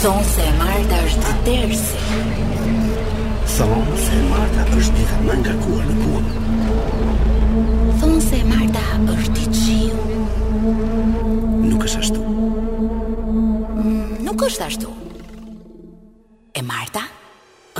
Thonë 0.00 0.22
se 0.34 0.44
Marta 0.58 0.96
është 1.06 1.26
të 1.26 1.32
tërsi 1.44 1.98
Thonë 3.56 3.96
se 4.04 4.20
Marta 4.30 4.62
është 4.78 4.92
ditë 4.96 5.16
më 5.26 5.34
nga 5.42 5.52
kuë 5.60 5.82
në 5.88 5.94
kuë 5.98 6.30
Thonë 8.00 8.22
se 8.28 8.38
Marta 8.52 8.82
është 9.18 9.38
i 9.42 9.46
qiu 9.58 10.00
Nuk 11.66 11.80
është 11.84 11.98
ashtu 12.06 12.20
mm, 13.76 14.10
Nuk 14.24 14.38
është 14.48 14.62
ashtu 14.70 14.88
E 16.56 16.58
Marta 16.70 17.02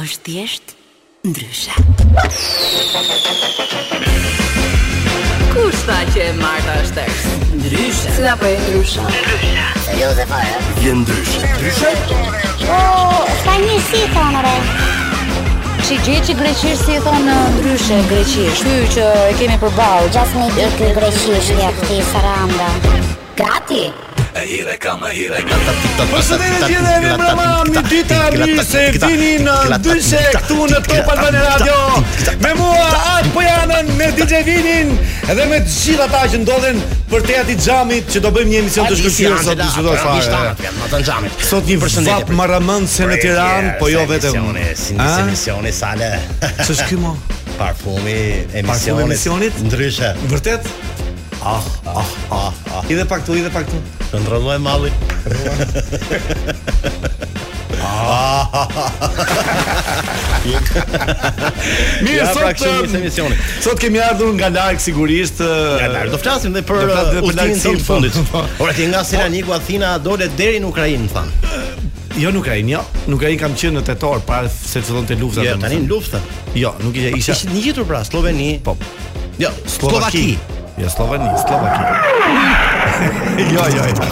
është 0.05 0.21
thjesht 0.29 0.67
ndryshe 1.25 1.75
Thonë 2.05 2.29
është 3.01 4.40
Kushta 5.55 5.99
që 6.15 6.23
e 6.31 6.33
marta 6.39 6.77
është 6.79 6.95
tërës? 6.95 7.23
Ndryshë 7.59 8.13
Së 8.17 8.23
da 8.23 8.37
për 8.39 8.53
po 8.53 8.53
e 8.53 8.59
ndryshë 8.67 9.07
Ndryshë 9.07 9.81
Serio 9.87 10.11
dhe 10.19 10.27
fare 10.31 10.61
po 10.67 10.77
Gjë 10.83 10.93
ndryshë 11.01 11.49
Ndryshë 11.55 11.89
O, 12.71 12.77
s'ka 13.41 13.55
një 13.65 13.79
si 13.89 14.03
e 14.05 14.11
thonë 14.15 14.43
re 14.47 14.53
Që 15.89 15.99
gjë 16.07 16.21
që 16.29 16.37
greqishë 16.43 16.77
si 16.85 16.99
thonë 17.09 17.39
ndryshë 17.57 17.99
Greqishë 18.13 18.53
Që 18.61 18.77
që 18.95 19.09
e 19.25 19.33
kemi 19.43 19.57
për 19.65 19.75
balë 19.83 20.13
Gjasë 20.17 20.39
me 20.39 20.47
dhe 20.55 20.71
të 20.79 20.93
greqishë 21.01 21.59
Gjë 21.59 21.75
të 21.81 21.91
i 21.99 22.07
saranda 22.13 22.71
Gati 23.43 23.85
e 24.41 24.47
hire 24.47 24.77
kam 24.79 25.03
e 25.05 25.11
hire 25.13 25.41
kam 25.45 25.61
Përse 26.11 26.37
dhe 26.41 26.47
në 26.49 26.69
gjithë 26.71 26.93
e 26.97 27.01
mërëma 27.21 27.47
Mi 27.69 27.83
dita 27.89 28.21
mi 28.41 28.65
se 28.65 28.85
vdini 28.95 29.33
në 29.45 29.79
dyshe 29.85 30.21
Këtu 30.37 30.67
në 30.73 30.79
Top 30.87 31.11
Albani 31.15 31.43
Radio 31.45 31.77
Me 32.45 32.53
mua 32.59 32.87
atë 33.17 33.33
po 33.35 33.45
janën 33.45 33.91
Me 33.99 34.09
DJ 34.17 34.41
Vinin 34.47 34.95
Edhe 35.33 35.47
me 35.51 35.61
të 35.67 35.75
gjitha 35.75 36.07
ta 36.13 36.23
që 36.33 36.41
ndodhen 36.45 36.81
Për 37.11 37.25
te 37.29 37.37
ati 37.43 37.59
gjamit 37.67 38.09
që 38.15 38.23
do 38.27 38.31
bëjmë 38.37 38.53
një 38.55 38.63
emision 38.65 38.89
të 38.89 38.99
shkërtyrë 39.03 39.43
Sot 39.43 39.61
të 39.61 39.69
shkërtyrë 39.75 39.99
pra, 39.99 40.73
Sot 40.79 40.97
një 40.97 41.03
shkërtyrë 41.43 41.91
Sot 41.91 42.01
një 42.07 42.15
vap 42.15 42.33
maramën 42.41 42.89
se 42.97 43.11
në 43.11 43.21
Tiran 43.25 43.71
Po 43.83 43.91
jo 43.93 44.07
vetëm 44.09 44.61
Si 44.87 44.97
një 44.97 45.11
emisioni 45.27 45.73
sale 45.83 46.13
Që 46.41 46.79
shkymo? 46.81 47.13
Parfumi 47.61 48.17
emisionit 48.63 49.61
Ndryshe 49.67 50.15
Vërtet? 50.33 50.67
Ah, 51.41 51.63
ah, 51.89 52.11
ah 52.37 52.60
I 52.91 52.95
dhe 52.99 53.03
pak 53.07 53.21
tu, 53.27 53.35
i 53.39 53.43
dhe 53.43 53.51
pak 53.55 53.67
tu. 53.71 53.77
Kontrolloj 54.13 54.57
mallin. 54.65 54.93
Mirë 62.01 62.27
sot 62.33 62.41
pra 62.41 62.51
kemi 62.59 62.89
um, 62.89 62.99
emisionin. 62.99 63.39
Sot 63.63 63.79
kemi 63.79 64.03
ardhur 64.03 64.33
nga 64.41 64.51
larg 64.57 64.83
sigurisht. 64.83 65.39
Uh, 65.39 65.77
nga 65.79 65.91
larg 65.95 66.11
do 66.11 66.19
flasim 66.19 66.51
edhe 66.59 66.65
për 66.67 66.83
udhëtimin 67.31 67.63
të 67.63 67.71
të 67.79 67.87
fundit. 67.87 68.19
Ora 68.65 68.75
ti 68.75 68.89
nga 68.91 69.05
Siraniku 69.07 69.55
Athina 69.55 69.93
dole 70.03 70.27
deri 70.35 70.59
në 70.65 70.73
Ukrainë, 70.75 71.11
than. 71.15 71.31
Jo 72.19 72.35
nuk 72.35 72.51
ai, 72.51 72.65
jo. 72.73 72.83
Nuk 73.07 73.23
ai 73.23 73.37
kam 73.39 73.55
qenë 73.55 73.79
në 73.79 73.85
tetor 73.93 74.25
para 74.27 74.51
se 74.51 74.81
të 74.83 74.89
fillonte 74.91 75.21
lufta. 75.23 75.47
Jo, 75.47 75.55
tani 75.63 75.79
lufta. 75.87 76.19
Jo, 76.59 76.75
nuk 76.83 76.97
po, 76.99 77.11
isha. 77.21 77.39
Ishte 77.39 77.85
pra 77.87 78.03
Sloveni. 78.11 78.57
Po. 78.67 78.75
Jo, 79.39 79.55
Slovaki. 79.63 80.33
Slovaki. 80.35 80.59
Ja 80.83 80.89
Slovani, 80.91 81.25
Slovaki. 81.47 81.83
Jo, 83.41 83.63
jo, 83.77 83.83
jo. 83.89 84.07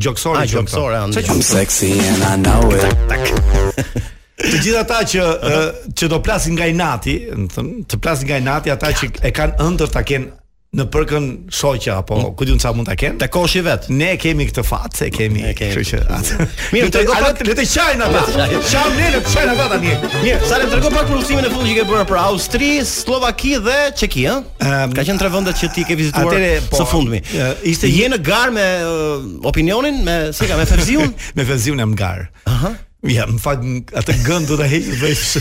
gjoksore 0.06 0.46
gjoksore 0.50 1.02
se 1.14 1.26
çum 1.28 1.42
seksi 1.46 1.92
and 2.06 2.26
i 2.26 2.36
know 2.42 2.76
it 2.76 4.04
Të 4.36 4.58
gjithë 4.62 4.80
ata 4.84 4.98
që 5.08 5.22
uh 5.24 5.46
eh, 5.48 5.54
-huh. 5.56 5.92
që 5.96 6.08
do 6.12 6.18
plasin 6.22 6.54
nga 6.58 6.66
Inati, 6.68 7.14
domethënë, 7.32 7.72
të 7.88 7.96
të 7.96 8.00
plasin 8.04 8.28
nga 8.28 8.38
Inati 8.38 8.72
ata 8.72 8.90
që 8.92 9.06
e 9.26 9.32
kanë 9.32 9.56
ëndër 9.64 9.90
ta 9.94 10.02
kenë 10.04 10.45
në 10.76 10.86
përkën 10.92 11.26
shoqja 11.56 11.96
apo 12.02 12.18
mm. 12.18 12.32
ku 12.40 12.48
diun 12.50 12.60
sa 12.62 12.72
mund 12.76 12.88
ta 12.90 12.96
ken. 13.00 13.18
Te 13.22 13.30
koshi 13.32 13.62
vet. 13.66 13.88
Ne 13.96 14.14
kemi 14.22 14.48
këtë 14.50 14.64
fat, 14.68 14.96
se 15.00 15.08
kemi, 15.14 15.44
kështu 15.58 15.84
që. 15.90 16.00
Mirë, 16.76 16.90
të 16.94 17.04
gjitha 17.06 17.30
le 17.30 17.56
të 17.60 17.68
çajnë 17.74 18.10
ata. 18.10 18.48
Çajnë 18.70 18.96
ne 19.00 19.12
në 19.16 19.22
çajnë 19.34 19.56
ata 19.56 19.68
tani. 19.76 19.94
Mirë, 20.20 20.40
sa 20.50 20.60
le 20.62 20.70
të 20.70 20.78
rregoj 20.82 20.94
pak 20.98 21.10
punësimin 21.12 21.48
e 21.48 21.52
fundit 21.54 21.72
që 21.72 21.78
ke 21.82 21.88
bërë 21.92 22.08
për 22.10 22.20
Austri, 22.26 22.72
Slovaki 22.90 23.56
dhe 23.66 23.78
Çeki, 24.02 24.26
ëh. 24.32 24.90
Ka 24.96 25.06
qenë 25.08 25.20
tre 25.22 25.32
vende 25.34 25.56
që 25.56 25.72
ti 25.78 25.86
ke 25.88 25.96
vizituar 26.00 26.30
atere, 26.34 26.58
po, 26.70 26.82
së 26.82 26.90
fundmi. 26.92 27.24
Uh, 27.32 27.54
ishte 27.72 27.90
je 27.92 28.12
në 28.14 28.20
gar 28.26 28.52
me 28.56 28.68
uh, 28.84 29.32
opinionin, 29.50 30.04
me 30.06 30.18
si 30.36 30.50
ka 30.50 30.60
me 30.60 30.68
Fevziun, 30.68 31.14
me 31.40 31.48
Fevziun 31.48 31.80
në 31.86 31.92
gar. 32.02 32.28
Aha. 32.52 32.76
Ja, 33.06 33.28
më 33.30 33.38
fakt 33.38 33.92
atë 34.02 34.16
gën 34.26 34.48
do 34.50 34.56
ta 34.58 34.66
heq 34.66 34.88
vesh 34.98 35.36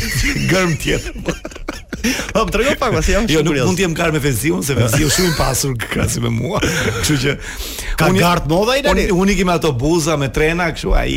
gërm 0.50 0.74
tjetër. 0.82 1.63
Po 2.34 2.42
më 2.44 2.50
tregon 2.52 2.76
pak 2.80 2.92
jam 3.00 3.24
jo, 3.28 3.38
shumë 3.38 3.38
Jo, 3.38 3.42
nuk 3.46 3.56
mund 3.70 3.78
të 3.78 3.84
jem 3.86 3.94
kar 3.96 4.10
me 4.12 4.20
Fenziun, 4.20 4.62
se 4.66 4.74
Fenziu 4.76 5.08
është 5.08 5.16
shumë 5.18 5.30
i 5.30 5.36
pasur 5.38 5.72
krahas 5.80 6.16
me 6.20 6.30
mua. 6.32 6.60
Kështu 6.60 7.16
që 7.22 7.34
ka 8.00 8.10
gardh 8.18 8.50
më 8.50 8.58
dha 8.68 8.76
i 8.76 8.84
dali. 8.84 9.06
Unë 9.14 9.34
i 9.38 9.46
ato 9.54 9.70
buza 9.78 10.16
me 10.20 10.28
trena 10.34 10.68
kështu 10.74 10.92
ai 11.00 11.16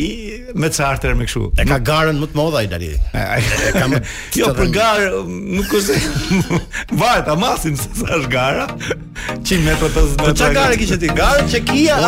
me 0.56 0.70
charter 0.72 1.16
me 1.20 1.28
kështu. 1.28 1.44
E 1.60 1.66
ka 1.68 1.80
garën 1.90 2.22
më 2.22 2.30
të 2.32 2.40
modha 2.40 2.64
i 2.64 2.70
dali. 2.72 2.92
Kam 3.76 3.98
Kjo 4.32 4.54
për 4.58 4.72
gar 4.78 5.04
nuk 5.28 5.76
ose. 5.80 5.98
Vaj 7.04 7.36
masim 7.42 7.76
se 7.76 7.90
sa 8.00 8.16
është 8.22 8.32
gara. 8.32 8.70
100 9.44 9.68
metra 9.68 9.92
të. 9.94 10.08
Po 10.24 10.32
çka 10.34 10.52
gara 10.56 10.78
kishte 10.80 11.00
ti? 11.04 11.10
Garën 11.20 11.52
çekia. 11.52 12.00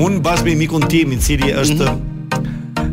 Unë 0.00 0.22
bashkë 0.24 0.52
me 0.52 0.58
mikun 0.66 0.88
tim 0.92 1.16
i 1.16 1.20
cili 1.20 1.50
është 1.56 1.80
mm 1.80 1.84
-hmm. 1.88 2.09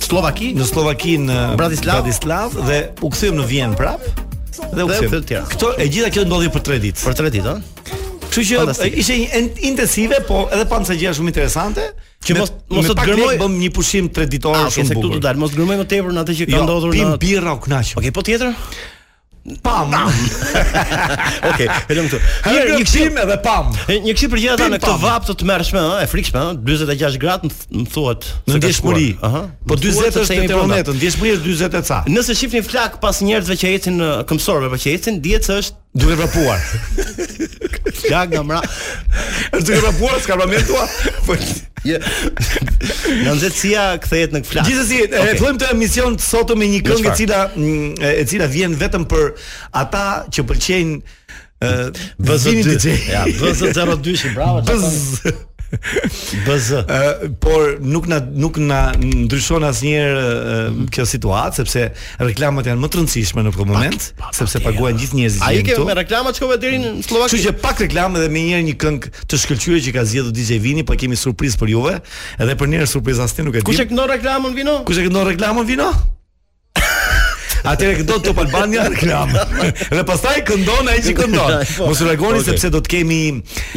Slovaki, 0.01 0.51
në 0.55 0.65
Slovaki 0.67 1.17
në 1.17 1.39
Bratislava, 1.55 2.01
Bratislava 2.01 2.65
dhe 2.67 2.81
u 3.01 3.09
kthyem 3.09 3.37
në 3.39 3.47
Vjenë 3.53 3.75
prap. 3.75 4.01
Dhe 4.75 4.83
u 4.83 4.87
kthyem 4.87 5.11
në 5.11 5.21
Tiranë. 5.29 5.49
Kto 5.55 5.73
e 5.77 5.87
gjitha 5.87 6.09
këto 6.09 6.25
ndodhi 6.25 6.49
për 6.49 6.61
3 6.71 6.79
ditë. 6.87 7.03
Për 7.05 7.19
3 7.25 7.29
ditë, 7.37 7.47
ëh. 7.47 7.99
Kështu 8.31 8.61
që 8.77 8.87
ishte 9.01 9.15
intensive, 9.67 10.21
po 10.29 10.45
edhe 10.55 10.63
pa 10.71 10.77
ndonjë 10.79 11.11
shumë 11.17 11.33
interesante, 11.33 11.89
që 12.23 12.37
mos 12.37 12.53
mos 12.77 12.87
të 12.93 13.07
gërmoj 13.09 13.33
bëm 13.41 13.57
një 13.65 13.71
pushim 13.75 14.07
3 14.15 14.29
ditore 14.31 14.61
ah, 14.63 14.71
shumë 14.71 14.87
bukur. 14.87 14.87
Ase 14.87 14.99
këtu 15.03 15.09
do 15.09 15.19
të 15.19 15.25
dal, 15.27 15.41
mos 15.43 15.51
gërmoj 15.57 15.77
më 15.81 15.87
tepër 15.91 16.15
në 16.15 16.23
atë 16.23 16.37
që 16.39 16.47
jo, 16.47 16.49
ka 16.55 16.63
ndodhur 16.69 16.93
në. 16.95 16.99
Jo, 17.01 17.11
pim 17.11 17.19
birra 17.25 17.55
u 17.57 17.61
kënaq. 17.65 17.91
Okej, 17.99 18.13
po 18.15 18.23
tjetër? 18.27 18.55
Pam. 19.63 19.91
Okej, 19.97 21.49
okay, 21.49 21.69
vetëm 21.89 22.05
këtu. 22.05 22.17
Një 22.45 22.75
gëshim 22.85 23.15
edhe 23.23 23.37
pam. 23.41 23.71
Një 23.89 24.11
gëshim 24.13 24.29
për 24.35 24.41
gjithë 24.43 24.53
ata 24.53 24.67
me 24.69 24.77
këtë 24.79 24.93
vap 25.01 25.25
të 25.25 25.35
tmerrshme, 25.41 25.81
ëh, 25.81 26.03
e 26.05 26.09
frikshme, 26.11 26.43
ëh, 26.43 26.59
46 26.67 27.17
gradë, 27.23 27.49
më 27.73 27.85
thuhet. 27.89 28.27
Në 28.51 28.59
dëshmëri, 28.67 29.07
ëh. 29.17 29.39
Po 29.71 29.79
40 29.79 30.21
është 30.21 30.37
në 30.43 30.47
termometër, 30.51 30.99
dëshmëri 31.01 31.39
është 31.41 31.55
40 31.57 31.81
e 31.81 31.89
ca. 31.89 31.99
Nëse 32.13 32.37
shifni 32.37 32.61
flak 32.67 32.99
pas 33.01 33.23
njerëzve 33.25 33.57
që 33.63 33.73
ecin 33.79 33.97
këmbësorve, 34.29 34.69
po 34.75 34.81
që 34.85 34.93
ecin, 34.93 35.17
dihet 35.25 35.49
se 35.49 35.57
është 35.63 35.81
duke 36.03 36.19
vrapuar. 36.21 36.61
Flak 38.05 38.35
nga 38.35 38.45
mbra. 38.45 38.61
Është 38.61 39.65
duke 39.65 39.83
vrapuar, 39.87 40.21
s'ka 40.21 40.37
vrapuar 40.37 40.87
Po. 41.25 41.41
Në 43.19 43.33
nxehtësia 43.35 43.81
kthehet 44.03 44.35
në 44.35 44.41
flas. 44.47 44.67
Gjithsesi, 44.67 44.99
okay. 45.05 45.33
e 45.33 45.37
fillojmë 45.39 45.61
të 45.63 45.69
emision 45.75 46.17
të 46.19 46.27
sotëm 46.27 46.61
me 46.61 46.67
një 46.75 46.81
këngë 46.87 47.01
e 47.01 47.15
cila 47.21 47.39
mm, 47.53 47.93
e 48.11 48.25
cila 48.29 48.47
vjen 48.53 48.75
vetëm 48.81 49.07
për 49.11 49.25
ata 49.83 50.03
që 50.31 50.45
pëlqejnë 50.51 50.99
ë 51.61 51.71
uh, 51.91 52.03
BZD. 52.25 52.97
Ja, 53.11 53.25
BZD 53.27 53.73
02, 53.75 54.35
bravo. 54.35 54.63
BZ. 56.45 56.71
Ë, 56.83 57.29
por 57.41 57.77
nuk 57.79 58.07
na 58.11 58.19
nuk 58.21 58.57
na 58.61 58.79
ndryshon 58.99 59.63
asnjëherë 59.67 60.21
mhm. 60.21 60.87
kjo 60.91 61.05
situatë 61.13 61.59
sepse 61.61 61.83
reklamat 62.21 62.69
janë 62.71 62.81
më 62.83 62.89
të 62.91 62.99
rëndësishme 63.01 63.45
në 63.47 63.53
këtë 63.55 63.67
moment, 63.71 64.05
pak, 64.05 64.25
pak, 64.25 64.37
sepse 64.41 64.61
paguajnë 64.65 65.03
gjithë 65.03 65.19
njerëzit. 65.21 65.43
Ai 65.47 65.61
ke 65.65 65.77
me 65.87 65.97
reklamat 66.01 66.37
që 66.37 66.45
kanë 66.49 66.59
deri 66.63 66.79
në 66.83 66.93
Slovaki 67.07 67.37
Kështu 67.37 67.43
që 67.45 67.55
pak 67.63 67.83
reklamë 67.87 68.25
dhe 68.25 68.31
me 68.35 68.45
një 68.51 68.61
një 68.69 68.77
këngë 68.83 69.11
të 69.31 69.41
shkëlqyer 69.45 69.83
që 69.87 69.95
ka 69.99 70.05
zgjedhur 70.13 70.33
DJ 70.35 70.59
Vini, 70.65 70.83
pa 70.87 70.95
po 70.95 71.01
kemi 71.05 71.19
surprizë 71.25 71.59
për 71.63 71.73
juve, 71.75 71.97
edhe 72.41 72.57
për 72.61 72.73
një 72.73 72.89
surprizë 72.91 73.27
asnjë 73.29 73.47
nuk 73.49 73.61
e 73.61 73.63
di. 73.63 73.69
Kush 73.71 73.83
e 73.83 73.87
kënd 73.91 74.05
reklamën 74.17 74.57
vino? 74.59 74.81
Kush 74.87 74.99
e 75.01 75.07
kënd 75.07 75.23
reklamën 75.33 75.67
vino? 75.69 75.93
atëre 77.67 77.97
që 78.01 78.05
do 78.07 78.15
të 78.19 78.29
Topalbania 78.29 78.85
reklam. 78.91 79.33
Dhe 79.95 80.03
pastaj 80.07 80.39
këndon 80.47 80.89
ai 80.91 80.99
që 81.05 81.13
këndon. 81.19 81.53
Po. 81.77 81.89
Mos 81.91 82.01
u 82.03 82.07
largoni 82.09 82.43
sepse 82.45 82.71
do 82.73 82.81
të 82.83 82.93
kemi 82.95 83.21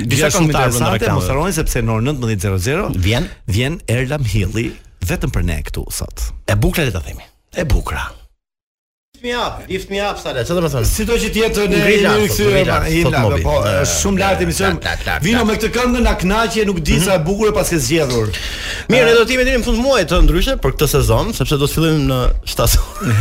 disa 0.05 0.31
shumë 0.35 0.51
interesante, 0.53 1.13
mos 1.17 1.29
u 1.29 1.33
largoni 1.39 1.57
sepse 1.57 1.85
në 1.85 1.97
orën 1.99 2.13
19:00 2.25 2.99
vjen 3.07 3.29
vjen 3.47 3.81
Erlam 3.99 4.25
Hilli 4.29 4.71
vetëm 5.05 5.33
për 5.35 5.49
ne 5.53 5.59
këtu 5.69 5.89
sot. 5.93 6.29
E 6.49 6.57
bukur 6.57 6.85
le 6.87 6.93
ta 6.97 7.03
themi. 7.05 7.25
E 7.55 7.65
bukur 7.69 8.01
me 9.25 9.31
hap, 9.33 9.67
lift 9.73 9.89
me 9.91 9.99
hap 10.05 10.17
sale. 10.21 10.43
Çfarë 10.45 10.61
do 10.61 10.69
të 10.69 10.71
thonë? 10.75 10.87
Sido 10.93 11.15
që 11.19 11.29
të 11.33 11.39
jetë 11.39 11.63
në 11.73 11.79
një 12.03 12.11
këtyre, 12.29 13.39
po 13.47 13.55
është 13.57 13.85
shumë 14.03 14.21
lart 14.21 14.43
emision. 14.45 14.77
Vino 15.25 15.45
me 15.49 15.57
këtë 15.57 15.71
këngë 15.75 16.03
na 16.05 16.13
kënaqje, 16.21 16.67
nuk 16.69 16.83
di 16.85 16.99
mhm. 16.99 17.05
sa 17.07 17.17
e 17.19 17.23
bukur 17.25 17.49
e 17.51 17.55
paske 17.57 17.79
zgjedhur. 17.81 18.33
Mirë, 18.93 19.15
do 19.17 19.23
të 19.25 19.35
jemi 19.39 19.47
deri 19.49 19.63
në 19.63 19.65
fund 19.67 19.81
muajit 19.81 20.11
të 20.13 20.19
ndryshe 20.27 20.57
për 20.61 20.75
këtë 20.77 20.91
sezon, 20.93 21.33
sepse 21.39 21.57
do 21.63 21.69
të 21.71 21.77
fillojmë 21.79 22.05
në 22.11 22.21
shtator. 22.53 23.09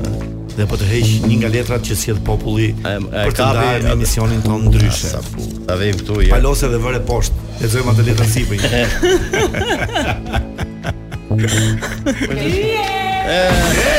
dhe 0.55 0.67
po 0.71 0.79
të 0.79 0.89
heq 0.93 1.27
një 1.29 1.41
nga 1.43 1.51
letrat 1.57 1.83
që 1.87 1.97
sjell 2.05 2.21
populli 2.27 2.71
për 2.85 3.35
të 3.37 3.49
ndarë 3.51 3.83
në 3.87 3.97
emisionin 3.97 4.45
tonë 4.47 4.71
ndryshe. 4.71 5.13
Ah, 5.19 5.27
sa 5.27 5.57
Ta 5.71 5.77
vëm 5.81 5.99
këtu 6.03 6.21
ja. 6.25 6.31
Palose 6.37 6.71
dhe 6.73 6.81
vëre 6.87 7.03
poshtë. 7.09 7.49
Lexojmë 7.65 7.95
atë 7.95 8.07
letër 8.13 8.33
sipër. 8.37 8.79
Yeah. 11.39 12.97
E, 13.27 13.53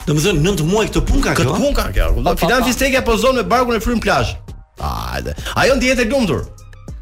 Domethënë 0.07 0.41
nëntë 0.47 0.65
muaj 0.71 0.87
këtë 0.91 1.03
punë 1.09 1.23
ka 1.25 1.33
kjo. 1.35 1.45
Këtë 1.45 1.59
punë 1.63 1.75
ka 1.81 1.87
kjo. 1.95 2.07
Filan 2.43 2.63
fistekja 2.69 3.01
pozon 3.03 3.35
me 3.37 3.43
barkun 3.43 3.77
e 3.77 3.81
frym 3.81 4.01
plazh. 4.01 4.31
Ajo 5.61 5.75
ndihet 5.77 5.99
e 5.99 6.05
lumtur. 6.05 6.41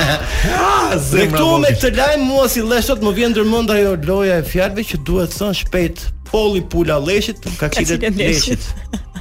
Ah, 0.00 0.94
Dhe 1.12 1.28
këtu 1.30 1.46
me 1.62 1.70
këtë 1.76 1.90
lajm 1.96 2.24
mua 2.28 2.48
si 2.50 2.62
lësh 2.66 2.90
më 3.04 3.12
vjen 3.18 3.34
ndërmend 3.34 3.70
ajo 3.74 3.92
loja 4.08 4.38
e 4.42 4.44
fjalëve 4.48 4.84
që 4.90 4.98
duhet 5.08 5.30
të 5.32 5.38
thon 5.40 5.54
shpejt 5.58 6.02
polli 6.30 6.62
pula 6.72 6.96
lleshit 7.04 7.38
ka 7.60 7.70
qitet 7.76 8.06
lleshit. 8.18 8.64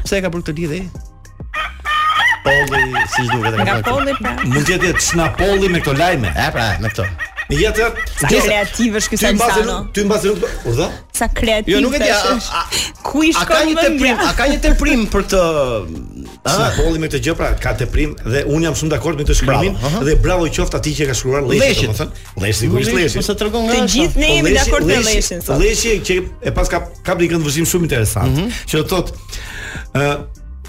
Pse 0.04 0.18
e 0.18 0.24
ka 0.26 0.32
për 0.34 0.44
këtë 0.48 0.58
lidhje? 0.60 0.80
Polli 2.46 3.04
si 3.14 3.28
duhet 3.30 3.60
të 3.60 3.68
ka 3.70 3.78
polli 3.92 4.16
pra. 4.22 4.34
Mund 4.50 4.74
jetë 4.74 4.96
të 4.98 5.06
shna 5.10 5.30
polli 5.40 5.70
me 5.76 5.84
këto 5.84 5.94
lajme, 6.00 6.34
e 6.34 6.50
pra, 6.56 6.72
me 6.84 6.92
këto. 6.94 7.06
Mi 7.52 7.60
jetë 7.60 7.90
të 8.24 8.32
kreative 8.34 9.02
shkë 9.06 9.20
sa 9.22 9.32
sa. 9.38 9.80
Ty 9.94 10.08
nuk 10.10 10.20
u 10.72 10.74
dha? 10.80 10.90
Sa 11.14 11.28
kreative. 11.38 11.76
Jo 11.76 11.84
nuk 11.86 12.00
e 12.00 12.02
di. 12.02 12.10
Ku 13.06 13.26
i 13.30 13.34
shkon 13.36 13.76
A 14.16 14.34
ka 14.38 14.50
një 14.50 14.62
temprim 14.64 15.06
për 15.14 15.28
të 15.36 15.44
Sa 16.46 16.70
holli 16.78 16.98
ah. 17.00 17.04
me 17.04 17.08
këtë 17.10 17.20
gjë 17.28 17.34
pra, 17.40 17.50
ka 17.62 17.74
të 17.80 17.88
dhe 17.94 18.44
un 18.52 18.64
jam 18.66 18.76
shumë 18.78 18.94
dakord 18.96 19.20
me 19.20 19.26
këtë 19.26 19.38
shkrimin 19.42 19.78
dhe 20.08 20.16
bravo 20.24 20.48
qoftë 20.58 20.80
atij 20.80 20.96
që 21.00 21.08
ka 21.12 21.16
shkruar 21.20 21.48
Lleshi, 21.48 21.88
domethënë. 21.90 22.24
Lleshi 22.44 22.60
sigurisht 22.66 22.94
Lleshi. 22.96 23.20
Po 23.22 23.26
sa 23.28 23.36
tregon 23.42 23.68
nga. 23.68 23.80
Të 23.80 23.96
gjithë 23.96 24.22
ne 24.24 24.28
po, 24.28 24.38
jemi 24.40 24.54
dakord 24.58 24.90
me 24.92 25.00
Lleshin. 25.08 25.44
Lleshi 25.62 25.96
që 26.10 26.20
e 26.50 26.56
pas 26.58 26.72
ka 26.72 26.82
ka 27.08 27.18
një 27.20 27.32
këndvëzim 27.36 27.68
shumë 27.74 27.90
interesant. 27.90 28.40
Mhm. 28.40 28.56
Që 28.72 28.86
thotë 28.92 29.98
ë 30.00 30.14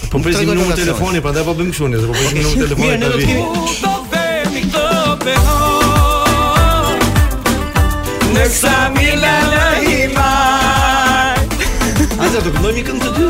Po 0.09 0.19
presim 0.19 0.45
numrin 0.47 0.71
e 0.71 0.75
telefonit, 0.79 1.21
prandaj 1.25 1.43
po 1.47 1.53
bëjmë 1.57 1.71
kështu 1.73 1.85
ne, 1.91 1.97
sepse 2.01 2.07
po 2.07 2.11
presim 2.17 2.37
numrin 2.45 2.59
e 2.59 2.59
telefonit. 2.65 2.91
Mirë, 2.97 3.01
ne 3.01 3.07
do 3.07 3.11
të 3.17 3.21
kemi 3.29 3.43
të 3.53 3.59
kemi 4.13 4.61
këto 4.67 4.87
pe. 5.25 5.35
Ne 8.37 8.45
sa 8.61 8.77
mi 8.95 9.07
la 9.25 9.37
la 9.53 9.65
i 9.95 9.97
ma. 10.15 10.31
A 12.25 12.33
do 12.35 12.45
të 12.45 12.49
bëjmë 12.57 12.83
këngë 12.91 13.03
të 13.03 13.09
dy? 13.21 13.27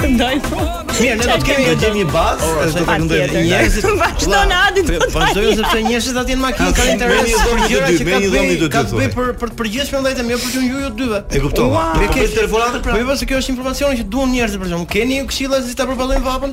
këndojmë. 0.00 0.42
Po. 0.48 0.62
Mirë, 1.00 1.16
ne 1.16 1.24
do 1.24 1.28
të 1.40 1.44
kemi 1.46 1.64
edhe 1.72 1.88
një 1.96 2.04
bazë, 2.12 2.48
do 2.60 2.64
të 2.76 2.82
këndojmë 2.88 3.32
njerëzit. 3.48 3.84
Vazhdon 4.00 4.52
Adi. 4.56 4.82
Vazhdoj 5.14 5.44
ose 5.52 5.62
pse 5.66 5.78
njerëzit 5.86 6.14
po 6.16 6.18
atje 6.24 6.34
në 6.36 6.42
makinë 6.44 6.72
kanë 6.78 6.90
interes. 6.94 7.16
Me 7.20 7.24
një 7.30 7.38
dhomë 7.44 7.62
të 7.64 7.68
dy, 7.70 7.74
me 8.08 8.14
një 8.16 8.28
dhomë 8.34 8.50
të 8.50 8.54
dy. 8.54 8.56
Ka 8.74 8.80
bëj 8.90 9.08
për 9.16 9.26
për 9.40 9.48
të 9.50 9.54
përgjithshme 9.60 9.98
vetëm, 10.08 10.26
jo 10.32 10.36
për 10.44 10.50
ju 10.58 10.62
ju 10.70 10.90
dyve. 11.00 11.18
E 11.30 11.32
kuptoj. 11.44 11.68
Me 12.02 12.06
ke 12.14 12.18
telefonat 12.34 12.72
pra. 12.84 12.92
Po 12.92 12.96
pse 13.16 13.24
kjo 13.30 13.36
është 13.42 13.50
informacioni 13.56 13.94
që 14.00 14.04
duan 14.08 14.28
njerëzit 14.34 14.58
për 14.60 14.66
shkak. 14.72 14.88
Keni 14.94 15.12
ju 15.18 15.24
këshilla 15.30 15.56
se 15.64 15.70
ta 15.78 15.84
përballojmë 15.90 16.26
vapën? 16.28 16.52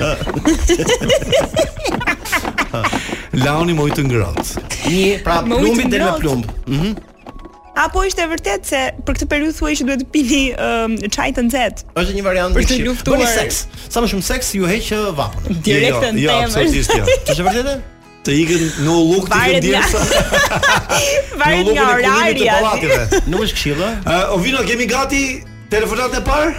Ah. 2.70 2.76
Launi 3.40 3.74
më 3.78 3.82
të 3.98 4.02
ngrohtë. 4.06 4.48
Një, 4.90 5.08
pra, 5.26 5.36
plumbi 5.46 5.84
deri 5.90 6.04
me 6.06 6.12
plumb. 6.22 6.46
Mhm. 6.70 6.90
Apo 7.80 8.02
ishte 8.04 8.26
vërtet 8.28 8.66
se 8.68 8.80
për 9.08 9.16
këtë 9.16 9.26
periudhë 9.32 9.56
thuaj 9.56 9.70
që 9.80 9.86
duhet 9.88 10.02
të 10.04 10.08
pini 10.12 10.40
um, 10.60 10.96
çaj 11.16 11.28
të 11.38 11.44
nxehtë. 11.48 11.84
Është 12.02 12.16
një 12.18 12.24
variant 12.26 12.56
për 12.58 12.66
të 12.68 12.78
luftuar 12.84 13.22
seks. 13.38 13.60
Sa 13.94 14.02
më 14.04 14.10
shumë 14.14 14.26
seks 14.30 14.50
ju 14.58 14.68
heq 14.68 14.90
vapun. 15.16 15.62
Direkt 15.64 15.96
jo, 15.96 16.02
në 16.02 16.24
jo, 16.26 16.34
temë. 16.52 16.82
Jo. 16.98 17.08
Është 17.34 17.46
vërtetë? 17.48 17.76
Të 18.28 18.36
ikën 18.36 18.66
në 18.84 18.96
lug 19.14 19.30
të 19.32 19.44
gjendjes. 19.54 20.12
Varet 21.40 21.70
nga 21.78 21.86
orari. 21.94 22.50
Nuk 23.32 23.46
është 23.46 23.56
këshilla. 23.56 23.94
O 24.36 24.42
vino 24.44 24.66
kemi 24.68 24.90
gati 24.92 25.22
telefonat 25.72 26.20
e 26.20 26.24
parë. 26.28 26.52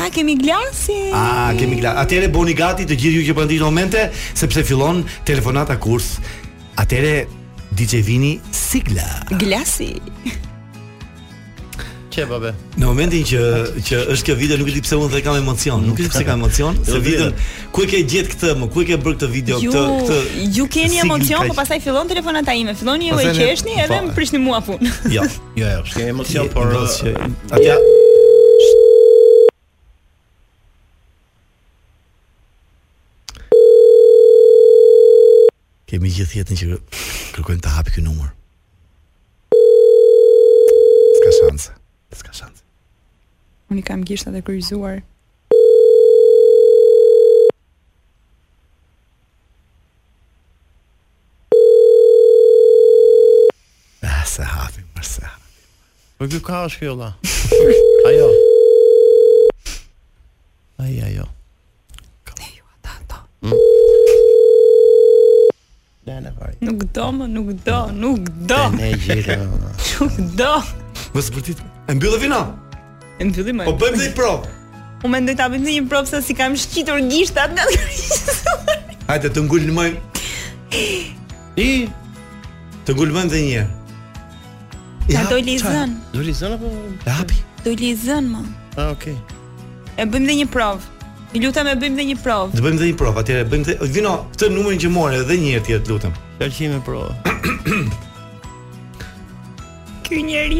A 0.00 0.08
kemi 0.14 0.38
glasi? 0.40 0.96
A 1.12 1.50
kemi 1.60 1.82
glasi. 1.82 2.00
Atëre 2.06 2.32
boni 2.32 2.56
gati 2.56 2.88
të 2.88 2.96
gjithë 2.96 3.18
ju 3.20 3.26
që 3.28 3.36
po 3.36 3.44
në 3.44 3.60
momente 3.66 4.08
sepse 4.32 4.64
fillon 4.72 5.04
telefonata 5.28 5.76
kurs. 5.84 6.14
Atëre 6.80 7.14
DJ 7.76 7.96
Vini 8.02 8.38
Sigla 8.52 9.06
Glasi 9.40 9.96
Çe 12.12 12.26
babe. 12.28 12.50
Në 12.76 12.84
momentin 12.84 13.22
që 13.24 13.38
që 13.88 13.98
është 14.12 14.26
kjo 14.28 14.34
video 14.36 14.58
nuk 14.60 14.66
e 14.68 14.74
di 14.76 14.82
pse 14.84 14.98
unë 15.00 15.08
dhe 15.14 15.22
kam 15.24 15.38
emocion, 15.40 15.80
nuk 15.88 15.96
e 15.96 16.04
di 16.04 16.10
pse 16.12 16.26
kam 16.28 16.42
emocion, 16.42 16.76
se 16.84 16.98
jo, 16.98 17.00
video 17.00 17.30
ku 17.72 17.86
e 17.86 17.88
ke 17.88 18.02
gjetë 18.04 18.34
këtë, 18.34 18.50
më 18.60 18.68
ku 18.74 18.82
e 18.84 18.88
ke 18.90 18.98
bërë 19.00 19.16
këtë 19.16 19.30
video, 19.32 19.56
këtë 19.62 19.86
këtë. 20.02 20.18
Ju 20.58 20.66
keni 20.74 21.00
emocion, 21.06 21.48
po 21.48 21.56
pastaj 21.56 21.80
fillon 21.86 22.12
telefonat 22.12 22.44
ta 22.44 22.52
ime 22.52 22.76
filloni 22.76 23.08
ju 23.08 23.16
e 23.16 23.32
qeshni 23.40 23.78
edhe 23.80 24.02
më 24.04 24.10
po. 24.10 24.16
prishni 24.20 24.42
mua 24.44 24.60
fun. 24.60 24.76
Jo, 25.08 25.24
jo, 25.56 25.64
jo, 25.70 25.80
s'ke 25.88 26.10
emocion, 26.12 26.52
por 26.52 26.68
eh, 26.68 27.16
atja 27.48 27.80
kemi 36.02 36.16
gjithë 36.18 36.40
jetën 36.40 36.58
që 36.58 36.76
kërkojmë 37.36 37.62
të 37.62 37.70
hapë 37.76 37.92
kjo 37.94 38.02
numër. 38.02 38.30
Ska 41.20 41.28
shansë. 41.36 41.74
Ska 42.18 42.32
shansë. 42.40 42.64
Unë 43.70 43.84
i 43.84 43.84
kam 43.86 44.00
gjishtë 44.10 44.32
dhe 44.34 44.40
kryzuar. 44.42 44.96
Ah, 54.02 54.24
se 54.26 54.42
hapi, 54.42 54.82
mërë 54.98 55.06
se 55.12 55.22
hapi. 55.22 55.62
Për 56.18 56.18
po 56.18 56.28
kjo 56.34 56.42
ka 56.50 56.64
është 56.66 56.82
kjo, 56.82 56.96
la. 56.98 57.12
Ajo. 58.10 58.26
Ajo, 60.82 61.06
ajo. 61.12 61.28
Nuk 66.62 66.82
do, 66.94 67.08
më, 67.10 67.26
nuk 67.26 67.48
do, 67.66 67.78
nuk 67.98 68.26
do. 68.46 68.58
Ne 68.78 68.92
gjithë. 69.02 69.34
Nuk 70.02 70.18
do. 70.38 70.50
Mos 71.14 71.26
vërtet. 71.34 71.58
E 71.90 71.96
mbyllë 71.98 72.20
vino. 72.22 72.38
E 73.18 73.26
mbyllim 73.26 73.64
ai. 73.64 73.66
Po 73.66 73.74
bëjmë 73.82 73.98
një 74.04 74.12
prov. 74.14 74.44
U 75.02 75.10
mendoj 75.10 75.34
ta 75.40 75.48
bëjmë 75.50 75.72
një 75.74 75.82
prov 75.90 76.06
se 76.06 76.20
si 76.22 76.36
kam 76.38 76.54
shqitur 76.54 77.02
gishtat 77.10 77.56
nga 77.56 77.66
kjo. 77.66 78.54
Hajde 79.10 79.32
të 79.34 79.42
ngulim 79.48 79.74
më. 79.74 79.88
I 81.58 81.68
të 82.86 82.94
ngulim 82.94 83.18
edhe 83.24 83.42
një 83.42 83.50
herë. 83.56 83.98
Ja 85.10 85.26
do 85.32 85.42
li 85.42 85.58
zën. 85.66 85.98
Do 86.14 86.22
li 86.22 86.36
zën 86.38 86.54
apo? 86.60 86.70
Ja. 87.10 87.18
Do 87.66 87.74
li 87.74 87.90
zën, 88.04 88.30
më. 88.36 88.44
Ah, 88.78 88.92
okay. 88.94 89.18
E 89.98 90.06
bëjmë 90.06 90.30
dhe 90.30 90.38
një 90.44 90.50
prov 90.54 90.86
lutem 91.40 91.66
e 91.70 91.74
bëjmë 91.80 91.96
dhe 91.96 92.04
një 92.10 92.16
provë. 92.22 92.52
Të 92.58 92.62
bëjmë 92.64 92.78
dhe 92.82 92.86
një 92.86 92.96
provë, 92.98 93.20
atëherë 93.22 93.46
bëjmë 93.48 93.64
dhe 93.64 93.74
vino 93.94 94.12
këtë 94.32 94.48
numrin 94.52 94.78
që 94.82 94.88
morë 94.92 95.14
edhe 95.22 95.36
një 95.40 95.52
herë 95.52 95.64
tjetër, 95.64 95.92
lutem. 95.92 96.12
Dalqim 96.38 96.72
e 96.76 96.78
provë. 96.84 97.14
Ky 100.12 100.22
njeri, 100.28 100.58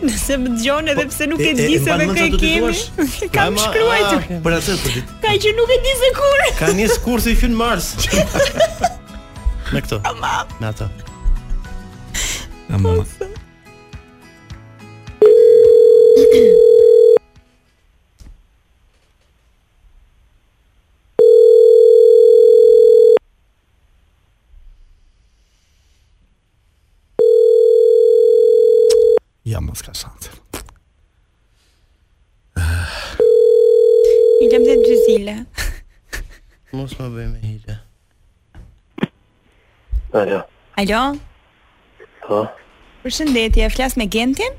nëse 0.00 0.34
më 0.40 0.48
dëgjon 0.56 0.86
edhe 0.94 1.04
po, 1.04 1.08
pse 1.12 1.24
nuk 1.28 1.40
e 1.44 1.46
di 1.58 1.74
se 1.78 1.90
me 2.00 2.04
kë 2.08 2.24
kemi. 2.40 2.74
Ka 3.34 3.44
më 3.52 3.58
shkruajtur. 3.66 4.22
Për 4.46 4.52
atë 4.60 4.72
po 4.72 4.74
ti. 4.94 5.00
Ka 5.26 5.30
që 5.44 5.50
nuk 5.60 5.68
e 5.68 5.70
di 5.84 5.92
se 6.00 6.08
kur. 6.16 6.40
Ka 6.62 6.68
një 6.80 6.86
kurs 7.04 7.24
i 7.28 7.30
fyn 7.36 7.54
Mars. 7.60 7.86
me 9.74 9.80
këto. 9.84 9.96
Me 10.00 10.06
ato. 10.72 10.86
Me 12.70 12.74
Amma. 12.80 12.92
mos 29.74 29.82
ka 29.82 29.90
shanse. 30.00 30.30
Ah. 32.56 33.18
Ilem 34.44 34.66
dhe 34.68 34.76
gjyzile. 34.86 35.34
Mos 36.74 36.94
më 37.00 37.08
bëj 37.14 37.26
me 37.32 37.40
hile. 37.42 37.74
Alo. 40.20 40.38
Alo? 40.78 41.02
Po. 42.22 42.40
Përshëndetje, 43.02 43.16
shëndetje, 43.16 43.72
flas 43.74 43.98
me 43.98 44.06
Gentin? 44.14 44.54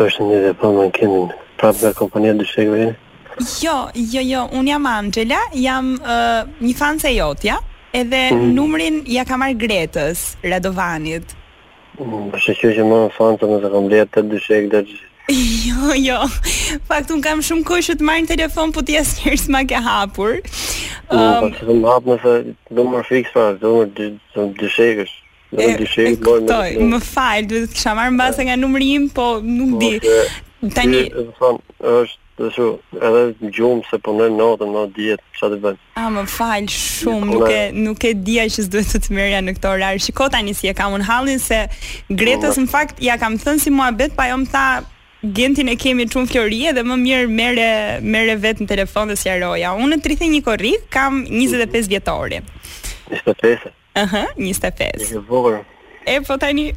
Përshëndetje, 0.00 0.18
shëndetje, 0.18 0.58
po 0.62 0.72
me 0.80 0.88
Gentin. 0.98 1.30
Pra 1.62 1.70
për 1.82 1.94
kompanija 2.02 2.34
dhe 2.40 2.48
shëgve. 2.52 2.88
Jo, 3.62 3.76
jo, 3.94 4.22
jo, 4.32 4.42
unë 4.58 4.72
jam 4.74 4.90
Angela, 4.96 5.38
jam 5.54 5.94
uh, 6.02 6.42
një 6.62 6.74
fanë 6.78 7.04
se 7.04 7.14
jotja, 7.20 7.60
edhe 7.94 8.24
mm 8.34 8.50
numrin 8.56 9.02
ja 9.10 9.26
ka 9.28 9.38
marrë 9.40 9.60
Gretës, 9.62 10.30
Radovanit. 10.42 11.35
Më 11.96 12.38
shë 12.44 12.52
që 12.60 12.70
që 12.76 12.84
më 12.90 12.96
në 13.02 13.12
fanë 13.16 13.38
të 13.40 13.48
më 13.50 13.58
të 13.64 13.68
kam 13.72 13.86
bleja 13.88 14.06
të 14.12 14.22
të 14.22 14.30
dhe 14.32 14.40
që 14.44 14.80
Jo, 15.66 15.92
jo, 16.06 16.16
faktu 16.86 17.16
unë 17.16 17.24
kam 17.24 17.40
shumë 17.42 17.64
kushë 17.66 17.94
të 17.98 18.06
marrë 18.06 18.24
në 18.24 18.28
telefon 18.32 18.72
po 18.76 18.82
t'jes 18.86 19.14
njërës 19.22 19.46
ma 19.54 19.62
ke 19.70 19.80
hapur 19.86 20.36
Në, 20.36 21.16
pa 21.24 21.48
që 21.56 21.64
të 21.70 21.74
më 21.80 21.94
hapë 21.94 22.10
nëse, 22.12 22.34
të 22.68 22.76
do 22.78 22.84
më 22.92 23.00
fiks 23.08 23.32
pa, 23.34 23.46
do 23.64 23.72
më 23.78 23.88
të 24.36 24.46
dëshek 24.60 25.02
është 25.06 25.24
E, 25.56 25.72
e 25.72 26.12
këtoj, 26.20 26.70
më 26.90 26.98
falë, 27.06 27.46
duhet 27.50 27.70
të 27.72 27.78
kësha 27.78 27.96
marrë 27.98 28.14
në 28.16 28.20
basë 28.20 28.46
nga 28.50 28.56
numërim, 28.60 29.08
po 29.16 29.28
nuk 29.46 29.76
po, 29.76 29.82
di 29.82 29.92
Në, 29.96 30.70
pa 30.70 30.84
që 30.92 31.02
të 31.02 31.16
dëshek 31.16 31.82
është 31.96 32.22
Dhe 32.36 32.50
shu, 32.54 32.64
edhe 33.06 33.20
në 33.40 33.50
gjumë 33.56 33.86
se 33.88 33.96
punën 34.04 34.34
në 34.36 34.46
otën, 34.52 34.72
në 34.74 34.80
djetë, 34.96 35.22
që 35.38 35.48
të 35.54 35.58
bëjnë. 35.62 35.78
A, 35.96 36.02
ah, 36.02 36.08
më 36.12 36.24
falë 36.28 36.72
shumë, 36.72 37.28
nuk 37.30 37.44
e, 37.52 37.60
nuk 37.86 38.02
e 38.04 38.10
dhja 38.26 38.42
që 38.52 38.64
së 38.66 38.72
duhet 38.74 38.90
të 38.92 38.98
të 39.06 39.14
mërja 39.16 39.38
në 39.46 39.54
këto 39.56 39.70
orarë. 39.78 40.02
Shiko 40.04 40.26
tani 40.34 40.52
si 40.58 40.68
e 40.68 40.74
kam 40.76 40.92
unë 40.98 41.06
halin 41.08 41.40
se 41.40 41.62
Gretës 42.12 42.58
në 42.60 42.66
fakt, 42.74 43.00
ja 43.06 43.16
kam 43.22 43.38
thënë 43.40 43.62
si 43.64 43.72
mua 43.72 43.86
betë, 43.96 44.18
pa 44.18 44.26
jo 44.28 44.36
më 44.42 44.50
tha 44.52 44.66
gentin 45.38 45.70
e 45.72 45.78
kemi 45.80 46.04
të 46.10 46.18
shumë 46.18 46.30
florie 46.34 46.74
dhe 46.76 46.84
më 46.86 46.98
mirë 47.06 47.30
mere, 47.38 47.70
mere 48.14 48.34
vetë 48.44 48.66
në 48.66 48.70
telefon 48.74 49.08
dhe 49.08 49.16
si 49.16 49.32
aroja. 49.32 49.72
Unë 49.80 49.96
në 50.02 50.10
31 50.12 50.44
korik 50.50 50.84
kam 50.98 51.22
25 51.30 51.56
mhm. 51.80 51.90
vjetori. 51.94 52.42
25? 53.16 53.64
Aha, 54.04 54.26
25. 54.36 55.08
Një 55.14 55.24
vogërë 55.32 55.64
e 56.06 56.20
po 56.20 56.36
tani 56.40 56.66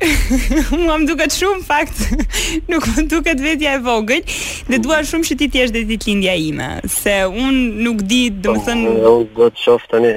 mua 0.83 0.95
më 0.97 1.05
duket 1.09 1.35
shumë 1.37 1.65
fakt 1.67 1.99
nuk 2.71 2.87
më 2.95 3.03
duket 3.11 3.43
vetja 3.43 3.75
e 3.77 3.81
vogël 3.85 4.23
dhe 4.71 4.79
dua 4.81 5.03
shumë 5.05 5.29
që 5.29 5.37
ti 5.41 5.47
të 5.53 5.61
jesh 5.61 5.73
ditë 5.77 6.09
lindja 6.09 6.35
ime 6.49 6.69
se 6.93 7.15
un 7.29 7.59
nuk 7.85 8.01
di 8.09 8.23
domethënë 8.33 8.97
po, 8.97 9.05
do 9.37 9.49
të 9.53 9.65
shoh 9.65 9.85
tani 9.91 10.15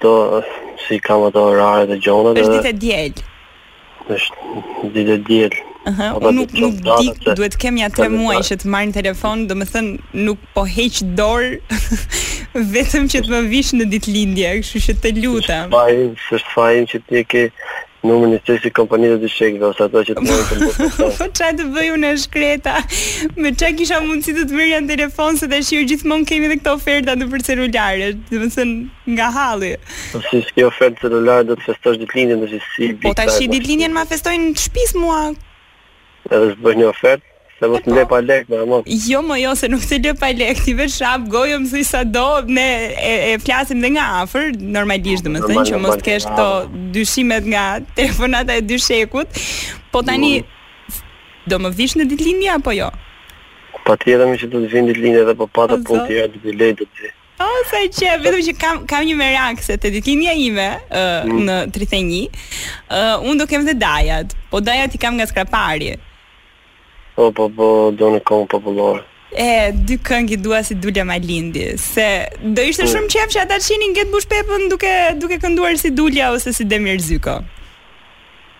to 0.00 0.14
si 0.86 1.00
kam 1.04 1.26
ato 1.28 1.44
orare 1.52 1.84
dhe 1.92 2.00
gjona 2.06 2.32
dhe 2.36 2.44
është 2.46 2.58
ditë 2.58 2.72
e 2.72 2.76
diel 2.80 4.12
është 4.18 4.90
ditë 4.96 5.16
e 5.16 5.22
diel 5.30 5.56
Aha, 5.86 6.08
unë 6.18 6.30
nuk, 6.34 6.52
nuk 6.58 6.78
di, 6.98 7.12
duhet 7.38 7.52
të 7.54 7.60
kemi 7.62 7.84
atë 7.86 8.08
muaj 8.10 8.40
që 8.48 8.56
të 8.58 8.66
në 8.72 8.94
telefon, 8.96 9.44
dhe 9.46 9.54
më 9.60 9.66
thënë 9.70 10.18
nuk 10.26 10.40
po 10.56 10.64
heq 10.66 10.96
dorë 11.14 11.60
vetëm 12.74 13.04
që 13.12 13.20
të 13.28 13.30
më 13.30 13.38
vish 13.52 13.70
në 13.78 13.86
ditë 13.92 14.14
lindje, 14.16 14.48
kështu 14.64 14.82
që 14.88 14.94
të 15.04 15.12
lutem. 15.20 15.70
Po, 15.70 15.84
është 16.34 16.52
fajin 16.56 16.88
që 16.90 17.00
ti 17.06 17.22
ke 17.30 17.44
numër 18.04 18.28
një 18.32 18.38
sesi 18.46 18.70
kompanit 18.74 19.12
dhe 19.14 19.18
dishek 19.24 19.56
dhe 19.60 19.66
ose 19.68 19.84
ato 19.86 20.02
që 20.06 20.14
të 20.16 20.24
mërë 20.24 20.44
të 20.50 20.60
mërë 20.60 20.78
të 20.78 20.88
mërë 20.88 21.18
po, 21.18 21.26
të 21.50 21.66
bëju 21.76 21.96
në 22.02 22.10
shkreta 22.24 22.74
me 23.44 23.52
që 23.62 23.70
kisha 23.80 24.00
mundësi 24.04 24.34
të 24.36 24.44
të 24.50 24.56
mërë 24.58 24.68
janë 24.72 24.90
telefon 24.92 25.38
se 25.40 25.48
dhe 25.52 25.60
shirë 25.70 25.86
gjithmon 25.92 26.26
kemi 26.28 26.50
dhe 26.52 26.58
këta 26.60 26.74
oferta 26.78 27.16
në 27.20 27.28
për 27.32 27.46
celularë 27.48 28.10
dhe 28.32 28.42
më 28.42 28.50
thënë 28.56 29.16
nga 29.16 29.30
halë 29.38 29.72
po 30.12 30.22
si 30.28 30.42
shki 30.50 30.66
ofertë 30.68 31.06
celularë 31.06 31.48
do 31.52 31.58
të 31.58 31.68
festosh 31.70 32.00
ditë 32.02 32.28
do 32.34 32.40
dhe 32.44 32.52
si 32.52 32.60
si 32.74 32.90
po 33.06 33.14
të 33.18 33.28
shi 33.36 33.48
ditë 33.54 33.92
ma 33.98 34.04
festojnë 34.12 34.50
në 34.50 34.66
shpis 34.66 34.96
mua 35.00 35.22
edhe 36.28 36.46
s'bëj 36.54 36.78
një 36.82 36.90
ofertë 36.92 37.34
Se 37.56 37.68
vështë 37.72 37.92
le 37.96 38.02
pa 38.08 38.18
lek 38.20 38.50
me 38.52 38.58
amon 38.60 38.82
Jo 39.08 39.22
më 39.24 39.38
jo 39.40 39.52
se 39.56 39.70
nuk 39.72 39.84
të 39.88 39.96
le 40.04 40.10
pa 40.20 40.28
lek 40.36 40.58
Ti 40.64 40.74
vetë 40.76 40.92
shab 40.92 41.22
gojëm 41.32 41.62
si 41.70 41.80
sa 41.88 42.02
do 42.04 42.24
Ne 42.52 42.66
e, 42.92 43.12
e 43.30 43.32
flasim 43.40 43.80
dhe 43.84 43.94
nga 43.94 44.04
afer 44.20 44.50
Normalisht 44.60 45.24
dhe 45.24 45.32
më 45.32 45.40
thënë 45.46 45.62
që 45.70 45.80
mështë 45.86 46.04
kesh 46.08 46.26
këto 46.28 46.48
dyshimet 46.92 47.48
nga 47.54 47.64
telefonata 47.98 48.58
e 48.60 48.66
dyshekut 48.68 49.40
Po 49.92 50.04
tani 50.04 50.36
mm. 50.42 50.54
Do 51.48 51.60
më 51.64 51.72
vish 51.80 51.96
në 51.96 52.08
ditë 52.12 52.36
apo 52.58 52.76
jo? 52.76 52.90
Pa 53.86 53.96
të 53.96 54.18
që 54.36 54.48
do 54.52 54.60
të 54.66 54.70
vindë 54.74 54.92
ditë 54.96 55.04
linja 55.06 55.22
dhe 55.28 55.36
pa 55.38 55.46
po 55.46 55.60
pa 55.60 55.68
të 55.70 55.80
pun 55.86 56.04
të 56.04 56.18
jetë 56.20 56.32
ditë 56.36 56.58
lejtë 56.60 56.80
ditë 56.82 57.06
ditë 57.06 57.12
O, 57.36 57.44
oh, 57.44 57.56
sa 57.68 57.82
i 57.84 57.88
që, 57.92 58.12
vetëm 58.24 58.40
që 58.46 58.52
kam, 58.56 58.78
kam 58.88 59.02
një 59.04 59.12
merak 59.20 59.58
se 59.60 59.74
të 59.78 59.90
ditë 59.98 60.08
linja 60.14 60.32
ime 60.40 60.68
uh, 60.96 61.26
mm. 61.28 61.42
në 61.44 61.56
31, 61.68 62.14
uh, 62.16 63.26
unë 63.28 63.36
do 63.42 63.46
kem 63.50 63.66
dhe 63.68 63.74
dajat, 63.76 64.32
po 64.48 64.62
dajat 64.64 64.96
i 64.96 65.00
kam 65.02 65.18
nga 65.20 65.26
skrapari, 65.28 65.90
Po, 67.16 67.32
po, 67.34 67.48
po, 67.56 67.66
do 67.96 68.10
në 68.12 68.18
këmë 68.28 68.46
popullore. 68.52 69.00
E, 69.40 69.44
dy 69.72 69.96
këngi 70.04 70.36
dua 70.44 70.58
si 70.64 70.74
dulja 70.76 71.02
ma 71.08 71.14
se 71.16 72.04
do 72.56 72.62
ishte 72.62 72.84
po. 72.84 72.90
shumë 72.92 73.08
qef 73.14 73.28
që 73.32 73.38
ata 73.44 73.56
qini 73.56 73.86
nge 73.90 74.04
bush 74.12 74.26
pepën 74.28 74.68
duke, 74.68 74.92
duke 75.20 75.38
kënduar 75.40 75.78
si 75.80 75.90
dulja 75.90 76.30
ose 76.36 76.52
si 76.52 76.64
demir 76.64 77.00
zyko. 77.00 77.40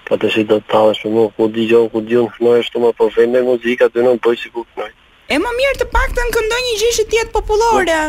Po 0.09 0.17
të 0.17 0.29
shi 0.33 0.43
do 0.49 0.57
të 0.61 0.69
talë 0.73 0.95
shumë, 1.01 1.37
ku 1.37 1.49
di 1.53 1.69
gjohë, 1.69 1.89
ku 1.93 2.01
di 2.01 2.17
unë 2.17 2.33
kënoj, 2.37 2.65
shtu 2.65 2.81
ma 2.81 2.91
përfejnë 2.97 3.33
me 3.33 3.43
muzika, 3.45 3.91
të 3.93 3.99
në 4.01 4.09
në 4.09 4.21
bëjë 4.25 4.41
si 4.41 4.49
ku 4.49 4.65
kënoj. 4.73 4.91
E 5.29 5.37
më 5.43 5.51
mirë 5.59 5.79
të 5.81 5.87
pak 5.93 6.17
të 6.17 6.25
në 6.25 6.35
këndoj 6.37 6.61
një 6.67 6.77
gjithë 6.81 7.07
tjetë 7.13 7.33
populore. 7.37 8.01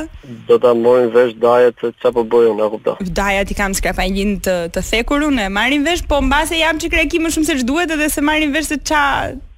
Do 0.48 0.56
të 0.56 0.74
morin 0.80 1.12
vesh 1.12 1.36
dajat 1.44 1.76
të 1.82 1.92
që 2.00 2.14
po 2.16 2.24
bëjë 2.32 2.54
unë, 2.54 2.64
a 2.68 2.72
kupta. 2.76 2.96
Dajat 3.20 3.52
i 3.52 3.60
kam 3.60 3.76
skrapaj 3.76 4.08
njën 4.16 4.38
të, 4.48 4.56
të 4.78 4.86
thekur 4.92 5.28
unë, 5.28 5.50
e 5.50 5.54
marrin 5.60 5.84
vesh, 5.88 6.06
po 6.08 6.22
mba 6.24 6.46
se 6.48 6.62
jam 6.64 6.80
që 6.80 6.94
kreki 6.96 7.20
më 7.24 7.34
shumë 7.36 7.50
se 7.52 7.58
që 7.60 7.68
duhet 7.72 7.96
edhe 7.98 8.10
se 8.16 8.22
marrin 8.32 8.54
vesh 8.56 8.70
se 8.72 8.78
qa, 8.86 9.04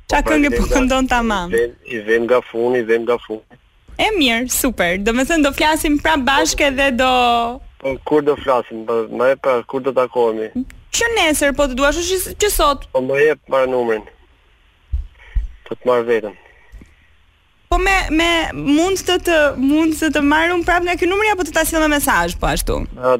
Qa 0.09 0.23
këngë 0.25 0.49
po 0.57 0.63
këndon 0.71 1.05
të 1.05 1.17
mamë? 1.29 1.59
I 1.93 1.99
vem 2.07 2.23
nga 2.25 2.39
fun, 2.47 2.73
i 2.73 2.81
vem 2.81 3.03
nga 3.05 3.19
fun. 3.21 3.39
E 4.01 4.07
mirë, 4.15 4.47
super. 4.49 4.95
Do 5.05 5.13
me 5.13 5.21
thënë 5.29 5.45
do 5.45 5.51
flasim 5.53 5.99
pra 6.01 6.15
bashke 6.17 6.71
dhe 6.73 6.87
do... 6.97 7.09
Po 7.83 7.93
kur 8.09 8.25
do 8.25 8.33
flasim? 8.41 8.81
Po 8.89 8.95
më 9.19 9.27
e 9.35 9.35
pra 9.37 9.59
kur 9.69 9.83
do 9.85 9.93
takohemi? 9.93 10.63
Që 10.97 11.11
nesër, 11.13 11.53
po 11.59 11.67
të 11.69 11.77
duash 11.77 12.01
është 12.01 12.33
që 12.41 12.49
sot? 12.55 12.87
Po 12.95 13.03
më 13.05 13.19
jep 13.21 13.53
marë 13.53 13.69
numrin. 13.75 14.07
Po 15.67 15.75
të 15.75 15.77
të 15.77 15.89
marë 15.91 16.07
vetëm. 16.09 16.33
Po 17.69 17.77
me 17.85 17.93
me 18.17 18.29
mund 18.79 19.03
të 19.05 19.19
të 19.29 19.35
mund 19.61 19.93
të 20.01 20.09
të 20.15 20.23
marr 20.25 20.55
un 20.57 20.63
prapë 20.65 20.87
nga 20.89 20.97
ky 20.97 21.05
numër 21.05 21.35
apo 21.35 21.45
të 21.45 21.53
ta 21.53 21.61
sill 21.69 21.83
me 21.85 21.91
mesazh 21.99 22.33
po 22.41 22.49
ashtu. 22.49 22.79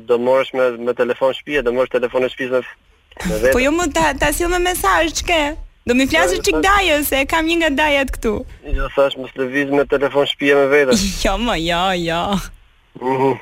do 0.10 0.17
morësh 0.25 0.56
me 0.58 0.63
me 0.89 0.93
telefon 0.97 1.38
shtëpi, 1.38 1.62
do 1.69 1.73
morësh 1.78 1.93
telefon 1.99 2.25
në 2.25 2.32
shtëpi 2.34 2.52
me 3.30 3.38
vetë. 3.43 3.54
Po 3.54 3.62
jo 3.62 3.71
më 3.78 3.86
ta 3.93 4.08
ta 4.21 4.32
sill 4.34 4.49
me 4.49 4.58
mesazh, 4.71 5.13
ç'ke? 5.21 5.41
Do 5.87 5.95
më 5.95 6.05
flasë 6.11 6.39
qik 6.43 6.57
daje, 6.65 6.95
se 7.07 7.21
kam 7.31 7.47
një 7.47 7.55
nga 7.61 7.69
dajat 7.81 8.09
këtu. 8.17 8.31
Jo, 8.75 8.87
thash, 8.95 9.15
më 9.19 9.29
lëviz 9.39 9.69
me 9.71 9.85
telefon 9.89 10.27
shpije 10.27 10.55
me 10.59 10.65
vete. 10.73 10.97
Jo, 11.23 11.37
ma, 11.39 11.55
jo, 11.57 11.83
jo. 11.95 12.23
Mhm. 12.99 13.37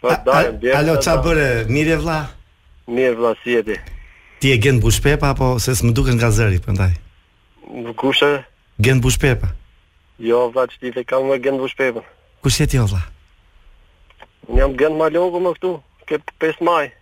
Po, 0.00 0.14
dajën 0.26 0.58
bjerë. 0.60 0.76
Alo, 0.80 0.96
qa 1.04 1.14
bërë, 1.24 1.46
Mirë 1.72 2.00
vla? 2.02 2.18
Mirje 2.90 3.14
vla, 3.16 3.32
si 3.44 3.54
e 3.56 3.62
ti? 3.64 3.76
Ti 4.42 4.50
e 4.52 4.58
gjenë 4.60 4.82
bushpepa 4.84 5.30
apo 5.32 5.54
se 5.62 5.72
së 5.72 5.86
më 5.88 5.94
duke 5.96 6.12
nga 6.18 6.28
zëri, 6.34 6.58
prandaj? 6.60 6.92
ndaj? 6.92 7.86
Më 7.86 7.94
kushe? 7.96 8.32
bushpepa. 9.06 9.54
Jo, 10.18 10.50
vla, 10.52 10.66
që 10.68 10.92
ti 10.96 11.04
kam 11.06 11.26
më 11.30 11.38
gjenë 11.46 11.58
bush 11.62 11.74
pepa. 11.78 12.02
Kushe 12.42 12.66
e 12.66 12.68
ti, 12.70 12.78
vla? 12.78 13.00
Në 14.50 14.60
jam 14.60 14.76
gjenë 14.78 14.98
malogu 15.00 15.40
më 15.40 15.54
këtu, 15.56 15.70
ke 16.10 16.20
5 16.42 16.60
maj. 16.68 16.92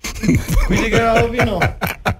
Mili 0.70 0.92
kërë 0.92 1.08
alo 1.16 1.26
vino. 1.32 1.58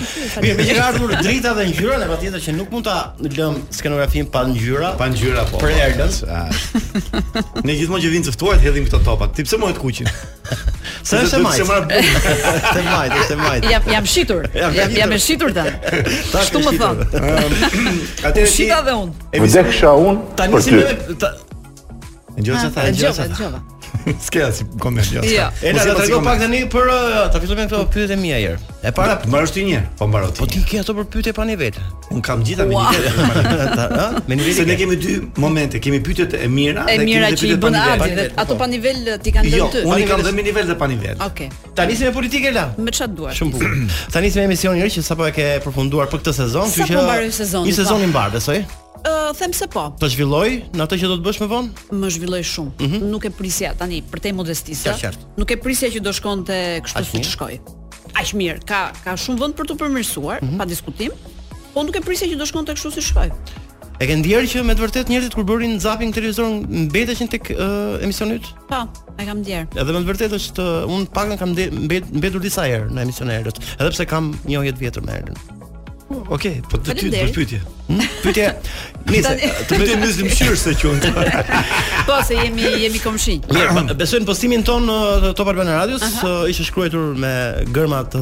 Mirë, 0.44 0.56
me 0.60 0.66
që 0.68 0.76
ka 0.78 0.88
ardhur 0.92 1.16
drita 1.24 1.54
dhe 1.56 1.68
ngjyra, 1.72 1.98
ne 2.04 2.10
patjetër 2.12 2.44
që 2.48 2.56
nuk 2.60 2.74
mund 2.76 2.88
ta 2.90 2.98
lëm 3.24 3.60
skenografin 3.74 4.28
pa 4.34 4.44
ngjyra. 4.52 4.94
Pa 5.00 5.08
ngjyra 5.14 5.48
po. 5.52 5.62
Për 5.64 5.76
erdhën. 5.88 6.16
Ah. 6.28 6.52
Ne 7.64 7.78
gjithmonë 7.80 8.04
që 8.04 8.14
vinë 8.18 8.28
të 8.28 8.36
ftuar, 8.36 8.60
të 8.60 8.68
hedhim 8.68 8.90
këto 8.90 9.02
topa. 9.08 9.32
Ti 9.32 9.48
pse 9.48 9.62
mohet 9.64 9.80
kuqin? 9.80 10.10
Sa 11.08 11.18
është 11.20 11.40
më? 11.44 11.50
Të 12.74 12.82
majtë, 12.86 13.16
të 13.32 13.36
majtë. 13.40 13.70
Jam 13.72 13.86
jam 13.92 14.06
shitur. 14.08 14.46
Jam 14.98 15.12
e 15.12 15.18
shitur 15.22 15.52
ta. 15.56 15.66
Tash 16.32 16.50
më 16.56 16.74
thon. 16.80 17.02
Atë 18.30 18.46
shita 18.50 18.80
dhe 18.88 18.96
unë. 18.96 19.44
Më 19.44 19.64
unë. 19.64 20.16
Tani 20.40 20.62
si 20.64 20.74
më 20.78 21.13
ta... 21.20 21.32
Ngjova 22.38 22.60
sa 22.60 22.68
ah, 22.68 22.72
tha, 22.74 22.90
ngjova 22.92 23.14
sa 23.14 23.24
tha. 23.30 23.62
Ske 24.26 24.42
si 24.52 24.66
komend 24.82 25.06
Ja. 25.14 25.22
Jo. 25.22 25.70
Ela 25.70 25.84
do 25.86 25.94
të 26.02 26.18
pak 26.26 26.40
tani 26.42 26.64
për 26.68 26.88
uh, 26.90 27.18
ta 27.32 27.40
fillojmë 27.40 27.68
këto 27.70 27.82
pyetjet 27.94 28.14
e 28.16 28.18
mia 28.20 28.40
herë. 28.42 28.58
E 28.90 28.92
para 28.92 29.20
mbaro 29.30 29.48
ti 29.54 29.62
një, 29.68 29.82
po 30.00 30.08
mbaro 30.10 30.32
ti. 30.34 30.42
Po 30.42 30.48
ti 30.50 30.64
ke 30.66 30.82
ato 30.82 30.96
për 30.98 31.06
pyetje 31.14 31.32
pa 31.38 31.46
nivet. 31.46 31.78
Un 32.12 32.20
kam 32.26 32.42
gjitha 32.44 32.66
me 32.68 32.74
nivet. 32.82 33.20
Ata, 33.54 33.88
ha? 34.02 34.10
Se 34.58 34.66
ne 34.66 34.76
kemi 34.82 34.98
dy 35.00 35.20
momente, 35.38 35.80
kemi 35.80 36.02
pyetjet 36.04 36.34
e 36.42 36.50
mira 36.52 36.84
dhe 36.90 36.98
kemi 36.98 37.32
pyetjet 37.38 37.64
pa 37.64 37.72
nivet. 38.06 38.34
Ato 38.44 38.58
pa 38.60 38.68
nivel 38.68 39.06
uh, 39.14 39.22
ti 39.22 39.32
kanë 39.32 39.54
jo, 39.54 39.60
dhënë 39.60 39.74
ty. 39.78 39.86
Jo, 39.86 39.94
un 39.96 40.06
kam 40.10 40.26
dhe 40.26 40.34
me 40.40 40.44
nivel 40.50 40.68
dhe 40.74 40.80
pa 40.82 40.90
nivel. 40.92 41.16
Okej. 41.30 41.52
Ta 41.78 41.86
nisim 41.86 42.10
me 42.10 42.16
politikë 42.18 42.56
la. 42.58 42.66
Me 42.82 42.92
ç'a 42.98 43.08
duar? 43.08 43.38
Shumë 43.38 43.56
bukur. 43.56 43.82
Ta 44.14 44.26
nisim 44.26 44.42
me 44.42 44.50
emisionin 44.52 44.90
që 44.98 45.06
sapo 45.06 45.30
e 45.30 45.34
ke 45.38 45.48
përfunduar 45.64 46.10
për 46.12 46.26
këtë 46.26 46.40
sezon, 46.42 46.68
kështu 46.74 46.96
që 46.96 46.98
një 46.98 47.68
po. 47.70 47.78
sezon 47.78 48.10
i 48.10 48.10
mbar, 48.12 48.34
besoj 48.36 48.66
them 49.38 49.52
se 49.54 49.68
po. 49.68 49.90
Të 50.00 50.10
zhvilloj 50.14 50.58
në 50.78 50.86
atë 50.86 50.98
që 51.02 51.10
do 51.12 51.18
të 51.20 51.26
bësh 51.28 51.42
më 51.44 51.48
vonë? 51.52 51.86
Më 52.00 52.10
zhvilloj 52.16 52.42
shumë. 52.46 52.72
Mm 52.80 52.86
-hmm. 52.94 53.04
Nuk 53.12 53.26
e 53.26 53.30
prisja 53.30 53.74
tani 53.76 54.04
për 54.12 54.20
te 54.20 54.34
modestisë. 54.34 55.14
Nuk 55.38 55.52
e 55.52 55.58
prisja 55.58 55.90
që 55.90 56.00
do 56.02 56.12
shkonte 56.14 56.82
kështu 56.86 57.04
si 57.12 57.24
shkoi. 57.24 57.60
Aq 58.16 58.34
mirë, 58.34 58.60
ka 58.66 58.92
ka 59.04 59.14
shumë 59.18 59.40
vend 59.40 59.54
për 59.56 59.66
të 59.66 59.78
përmirësuar, 59.78 60.42
mm 60.42 60.48
-hmm. 60.50 60.58
pa 60.58 60.66
diskutim. 60.66 61.12
Po 61.74 61.84
nuk 61.84 61.96
e 61.96 62.02
prisja 62.02 62.28
që 62.28 62.38
do 62.38 62.46
shkonte 62.46 62.74
kështu 62.76 62.92
si 62.92 63.02
shkoi. 63.02 63.32
E 64.02 64.08
ke 64.08 64.16
ndjerë 64.20 64.48
që 64.50 64.64
me 64.66 64.74
të 64.74 64.82
vërtet 64.82 65.10
njerëzit 65.10 65.34
kur 65.36 65.44
bërin 65.46 65.80
zapping 65.80 66.10
në 66.10 66.16
televizor 66.16 66.48
mbeteshin 66.70 67.28
tek 67.28 67.50
uh, 67.54 68.04
emisionit? 68.04 68.42
Po, 68.68 68.80
e 69.20 69.26
kam 69.26 69.38
ndjerë. 69.44 69.68
Edhe 69.78 69.94
me 69.94 70.00
të 70.02 70.10
vërtet 70.12 70.32
është 70.34 70.62
uh, 70.88 70.94
un 70.96 71.06
pak 71.06 71.40
kam 71.40 71.50
mbetur 72.18 72.42
disa 72.42 72.64
herë 72.66 72.90
në 72.90 73.02
emisionerët, 73.02 73.60
edhe 73.80 73.90
pse 73.90 74.06
kam 74.06 74.34
njëjet 74.48 74.80
vjetër 74.80 75.02
me 75.06 75.12
herën. 75.12 75.63
Ok, 76.32 76.46
po 76.72 76.78
të 76.82 76.94
ty 76.98 77.10
për 77.14 77.32
pyetje. 77.36 77.60
Hm? 77.88 78.02
Pyetje. 78.22 78.46
të 79.68 79.78
pyetim 79.78 80.02
më 80.04 80.30
shumë 80.36 80.58
se 80.60 80.74
qon. 80.80 81.02
po 82.08 82.18
se 82.28 82.38
jemi 82.38 82.70
jemi 82.86 83.02
komshin. 83.04 83.42
Besojnë 84.00 84.28
postimin 84.28 84.64
ton 84.66 84.88
uh, 84.92 85.24
në 85.24 85.34
Top 85.38 85.50
Albana 85.52 85.78
radius 85.82 86.04
uh 86.04 86.20
-huh. 86.22 86.50
ishte 86.50 86.64
shkruar 86.70 86.96
me 87.24 87.34
gërmat 87.76 88.14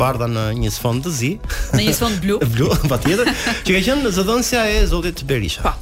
bardha 0.00 0.26
në 0.36 0.44
një 0.62 0.70
sfond 0.74 1.04
të 1.06 1.10
zi. 1.18 1.32
Në 1.74 1.82
një 1.88 1.92
sfond 1.98 2.20
blu. 2.22 2.38
blu, 2.56 2.70
patjetër, 2.88 3.28
që 3.64 3.70
ka 3.76 3.80
qenë 3.90 4.10
zëdhënësia 4.16 4.62
e 4.78 4.86
Zotit 4.86 5.24
Berisha. 5.28 5.62
Po, 5.62 5.72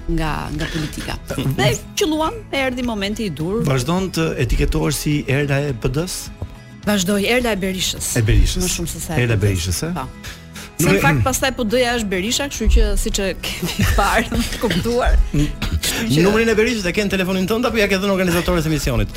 nga 0.07 0.31
nga 0.55 0.67
politika. 0.71 1.17
Dhe 1.57 1.71
qelluam, 1.99 2.37
erdhi 2.53 2.85
momenti 2.85 3.25
i 3.27 3.29
dur. 3.33 3.63
Vazdon 3.67 4.09
të 4.15 4.29
etiketohesh 4.45 4.97
si 5.01 5.17
erda 5.27 5.57
e 5.69 5.73
PD-s? 5.75 6.29
Vazdoi 6.87 7.25
Erda 7.27 7.51
e 7.51 7.57
Berishës. 7.59 8.13
E 8.15 8.21
Berishës. 8.23 8.63
Më 8.63 8.69
shumë 8.71 8.91
se 8.93 8.99
sa. 9.03 9.15
Erda 9.19 9.35
e 9.35 9.41
Berishës, 9.41 9.81
a? 9.91 10.05
Në 10.77 10.91
si 10.93 10.99
fakt 11.01 11.23
pastaj 11.25 11.49
po 11.57 11.63
doja 11.65 11.95
është 11.97 12.09
Berisha, 12.11 12.45
kështu 12.51 12.67
që 12.75 12.83
siç 13.01 13.19
e 13.23 13.27
kemi 13.41 13.85
parë, 13.97 14.27
të 14.45 14.59
kuptuar. 14.61 15.15
Që... 15.33 16.21
Numrin 16.21 16.51
e 16.51 16.53
Berishës 16.57 16.85
e 16.85 16.93
kanë 16.93 17.13
telefonin 17.15 17.47
tënd 17.49 17.65
apo 17.65 17.79
ja 17.81 17.87
ke 17.89 17.97
dhënë 17.97 18.13
organizatorëve 18.13 18.65
të 18.67 18.73
misionit? 18.75 19.15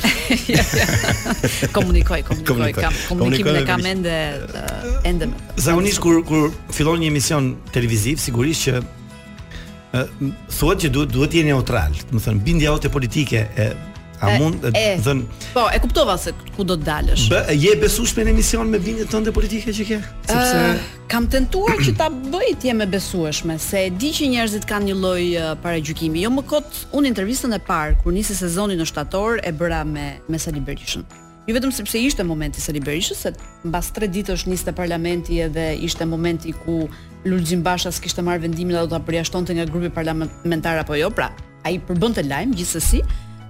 komunikoj, 1.77 2.23
komunikoj, 2.31 2.87
kam 2.87 2.97
komunikim 3.11 3.51
me 3.53 3.61
kam 3.67 3.85
ende 3.85 4.15
eh, 4.41 4.97
ende. 5.11 5.29
Zakonisht 5.61 6.01
kur 6.01 6.23
kur 6.25 6.49
fillon 6.73 6.97
një 7.03 7.13
emision 7.13 7.53
televiziv, 7.75 8.17
sigurisht 8.25 8.65
që 8.71 8.81
eh, 8.81 10.17
thuhet 10.49 10.87
që 10.87 10.93
duhet 10.97 11.13
duhet 11.13 11.35
të 11.35 11.43
jeni 11.43 11.53
neutral, 11.53 11.93
do 12.09 12.17
të 12.17 12.25
thënë 12.25 12.45
bindja 12.49 12.73
ose 12.73 12.89
politike 12.89 13.45
e 13.53 13.69
A 14.21 14.29
mund 14.37 14.59
të 14.61 14.69
thën? 15.01 15.23
Po, 15.55 15.63
e 15.73 15.79
kuptova 15.81 16.13
se 16.21 16.31
ku 16.55 16.63
do 16.63 16.75
të 16.77 16.85
dalësh. 16.85 17.23
je 17.57 17.75
besueshme 17.81 18.23
në 18.25 18.29
emision 18.35 18.67
me 18.69 18.79
bindjet 18.79 19.09
tënde 19.13 19.31
politike 19.33 19.73
që 19.73 19.87
ke? 19.87 19.97
Sepse 20.29 20.59
e, 20.67 20.75
kam 21.11 21.25
tentuar 21.29 21.79
që 21.81 21.95
ta 21.97 22.09
bëj 22.11 22.53
të 22.61 22.75
me 22.77 22.85
e 22.85 22.91
besueshme, 22.93 23.57
se 23.59 23.87
e 23.87 23.89
di 23.89 24.11
që 24.13 24.29
njerëzit 24.35 24.67
kanë 24.69 24.89
një 24.91 24.97
lloj 25.01 25.25
uh, 25.31 25.49
paragjykimi. 25.63 26.21
Jo 26.25 26.29
më 26.33 26.43
kot, 26.49 26.67
unë 26.93 27.09
intervistën 27.09 27.55
e 27.57 27.61
parë 27.65 27.97
kur 28.03 28.13
nisi 28.13 28.35
sezoni 28.37 28.77
në 28.77 28.85
shtator 28.91 29.41
e 29.43 29.51
bëra 29.53 29.81
me 29.87 30.13
me 30.29 30.37
Sali 30.39 30.61
Berishën. 30.61 31.01
Jo 31.49 31.55
vetëm 31.57 31.73
sepse 31.73 31.97
ishte 31.97 32.23
momenti 32.23 32.61
i 32.61 32.61
Sali 32.61 32.79
Berishës, 32.83 33.25
se 33.25 33.33
mbas 33.65 33.89
3 33.97 34.05
ditësh 34.17 34.45
niste 34.47 34.69
parlamenti 34.77 35.41
edhe 35.47 35.73
ishte 35.81 36.05
momenti 36.05 36.53
ku 36.61 36.83
Lulzim 37.25 37.65
Basha 37.65 37.89
s'kishte 37.91 38.21
marrë 38.21 38.45
vendimin 38.45 38.77
A 38.77 38.85
do 38.85 38.93
ta 38.93 39.01
përjashtonte 39.01 39.57
nga 39.57 39.65
grupi 39.65 39.89
parlamentar 39.89 40.77
apo 40.77 40.93
jo, 40.95 41.09
pra 41.09 41.31
ai 41.65 41.81
përbënte 41.81 42.21
lajm 42.29 42.53
gjithsesi. 42.57 43.01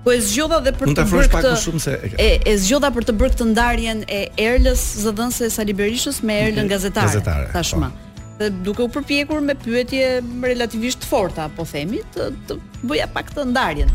Po 0.03 0.11
e 0.11 0.21
zgjodha 0.25 0.59
dhe 0.65 0.71
për 0.79 0.91
të 0.97 1.03
bërë 1.09 1.29
këtë. 1.29 1.57
se 1.81 1.91
e, 2.25 2.29
e 2.49 2.53
zgjodha 2.57 2.89
për 2.95 3.05
të 3.09 3.13
bërë 3.19 3.35
këtë 3.35 3.45
ndarjen 3.51 3.99
e 4.09 4.21
Erlës 4.41 4.81
zëdhënëse 5.03 5.49
Sali 5.53 5.75
Berishës 5.77 6.23
me 6.25 6.39
Erlën 6.47 6.69
gazetare, 6.71 7.05
gazetare 7.11 7.51
tashmë. 7.53 7.89
Po. 7.91 8.23
Dhe 8.39 8.47
duke 8.65 8.81
u 8.81 8.89
përpjekur 8.95 9.43
me 9.45 9.53
pyetje 9.61 10.07
relativisht 10.41 11.03
të 11.03 11.11
forta, 11.11 11.45
po 11.53 11.67
themi, 11.69 12.01
të, 12.15 12.31
të 12.49 12.57
bëja 12.89 13.11
pak 13.13 13.29
të 13.35 13.45
ndarjen. 13.51 13.93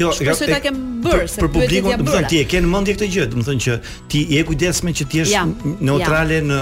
Jo, 0.00 0.14
ja, 0.24 0.32
ta 0.32 0.58
kem 0.64 0.78
bërë 1.04 1.28
se 1.28 1.42
për 1.44 1.50
publikun, 1.58 1.92
do 2.00 2.08
të 2.08 2.14
thënë 2.14 2.30
ti 2.32 2.40
e 2.40 2.46
ke 2.54 2.64
në 2.64 2.72
mendje 2.72 2.94
këtë 2.96 3.10
gjë, 3.14 3.26
do 3.34 3.42
të 3.42 3.46
thënë 3.50 3.64
që 3.68 3.76
ti 4.14 4.24
je 4.38 4.44
kujdesme 4.48 4.96
që 4.98 5.10
ti 5.12 5.20
jesh 5.24 5.34
ja, 5.36 5.44
neutrale 5.92 6.40
ja. 6.40 6.44
në 6.48 6.60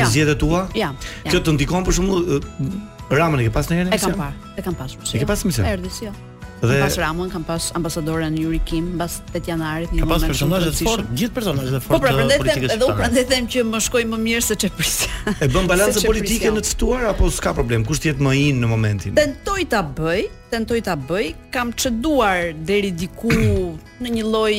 ja. 0.00 0.10
zgjedhjet 0.14 0.42
tua. 0.42 0.66
Ja, 0.74 0.90
ja. 1.30 1.38
të 1.38 1.54
ndikon 1.60 1.86
për 1.86 2.00
shkakun 2.00 2.74
Ramën 3.06 3.38
e 3.38 3.44
ke 3.46 3.52
pas 3.54 3.68
në 3.70 3.76
herën? 3.84 3.92
E 3.94 4.00
kam 4.02 4.16
parë. 4.18 4.56
E 4.58 4.64
kam 4.66 4.74
pasur. 4.74 5.12
E 5.14 5.20
ke 5.22 5.28
pasur 5.30 5.52
më 5.52 5.58
së? 5.60 6.08
jo. 6.10 6.14
Dhe 6.62 6.80
pas 6.80 6.96
Ramon 6.96 7.28
kam 7.28 7.42
pas 7.44 7.68
ambasadoren 7.76 8.32
Yuri 8.40 8.58
Kim 8.64 8.96
mbas 8.96 9.20
8 9.34 9.44
janarit 9.52 9.90
një 9.92 10.00
moment. 10.06 10.08
Ka 10.08 10.28
pas 10.28 10.30
personazhe 10.32 10.70
të 10.72 10.86
fortë, 10.88 11.10
gjithë 11.20 11.34
personazhet 11.36 11.82
fort, 11.84 11.90
po, 11.90 11.98
pra, 12.00 12.12
të 12.14 12.22
fortë 12.22 12.38
politike. 12.40 12.40
Po 12.40 12.46
prandaj 12.46 12.76
edhe 12.76 12.86
u 12.86 12.96
prandaj 13.00 13.24
them 13.32 13.48
që 13.52 13.64
më 13.74 13.80
shkoj 13.86 14.04
më 14.14 14.20
mirë 14.24 14.44
se 14.46 14.56
çe 14.62 14.70
prisja. 14.78 15.18
E 15.36 15.50
bën 15.52 15.68
balancë 15.72 16.04
politike 16.08 16.52
në 16.56 16.64
të 16.64 16.70
ftuar 16.74 17.04
apo 17.10 17.28
s'ka 17.30 17.52
problem, 17.58 17.84
kush 17.84 18.00
jet 18.06 18.22
më 18.24 18.32
in 18.40 18.64
në 18.64 18.70
momentin. 18.72 19.18
Tentoj 19.20 19.66
ta 19.74 19.82
bëj, 19.84 20.22
tentoj 20.54 20.80
ta 20.88 20.96
bëj, 20.96 21.28
kam 21.54 21.74
çeduar 21.76 22.54
deri 22.56 22.90
diku 23.04 23.30
në 24.02 24.14
një 24.16 24.24
lloj 24.26 24.54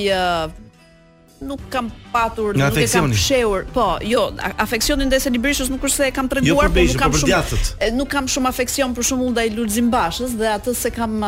nuk 1.48 1.62
kam 1.70 1.92
patur 2.10 2.56
nuk 2.58 2.74
e 2.82 2.88
kam 2.90 3.12
fshehur 3.14 3.68
po 3.70 4.00
jo 4.02 4.24
afeksioni 4.58 5.06
ndaj 5.06 5.20
ndesë 5.22 5.32
librishës 5.36 5.68
nuk 5.70 5.84
është 5.86 5.94
se 6.00 6.08
e 6.10 6.14
kam 6.16 6.26
jo, 6.26 6.32
treguar 6.34 6.72
jo 6.74 6.74
po 6.74 6.86
por 6.98 6.98
nuk 6.98 7.04
kam 7.04 7.14
po 7.14 7.20
shumë 7.22 7.92
nuk 8.00 8.10
kam 8.10 8.30
shumë 8.34 8.50
afeksion 8.50 8.96
për 8.98 9.08
shumë 9.12 9.28
ndaj 9.36 9.52
Lulzim 9.54 9.92
Bashës 9.94 10.34
dhe 10.40 10.50
atë 10.56 10.74
se 10.82 10.90
kam 10.98 11.20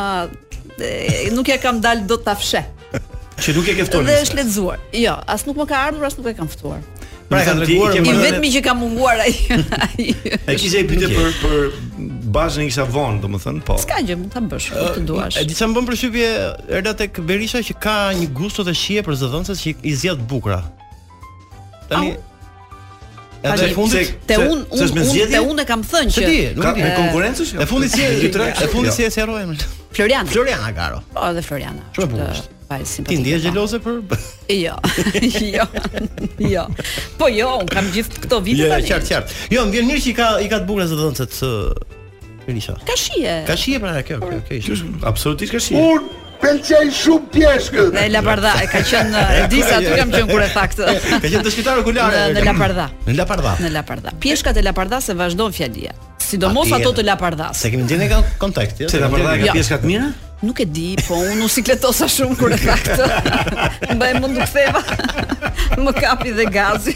nuk 1.34 1.48
ja 1.50 1.58
kam 1.60 1.80
dalë 1.82 2.06
do 2.08 2.16
ta 2.20 2.36
fshë. 2.38 2.62
Që 3.40 3.54
nuk 3.56 3.68
e 3.72 3.76
ke 3.78 3.86
ftuar. 3.88 4.04
Dhe 4.06 4.18
është 4.26 4.36
lexuar. 4.42 4.80
Jo, 4.96 5.14
as 5.28 5.46
nuk 5.48 5.56
më 5.62 5.68
ka 5.70 5.84
ardhur, 5.90 6.06
as 6.08 6.18
nuk 6.18 6.28
e 6.28 6.34
kam 6.36 6.48
ftuar. 6.52 6.82
Pra 7.30 7.44
ka 7.46 7.54
treguar 7.60 7.94
i 7.96 8.02
vetmi 8.18 8.48
që 8.52 8.60
ka 8.64 8.72
munguar 8.74 9.20
ai. 9.22 9.30
Ai 10.50 10.56
kishte 10.58 10.80
i 10.82 10.86
pyetur 10.88 11.12
për 11.14 11.36
për 11.40 11.60
bazën 12.34 12.64
e 12.64 12.66
kisha 12.66 12.84
vonë, 12.90 13.20
domethën, 13.22 13.60
po. 13.66 13.76
S'ka 13.80 14.00
gjë, 14.02 14.16
mund 14.24 14.32
ta 14.34 14.42
bësh, 14.50 14.66
po 14.74 14.88
të 14.96 15.04
duash. 15.06 15.38
E 15.44 15.54
sa 15.54 15.68
më 15.70 15.76
bën 15.78 15.88
përshtypje 15.92 16.30
erda 16.80 16.92
tek 17.04 17.22
Berisha 17.30 17.62
që 17.66 17.76
ka 17.82 17.94
një 18.18 18.28
gust 18.34 18.58
ose 18.64 18.74
shije 18.74 19.04
për 19.06 19.18
zëdhënëse 19.22 19.56
që 19.62 19.76
i 19.78 19.94
zgjat 20.02 20.26
bukura. 20.32 20.58
Tani 21.90 22.16
A 23.46 23.54
e 23.56 23.70
fundit 23.72 24.16
te 24.28 24.36
un 24.42 24.66
un 24.68 24.98
te 25.30 25.40
un 25.40 25.62
e 25.62 25.64
kam 25.70 25.84
thënë 25.86 26.12
që 26.12 26.26
ka 26.60 26.74
me 26.76 26.90
konkurrencësh? 26.98 27.54
E 27.62 27.70
fundit 27.70 27.94
si 27.94 28.04
e 28.04 28.68
fundit 28.74 28.90
jo. 28.92 28.98
si 28.98 29.06
e 29.08 29.14
harrojmë. 29.16 29.70
Florian. 29.92 30.26
Florian 30.26 30.60
Agaro. 30.62 31.00
Po, 31.14 31.24
edhe 31.30 31.42
Floriana. 31.46 31.82
Shumë 31.96 32.06
e 32.06 32.10
bukur. 32.14 32.42
Ti 33.08 33.16
ndje 33.18 33.38
gjelose 33.42 33.80
për... 33.82 33.96
jo, 34.54 34.76
jo, 35.58 35.64
jo. 36.48 36.64
Po 37.18 37.26
jo, 37.34 37.48
unë 37.64 37.72
kam 37.74 37.88
gjithë 37.90 38.20
këto 38.28 38.36
vite 38.46 38.62
yeah, 38.62 38.70
jo, 38.70 38.76
tani. 38.76 38.90
Qartë, 38.92 39.08
qartë. 39.08 39.38
Jo, 39.56 39.64
më 39.66 39.74
vjen 39.74 39.88
mirë 39.90 40.04
që 40.04 40.12
i 40.12 40.12
ka, 40.20 40.28
i 40.46 40.50
ka 40.52 40.60
të 40.62 40.68
bukën 40.70 40.84
e 40.84 40.90
zë 40.92 40.98
dhënë 41.02 41.20
të 41.22 41.28
të... 41.36 41.52
Ka 42.86 42.94
shie. 42.98 43.32
Ka 43.46 43.54
shie 43.58 43.78
pra 43.78 44.00
kjo, 44.02 44.16
kjo, 44.22 44.38
kjo 44.64 44.76
Absolutisht 45.06 45.52
ka 45.54 45.60
shie. 45.62 45.76
Unë 45.82 46.38
pëlqej 46.42 46.88
shumë 46.96 47.30
pjeshkët. 47.34 47.92
Në 47.94 48.06
Lapardha, 48.14 48.54
ka 48.72 48.80
qenë 48.86 49.24
disa 49.52 49.76
aty 49.78 49.94
kam 50.00 50.10
qenë 50.10 50.32
kur 50.32 50.42
e 50.42 50.50
tha 50.50 50.64
këtë. 50.72 50.98
Ka 51.12 51.22
qenë 51.26 51.42
dëshmitar 51.46 51.78
okular 51.84 52.16
në 52.34 52.44
Lapardha. 52.48 52.88
Në 53.06 53.18
Lapardha. 53.20 53.54
Në 53.62 53.74
Lapardha. 53.76 54.14
Pjeshkat 54.24 54.58
e 54.58 54.64
Lapardhas 54.66 55.12
e 55.14 55.18
vazhdon 55.20 55.54
fjalia 55.54 55.94
sidomos 56.30 56.70
ato 56.74 56.92
të 56.96 57.04
lapardhas. 57.08 57.60
Se 57.64 57.70
kemi 57.72 57.86
ndjenë 57.86 58.08
kanë 58.12 58.34
kontakt, 58.40 58.80
jo? 58.84 58.90
Se 58.92 59.00
lapardha 59.02 59.36
ka 59.44 59.54
pjeska 59.56 59.80
të 59.82 59.88
mira? 59.90 60.10
Nuk 60.40 60.62
e 60.62 60.64
di, 60.64 60.86
po 61.04 61.18
unë 61.20 61.44
usikletosa 61.44 62.06
shumë 62.08 62.36
kur 62.40 62.54
e 62.56 62.58
tha 62.62 62.76
këtë. 62.80 63.08
Mbaj 63.98 64.14
mund 64.22 64.38
të 64.38 64.46
ktheva. 64.48 64.84
më 65.84 65.92
kapi 65.96 66.32
dhe 66.36 66.46
gazi. 66.52 66.94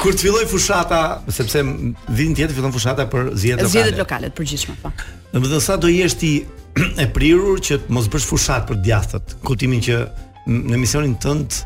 kur 0.00 0.12
të 0.16 0.22
filloj 0.26 0.44
fushata, 0.50 1.00
sepse 1.32 1.62
vinë 1.62 2.36
tjetë 2.40 2.56
fillon 2.56 2.74
fushata 2.76 3.06
për 3.12 3.30
zjedet 3.36 3.64
lokale. 3.64 3.76
Zjedet 3.76 4.00
lokale, 4.02 4.30
përgjithme, 4.36 4.76
pa. 4.82 4.92
Po. 4.92 5.14
Në 5.36 5.44
më 5.46 5.62
sa 5.64 5.78
do 5.80 5.90
jesh 5.92 6.18
ti 6.20 6.34
e 7.02 7.08
prirur 7.12 7.62
që 7.64 7.80
të 7.86 7.96
mos 7.96 8.10
bësh 8.12 8.28
fushat 8.28 8.68
për 8.68 8.82
djathët, 8.84 9.36
kutimin 9.46 9.80
që 9.88 10.02
në 10.46 10.78
misionin 10.78 11.16
tënd 11.24 11.62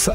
sa 0.00 0.14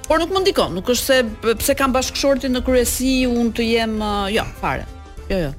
Por 0.06 0.20
nuk 0.22 0.32
më 0.32 0.40
ndikon, 0.46 0.76
nuk 0.80 0.88
është 0.94 1.06
se 1.10 1.54
pse 1.60 1.74
kam 1.76 1.92
bashkëshortin 1.92 2.54
në 2.56 2.62
kryesi 2.66 3.14
un 3.26 3.50
të 3.52 3.64
jem, 3.74 3.96
jo, 4.32 4.44
fare. 4.62 4.84
Jo, 5.30 5.38
jo. 5.46 5.54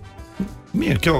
Mirë, 0.77 0.99
kjo 1.01 1.13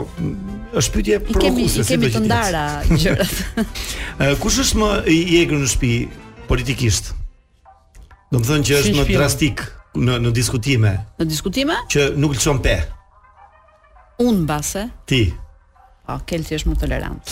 është 0.78 0.92
pyetje 0.94 1.18
për 1.28 1.38
kushtet. 1.40 1.90
Kemi 1.90 2.12
kemi 2.12 2.12
të 2.14 2.20
ndara 2.26 2.66
gjërat. 3.04 3.64
Eh, 4.24 4.34
kush 4.42 4.56
është 4.64 4.80
më 4.82 4.88
i 5.14 5.18
egër 5.44 5.60
në 5.62 5.68
shtëpi 5.70 6.48
politikisht? 6.50 7.12
Do 8.34 8.40
të 8.42 8.56
që 8.66 8.80
është 8.80 8.94
më 8.98 9.04
drastik 9.12 9.62
në 9.98 10.16
në 10.24 10.32
diskutime. 10.34 10.94
Në 11.22 11.28
diskutime? 11.30 11.76
Që 11.94 12.08
nuk 12.18 12.34
lëshon 12.34 12.64
pe. 12.66 12.74
Unë 14.26 14.40
mbase. 14.48 14.88
Ti. 15.10 15.22
Po, 16.08 16.16
Kelsi 16.26 16.56
është 16.56 16.70
më 16.72 16.76
tolerant. 16.80 17.32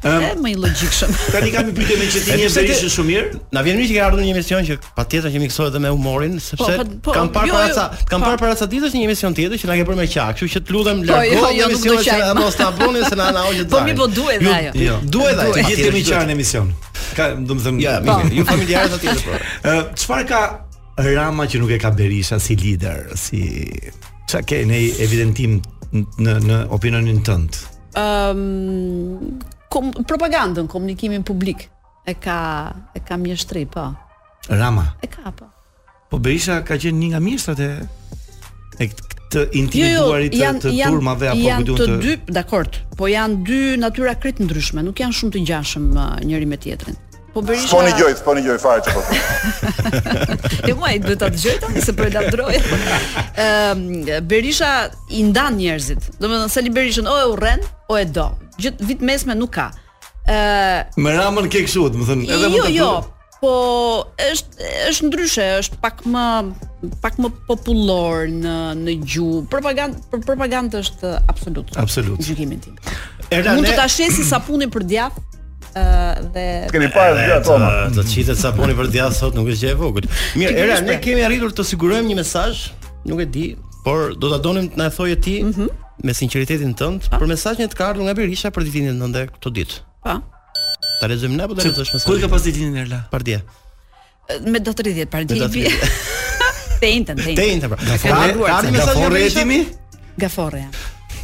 Ëm, 0.00 0.22
um, 0.24 0.38
më 0.46 0.50
i 0.54 0.54
logjikshëm. 0.56 1.10
Tani 1.34 1.50
kam 1.52 1.66
një 1.68 1.72
pyetje 1.76 1.96
me 2.00 2.04
që 2.08 2.20
ti 2.24 2.62
je 2.70 2.88
shumë 2.94 3.08
mirë. 3.10 3.40
Na 3.52 3.60
vjen 3.66 3.76
mirë 3.76 3.90
që 3.90 3.98
ke 3.98 3.98
ardhur 4.04 4.22
në 4.22 4.24
një 4.24 4.32
emision 4.32 4.64
që 4.68 4.76
patjetër 4.96 5.34
që 5.34 5.42
miksohet 5.42 5.74
edhe 5.74 5.82
me 5.84 5.90
humorin, 5.92 6.38
po, 6.38 6.56
sepse 6.56 6.78
po, 6.78 6.96
po, 7.08 7.16
kam 7.18 7.28
parë 7.34 7.50
jo, 7.50 7.56
para 7.58 7.74
sa, 7.76 7.84
jo, 7.92 8.06
kam 8.08 8.24
po. 8.24 8.30
parë 8.32 8.40
para 8.44 8.56
sa 8.62 8.68
ditës 8.72 8.96
një 8.96 9.02
emision 9.10 9.36
tjetër 9.36 9.60
që 9.60 9.68
na 9.68 9.76
ke 9.76 9.84
bërë 9.90 9.98
me 10.00 10.06
qaq, 10.14 10.32
kështu 10.38 10.48
që 10.54 10.62
të 10.70 10.76
lutem 10.76 11.02
jo, 11.04 11.10
largo 11.10 11.66
emisionin 11.66 12.06
që 12.06 12.14
na 12.22 12.30
mos 12.38 12.56
ta 12.62 12.70
bëni 12.78 13.02
se 13.10 13.18
na 13.20 13.26
na 13.36 13.42
u 13.50 13.50
jeta. 13.58 13.68
Po 13.76 13.82
mi 13.90 13.96
po 14.00 14.08
duhet 14.08 14.46
ajo. 14.54 14.72
Jo, 14.86 14.96
duhet 15.18 15.44
ajo. 15.44 15.66
Ti 15.68 15.76
je 15.84 15.92
më 15.98 16.02
qaq 16.08 16.24
në 16.30 16.34
emision. 16.38 16.72
Ka, 17.20 17.28
do 17.44 17.58
të 17.60 17.66
them, 17.66 17.84
ju 18.38 18.46
familjarët 18.48 18.96
aty. 19.02 19.36
Ë, 19.68 19.76
çfarë 20.00 20.28
ka 20.32 20.40
Rama 21.10 21.42
që 21.50 21.58
nuk 21.60 21.72
e 21.76 21.80
ka 21.82 21.90
Berisha 21.92 22.38
si 22.40 22.54
lider, 22.56 23.08
si 23.20 23.40
çka 24.32 24.40
ke 24.48 24.60
në 24.72 24.78
evidentim 25.04 25.58
në 25.94 26.36
në 26.48 26.60
opinionin 26.80 27.18
tënd 27.28 27.62
um, 28.02 29.36
kom, 29.68 29.92
propagandën, 30.06 30.66
komunikimin 30.66 31.22
publik. 31.22 31.68
E 32.04 32.14
ka 32.18 32.72
e 32.94 33.00
ka 33.00 33.16
mjeshtri, 33.16 33.66
po. 33.66 33.94
Rama. 34.48 34.92
E 35.02 35.06
ka 35.06 35.30
po. 35.30 35.46
Po 36.10 36.18
Berisha 36.18 36.60
ka 36.62 36.76
qenë 36.76 37.00
një 37.00 37.08
nga 37.14 37.20
mjeshtrat 37.20 37.60
e 37.60 37.70
e 38.84 38.88
të 39.34 39.46
intimiduarit 39.58 40.34
jo, 40.34 40.44
jo, 40.44 40.60
të 40.62 40.70
turmave 40.90 41.28
apo 41.32 41.38
Jo, 41.38 41.50
janë 41.50 41.78
të 41.78 41.86
dy, 42.02 42.12
dakord. 42.30 42.76
Po 42.98 43.08
janë 43.10 43.40
dy 43.46 43.60
natyra 43.80 44.14
krejt 44.18 44.42
ndryshme, 44.44 44.82
nuk 44.84 45.00
janë 45.02 45.16
shumë 45.18 45.34
të 45.34 45.42
ngjashëm 45.46 45.88
uh, 45.98 46.10
njëri 46.26 46.46
me 46.50 46.58
tjetrin. 46.62 46.98
Po 47.34 47.40
Berisha. 47.42 47.76
Po 47.76 47.82
gjoj, 47.98 48.14
po 48.24 48.34
ni 48.34 48.42
gjoj 48.46 48.58
fare 48.62 48.80
çfarë. 48.86 50.50
Ti 50.64 50.74
mua 50.78 50.92
i 50.94 51.00
duhet 51.02 51.18
ta 51.18 51.30
dëgjoj 51.34 51.56
tani 51.64 51.80
se 51.82 51.94
po 51.98 52.04
e 52.06 52.12
ladroj. 52.14 52.60
Ëm 52.60 53.40
ehm, 53.42 54.12
Berisha 54.30 54.70
i 55.10 55.24
ndan 55.26 55.56
njerëzit. 55.58 56.12
Domethënë 56.22 56.52
Sali 56.54 56.70
Berishën 56.74 57.08
o 57.10 57.16
e 57.18 57.24
urren 57.32 57.64
o 57.90 57.98
e 57.98 58.04
do. 58.04 58.28
Gjithë 58.62 58.86
vit 58.86 59.02
mesme 59.02 59.34
nuk 59.34 59.50
ka. 59.58 59.66
Ë 60.28 60.38
ehm, 60.94 61.02
uh, 61.08 61.16
ramën 61.18 61.50
ke 61.50 61.64
kështu, 61.66 61.88
domethënë 61.96 62.30
edhe 62.30 62.44
jo, 62.44 62.46
më 62.46 62.54
të 62.70 62.78
Jo, 62.78 62.86
jo. 62.86 62.94
Po 63.42 63.52
është 64.30 64.70
është 64.92 65.10
ndryshe, 65.10 65.48
është 65.64 65.82
pak 65.82 66.04
më 66.06 66.24
pak 67.02 67.18
më 67.18 67.32
popullor 67.50 68.28
në 68.30 68.54
në 68.84 68.94
gjuhë. 69.10 69.42
Propagandë 69.52 70.22
propagandë 70.28 70.84
është 70.86 71.14
absolut. 71.34 71.74
Absolut. 71.82 72.22
Gjykimin 72.22 72.62
tim. 72.62 72.78
Erdane... 73.32 73.58
Mund 73.58 73.72
të 73.72 73.74
ta 73.82 73.90
shesi 73.90 74.22
sapunin 74.24 74.70
për 74.70 74.86
djathtë 74.92 75.30
dhe 75.74 76.44
Keni 76.72 76.88
parë 76.94 77.16
asgjë 77.18 77.34
atoma. 77.40 77.70
Do 77.94 78.02
të 78.04 78.12
çitet 78.12 78.38
saponi 78.40 78.76
për 78.78 78.90
dia 78.94 79.08
sot, 79.14 79.34
nuk 79.36 79.48
është 79.52 79.66
gjë 79.68 79.72
e 79.74 79.78
vogël. 79.80 80.08
Mirë, 80.38 80.54
era, 80.64 80.76
ne 80.84 80.98
kemi 81.02 81.24
arritur 81.26 81.54
të 81.56 81.66
sigurojmë 81.72 82.10
një 82.12 82.18
mesazh, 82.20 82.62
nuk 83.10 83.24
e 83.24 83.26
di, 83.36 83.46
por 83.86 84.14
do 84.20 84.30
ta 84.34 84.38
donim 84.42 84.68
të 84.72 84.80
na 84.80 84.88
thojë 84.94 85.18
ti 85.24 85.36
mhm. 85.44 85.68
me 86.04 86.14
sinqeritetin 86.16 86.74
tënd 86.78 87.10
për 87.14 87.26
mesazhin 87.32 87.66
e 87.66 87.70
të 87.72 87.78
kardhur 87.78 88.06
nga 88.08 88.14
Berisha 88.16 88.52
për 88.54 88.68
ditën 88.68 88.92
e 88.92 88.94
nëntë 89.02 89.26
këtë 89.34 89.54
ditë. 89.58 89.80
Pa. 90.06 90.18
Ta 91.00 91.10
lexojmë 91.10 91.38
ne 91.40 91.46
apo 91.48 91.58
ta 91.58 91.66
lexosh 91.66 91.92
mesazhin? 91.96 92.08
Kur 92.08 92.22
ka 92.22 92.30
pas 92.34 92.46
ditën 92.46 92.70
e 92.70 92.74
nëntë? 92.78 93.02
Pardje. 93.12 93.42
Me 94.50 94.62
do 94.64 94.72
30 94.72 95.10
pardje. 95.12 95.48
dia. 95.58 95.74
Tentën, 96.80 97.14
tentën. 97.14 97.68
pra. 97.68 97.98
Ka 97.98 98.26
ardhur 98.30 99.14
mesazhi? 99.14 99.64
Gaforre 100.14 100.68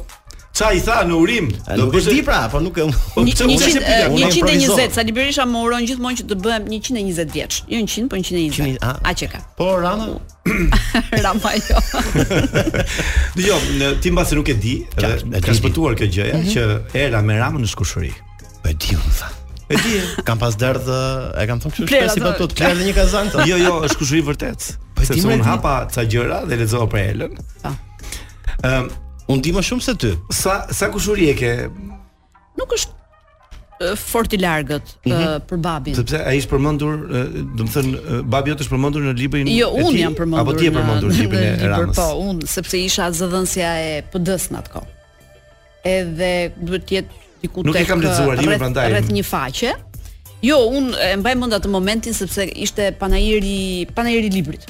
Ça 0.53 0.67
i 0.75 0.81
tha 0.83 0.97
në 1.07 1.15
urim? 1.15 1.45
A, 1.71 1.77
do 1.79 1.85
bësh 1.93 2.09
di 2.11 2.19
pra, 2.27 2.41
po 2.51 2.59
nuk 2.61 2.75
e. 2.81 2.85
120, 3.15 4.91
Sali 4.91 5.13
Berisha 5.15 5.45
më 5.47 5.59
uron 5.63 5.85
gjithmonë 5.87 6.19
që 6.21 6.25
të 6.27 6.37
bëhem 6.43 6.65
120 6.75 7.29
vjeç. 7.35 7.59
Jo 7.71 7.79
100, 7.79 8.07
po 8.11 8.19
120. 8.19 8.79
A 8.89 9.13
çe 9.15 9.29
ka? 9.31 9.39
Po 9.55 9.69
Rama. 9.79 10.09
Rama 11.23 11.51
jo. 11.55 11.83
Dhe 13.37 13.45
jo, 13.47 13.59
ti 14.03 14.11
mbasi 14.11 14.39
nuk 14.41 14.51
e 14.51 14.55
di, 14.59 14.73
është 14.91 15.39
transportuar 15.45 15.95
kjo 16.01 16.09
gjëja 16.17 16.41
mhm. 16.41 16.49
që 16.51 17.05
era 17.07 17.21
me 17.23 17.37
Ramën 17.39 17.63
në 17.63 17.71
skushëri. 17.71 18.11
Po 18.65 18.73
e 18.73 18.75
di 18.75 18.97
un 18.99 19.13
tha. 19.21 19.29
E 19.71 19.77
di. 19.79 19.95
Kam 20.27 20.41
pas 20.41 20.57
dërd, 20.59 20.89
e 21.39 21.45
kam 21.47 21.61
thonë 21.63 21.77
kështu, 21.77 22.01
pse 22.09 22.25
po 22.25 22.33
tot 22.41 22.57
kanë 22.59 22.89
një 22.89 22.97
kazan 22.97 23.31
këtu. 23.31 23.47
Jo, 23.47 23.61
jo, 23.69 23.77
është 23.87 23.95
skushëri 23.95 24.27
vërtet. 24.33 24.67
Po 24.99 25.07
ti 25.13 25.23
më 25.31 25.39
hapa 25.47 25.77
ca 25.95 26.03
gjëra 26.11 26.41
dhe 26.51 26.59
lexo 26.65 26.83
për 26.91 27.05
Elën. 27.13 27.39
Po. 27.63 27.73
Ëm 28.67 28.91
Unë 29.31 29.43
di 29.47 29.53
më 29.55 29.61
shumë 29.65 29.85
se 29.85 29.93
ty. 29.99 30.11
Sa 30.33 30.65
sa 30.71 30.89
kushuri 30.91 31.29
e 31.31 31.35
ke? 31.39 31.51
Nuk 32.59 32.73
është 32.77 32.99
fort 33.97 34.29
i 34.29 34.37
largët 34.37 34.89
mm 35.05 35.11
-hmm. 35.11 35.43
për 35.49 35.57
babin. 35.65 35.95
Sepse 35.99 36.17
ai 36.29 36.35
është 36.41 36.51
përmendur, 36.53 36.91
do 37.57 37.63
të 37.65 37.71
thënë 37.75 38.21
babi 38.33 38.51
jot 38.51 38.59
është 38.65 38.73
përmendur 38.75 39.01
në 39.07 39.13
librin 39.17 39.47
jo, 39.49 39.69
e 39.71 39.79
tij. 39.79 39.87
unë 39.87 39.99
jam 40.03 40.15
përmendur. 40.19 40.41
Apo 40.43 40.53
ti 40.59 40.67
e 40.69 40.73
përmendur 40.75 41.09
në, 41.11 41.17
librin 41.21 41.53
e 41.63 41.69
Ramës. 41.71 41.95
Po, 41.99 42.05
unë, 42.27 42.47
sepse 42.55 42.75
isha 42.87 43.05
zëdhënësja 43.19 43.69
e 43.89 44.03
PD-s 44.13 44.47
në 44.53 44.57
atë 44.61 44.81
Edhe 45.97 46.31
duhet 46.65 46.85
të 46.89 46.93
jetë 46.97 47.13
diku 47.41 47.63
tek. 47.63 47.65
Nuk 47.67 47.79
e 47.81 47.85
kam 47.89 47.99
lexuar 48.05 48.35
librin 48.37 48.59
prandaj. 48.63 48.85
Rreth 48.93 49.11
një 49.17 49.23
faqe. 49.33 49.71
Jo, 50.49 50.57
unë 50.77 50.91
e 51.13 51.17
mbaj 51.21 51.35
mend 51.41 51.53
atë 51.59 51.67
momentin 51.77 52.13
sepse 52.21 52.43
ishte 52.65 52.83
panairi 53.01 53.57
panairi 53.97 54.27
i 54.27 54.33
librit 54.37 54.63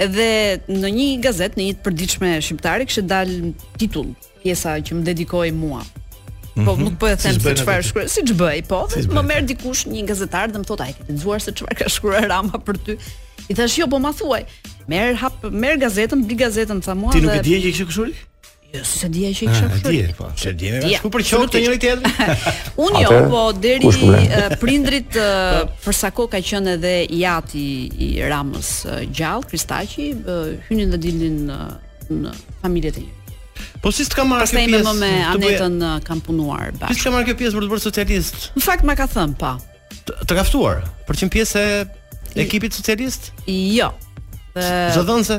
dhe 0.00 0.28
në 0.70 0.90
një 0.96 1.08
gazet, 1.24 1.56
në 1.58 1.66
një 1.66 1.74
të 1.78 1.84
përdiqme 1.86 2.30
shqiptari, 2.42 2.86
kështë 2.88 3.04
dalë 3.10 3.52
titull, 3.80 4.12
pjesa 4.42 4.76
që 4.80 4.98
më 5.00 5.04
dedikoj 5.10 5.50
mua. 5.56 5.82
Po, 6.52 6.74
mhm. 6.74 6.80
nuk 6.84 6.96
po 7.00 7.08
e 7.08 7.16
them 7.16 7.38
se 7.40 7.52
çfarë 7.62 7.84
si 7.84 8.08
siç 8.18 8.32
bëj, 8.36 8.64
po. 8.68 8.82
Më 9.16 9.22
merr 9.28 9.46
dikush 9.48 9.86
një 9.88 10.02
gazetar 10.10 10.52
dhe 10.52 10.60
më 10.60 10.78
a, 10.84 10.88
e 10.90 10.96
këtë 10.98 11.12
lexuar 11.16 11.40
se 11.44 11.54
çfarë 11.56 11.78
ka 11.82 11.88
shkruar 11.88 12.26
Rama 12.32 12.60
për 12.60 12.78
ty?" 12.86 12.98
I 13.50 13.54
thash, 13.56 13.76
"Jo, 13.78 13.86
po 13.86 13.98
ma 13.98 14.12
thuaj." 14.12 14.42
Merr 14.88 15.14
hap, 15.22 15.44
merr 15.50 15.78
gazetën, 15.80 16.18
bi 16.28 16.34
gazetën 16.36 16.82
sa 16.84 16.94
mua. 16.94 17.12
Ti 17.12 17.20
nuk 17.24 17.34
e 17.38 17.42
dhe... 17.42 17.56
di 17.62 17.72
që 17.72 17.86
kështu? 17.86 18.31
se 18.80 19.08
dia 19.12 19.28
që 19.36 19.44
isha 19.50 19.68
fëri. 19.68 19.92
Dia, 19.92 20.10
po. 20.16 20.28
Se 20.38 20.52
dia 20.56 20.80
me 20.80 20.96
ku 21.02 21.10
për 21.12 21.24
çoftë 21.28 21.60
njëri 21.62 21.80
tjetrin. 21.82 22.32
Unë 22.84 23.02
jo, 23.04 23.14
po 23.32 23.42
deri 23.56 23.88
eh, 24.32 24.54
prindrit 24.60 25.18
eh, 25.20 25.58
për 25.84 25.96
sa 25.98 26.12
kohë 26.16 26.32
ka 26.36 26.40
qenë 26.50 26.76
edhe 26.78 26.94
jati 27.20 27.64
i 28.06 28.12
Ramës 28.30 28.70
eh, 28.88 29.02
gjallë, 29.12 29.50
kristaqi, 29.52 30.08
hynin 30.70 30.94
dhe 30.94 31.02
dilnin 31.04 31.42
në 31.50 31.60
në 32.12 32.32
familjet 32.60 32.96
e 32.98 33.00
tij. 33.00 33.34
Po 33.82 33.92
si 33.94 34.04
të 34.04 34.16
kam 34.18 34.32
marrë 34.32 34.44
këtë 34.50 34.64
pjesë? 34.68 34.94
Me 35.00 35.10
Anetën 35.32 35.76
kam 36.04 36.18
punuar 36.24 36.72
bashkë. 36.76 36.96
Si 36.98 37.00
të 37.02 37.06
kam 37.06 37.14
marrë 37.16 37.28
këtë 37.30 37.40
pjesë 37.40 37.56
për 37.58 37.64
të 37.64 37.70
bërë 37.72 37.82
socialist? 37.84 38.40
Në 38.58 38.62
fakt 38.64 38.84
më 38.88 38.96
ka 38.98 39.06
thën, 39.14 39.32
po. 39.40 39.52
Të 40.10 40.36
kaftuar. 40.38 40.82
Për 41.08 41.20
çim 41.20 41.32
pjesë 41.32 41.62
e 41.62 42.42
ekipit 42.44 42.76
socialist? 42.76 43.30
Jo. 43.48 43.92
Zë 44.52 45.06
dhënse? 45.08 45.38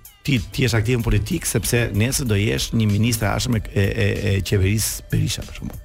ti 0.23 0.39
ti 0.51 0.63
je 0.65 0.69
aktiv 0.77 0.99
në 0.99 1.05
politikë 1.05 1.49
sepse 1.49 1.83
nesër 1.97 2.27
do 2.29 2.37
jesh 2.37 2.71
një 2.77 2.87
ministër 2.89 3.29
ashme 3.35 3.61
e 3.73 3.85
e 3.85 4.09
e 4.31 4.33
qeverisë 4.45 5.07
perisha, 5.09 5.41
për 5.47 5.57
shembull. 5.57 5.79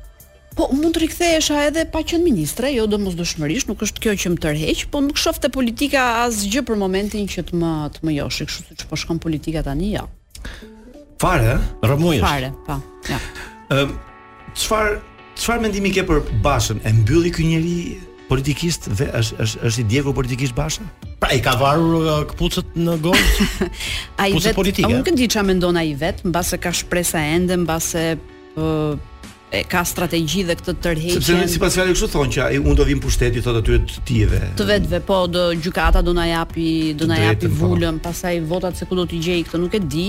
Po 0.57 0.69
mund 0.73 0.95
të 0.97 1.03
rikthehesha 1.05 1.67
edhe 1.69 1.83
pa 1.93 2.01
qenë 2.01 2.25
ministre, 2.25 2.71
jo 2.73 2.87
domosdoshmërisht, 2.89 3.69
nuk 3.69 3.83
është 3.85 4.01
kjo 4.05 4.13
që 4.23 4.31
më 4.35 4.39
tërheq, 4.45 4.87
po 4.93 5.03
nuk 5.05 5.19
shofte 5.21 5.51
politika 5.53 6.05
asgjë 6.25 6.63
për 6.71 6.79
momentin 6.81 7.29
që 7.29 7.45
të 7.51 7.59
më 7.61 7.73
të 7.99 8.07
më 8.09 8.15
joshi, 8.21 8.47
kështu 8.49 8.65
siç 8.71 8.87
po 8.89 8.97
shkon 8.97 9.21
politika 9.21 9.61
tani, 9.67 9.91
jo. 9.99 10.07
Fare, 11.21 11.59
eh? 11.59 11.69
rrëmujesh. 11.85 12.25
Fare, 12.25 12.51
po. 12.65 12.81
Ja. 13.11 13.21
Ëm 13.77 13.85
um, 13.85 13.99
çfarë 14.57 14.97
çfarë 15.37 15.65
mendimi 15.67 15.93
ke 15.97 16.07
për 16.09 16.23
Bashën? 16.45 16.81
E 16.89 16.93
mbylli 17.03 17.33
ky 17.37 17.45
njerëz 17.51 18.17
politikisht 18.31 18.89
dhe 18.97 19.11
është 19.13 19.37
është 19.45 19.67
është 19.69 19.85
i 19.85 19.89
djegur 19.93 20.17
politikisht 20.17 20.57
Bashën? 20.57 20.89
Pra 21.27 21.35
i 21.35 21.43
ka 21.43 21.57
varur 21.59 22.05
uh, 22.07 22.21
këpucët 22.31 22.77
në 22.79 22.95
gorë 23.03 23.27
Këpucët 24.21 24.55
politike 24.55 24.89
Unë 24.93 25.03
këndi 25.09 25.27
që 25.33 25.41
a 25.41 25.45
mendona 25.49 25.83
i 25.87 25.93
vetë 25.99 26.27
Në 26.29 26.33
base 26.37 26.59
ka 26.63 26.71
shpresa 26.75 27.23
ende 27.35 27.57
Në 27.59 27.67
base 27.67 28.05
uh, 28.19 28.95
ka 29.71 29.83
strategji 29.89 30.45
dhe 30.49 30.57
këtë 30.59 30.75
tërheqen 30.87 31.23
Sepse 31.27 31.49
si 31.57 31.61
pas 31.63 31.75
fjallë 31.79 31.95
kështu 31.97 32.09
thonë 32.15 32.35
që 32.37 32.47
Unë 32.63 32.77
do 32.81 32.87
vim 32.89 33.03
për 33.03 33.15
shteti 33.17 33.43
thot 33.45 33.59
atyre 33.61 33.83
të 33.89 34.05
tjive 34.11 34.41
Të 34.61 34.67
vetëve, 34.71 35.03
po 35.09 35.19
do 35.31 35.49
gjukata 35.67 36.03
do 36.07 36.15
na 36.19 36.29
japi 36.31 36.69
Do 37.01 37.11
na 37.11 37.19
japi 37.25 37.51
po. 37.51 37.73
vullëm 37.73 37.99
Pasaj 38.07 38.39
votat 38.51 38.79
se 38.81 38.87
ku 38.91 38.99
do 38.99 39.07
t'i 39.11 39.23
gjej 39.23 39.43
këtë 39.51 39.63
nuk 39.65 39.75
e 39.75 39.83
di 39.87 40.09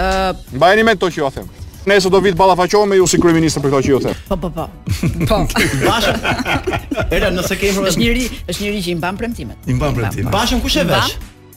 Mba 0.00 0.74
e 0.74 0.78
një 0.80 0.86
me 0.90 0.96
të 0.98 1.10
që 1.14 1.20
jo 1.22 1.28
themë. 1.38 1.56
Nëse 1.88 2.10
do 2.10 2.20
vit 2.20 2.36
ballafaqohem 2.36 2.88
me 2.90 2.96
ju 3.00 3.06
si 3.08 3.16
kryeminist 3.20 3.56
për 3.62 3.70
këto 3.72 3.80
që 3.86 3.90
ju 3.94 3.98
them. 4.04 4.16
Po 4.28 4.36
po 4.36 4.50
po. 4.52 4.64
Po. 4.68 5.44
Bashëm 5.88 7.10
Era 7.10 7.30
nëse 7.32 7.56
ke 7.56 7.70
informacion. 7.70 7.96
Është 7.96 8.00
njëri, 8.02 8.24
është 8.52 8.64
njëri 8.66 8.82
që 8.84 8.90
i 8.92 8.96
mban 9.00 9.16
premtimet. 9.20 9.56
I 9.66 9.76
mban 9.78 9.94
premtimet. 9.96 10.28
Bashëm 10.34 10.60
kush 10.64 10.76
e 10.82 10.84
vesh? 10.90 11.14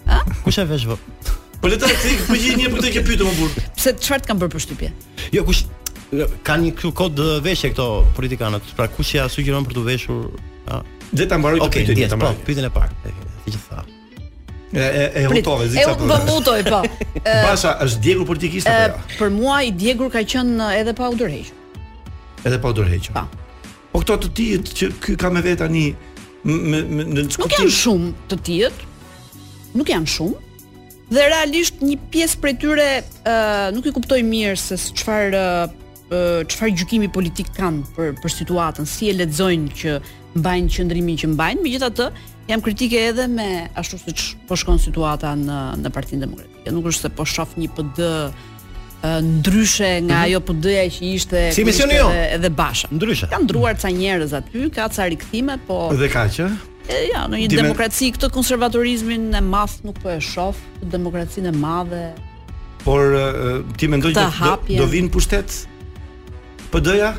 Ë? 0.07 0.19
Kush 0.45 0.61
e 0.63 0.67
vesh 0.69 0.85
vë? 0.87 0.97
Po 1.63 1.67
le 1.71 1.79
të 1.79 1.89
të 1.91 1.97
thik, 2.05 2.23
po 2.29 2.37
gjithë 2.39 2.61
një 2.61 2.69
për 2.69 2.85
këtë 2.85 2.93
që 2.99 3.03
pyetëm 3.09 3.31
u 3.31 3.33
burr. 3.39 3.65
Pse 3.79 3.93
çfarë 4.05 4.29
kanë 4.29 4.41
bërë 4.45 4.53
përshtypje? 4.55 4.91
Jo, 5.35 5.43
kush 5.49 5.65
ka 6.47 6.55
një 6.61 6.71
këtu 6.77 6.93
kod 7.01 7.19
veshje 7.43 7.73
këto 7.73 7.89
politikanët. 8.19 8.71
Pra 8.79 8.87
kush 8.95 9.17
ja 9.19 9.27
sugjeron 9.31 9.67
për 9.67 9.81
të 9.81 9.83
veshur? 9.91 10.23
Ë? 10.71 10.79
Dhe 11.11 11.27
ta 11.27 11.39
mbaroj 11.41 11.59
të 11.67 11.71
pyetjen. 11.75 12.15
Okej, 12.15 12.23
po, 12.23 12.47
pyetjen 12.47 12.69
e 12.69 12.71
parë. 12.79 13.17
Siç 13.43 13.59
e 13.59 13.61
tha. 13.67 13.83
E 14.75 15.11
e 15.21 15.25
hutove, 15.27 15.67
zica 15.69 15.95
po. 15.95 16.03
E 16.03 16.07
do 16.07 16.17
mutoj 16.25 16.63
po. 16.65 16.81
Basha 17.23 17.75
është 17.85 17.99
djegur 18.01 18.25
politikisht 18.25 18.65
apo 18.67 18.97
jo? 18.97 19.17
Për 19.19 19.29
mua 19.35 19.59
i 19.63 19.69
djegur 19.71 20.09
ka 20.11 20.23
qenë 20.25 20.71
edhe 20.79 20.95
pa 20.97 21.09
u 21.09 21.17
Edhe 22.45 22.57
pa 22.61 22.69
u 22.69 22.73
Po. 23.13 23.23
Po 23.93 23.99
këto 24.01 24.17
të 24.23 24.29
tjetë 24.37 24.71
që 24.79 24.87
ky 25.03 25.13
ka 25.21 25.29
me 25.29 25.41
vetë 25.45 25.59
tani 25.61 25.93
me 26.43 26.79
me 26.81 27.03
në 27.05 27.27
skuqim. 27.29 27.45
Nuk 27.45 27.59
janë 27.59 27.77
shumë 27.83 28.11
të 28.31 28.39
tjetë. 28.47 29.77
Nuk 29.77 29.87
janë 29.93 30.09
shumë. 30.09 30.41
Dhe 31.13 31.27
realisht 31.29 31.83
një 31.85 31.99
pjesë 32.09 32.41
prej 32.41 32.55
tyre 32.57 32.87
ë 32.97 33.71
nuk 33.77 33.85
i 33.85 33.93
kuptoj 33.93 34.23
mirë 34.25 34.57
se 34.57 34.79
çfarë 34.89 35.45
çfarë 36.49 36.73
gjykimi 36.81 37.07
politik 37.13 37.47
kanë 37.57 37.85
për 37.95 38.11
për 38.23 38.35
situatën, 38.41 38.85
si 38.89 39.09
e 39.09 39.15
lexojnë 39.21 39.71
që 39.77 39.95
mbajnë 40.37 40.73
qëndrimin 40.75 41.17
që 41.21 41.29
mbajnë, 41.33 41.61
megjithatë 41.63 42.09
Jam 42.47 42.61
kritike 42.61 42.99
edhe 43.07 43.27
me 43.27 43.45
ashtu 43.79 43.97
siç 43.99 44.23
po 44.49 44.55
shkon 44.59 44.79
situata 44.83 45.31
në 45.39 45.57
në 45.79 45.91
Partinë 45.95 46.25
Demokratike. 46.25 46.73
Nuk 46.75 46.89
është 46.91 47.07
se 47.07 47.09
po 47.15 47.25
shoh 47.29 47.53
një 47.55 47.69
PD 47.77 48.07
ndryshe 49.23 49.89
nga 50.07 50.17
mhm. 50.19 50.23
ajo 50.25 50.39
mm 50.39 50.43
-hmm. 50.43 50.47
PD-ja 50.49 50.83
që 50.95 51.07
ishte 51.13 51.39
si 51.53 51.61
jo? 51.61 51.75
edhe 51.83 51.97
jo. 51.97 52.09
edhe, 52.37 52.49
Basha. 52.49 52.87
Ndryshe. 52.91 53.27
Kan 53.31 53.43
ndruar 53.47 53.75
ca 53.79 53.89
njerëz 53.91 54.33
aty, 54.35 54.69
ka 54.75 54.87
ca 54.95 55.03
rikthime, 55.07 55.57
po 55.67 55.89
Dhe 55.99 56.09
ka 56.09 56.25
që? 56.27 56.47
E, 56.89 57.07
ja, 57.13 57.27
në 57.27 57.37
një 57.39 57.47
Dime... 57.47 57.61
demokraci 57.61 58.11
këtë 58.11 58.29
konservatorizmin 58.31 59.33
e 59.35 59.41
madh 59.41 59.79
nuk 59.83 59.99
po 60.01 60.09
e 60.09 60.19
shoh, 60.21 60.55
demokracinë 60.83 61.47
e 61.47 61.51
madhe. 61.57 62.07
Por 62.83 62.99
uh, 62.99 63.65
ti 63.77 63.87
mendoj 63.87 64.11
që 64.13 64.31
do, 64.39 64.57
do, 64.67 64.75
do 64.83 64.91
vinë 64.91 65.07
në 65.07 65.09
pushtet 65.15 65.65
PD-ja? 66.71 67.13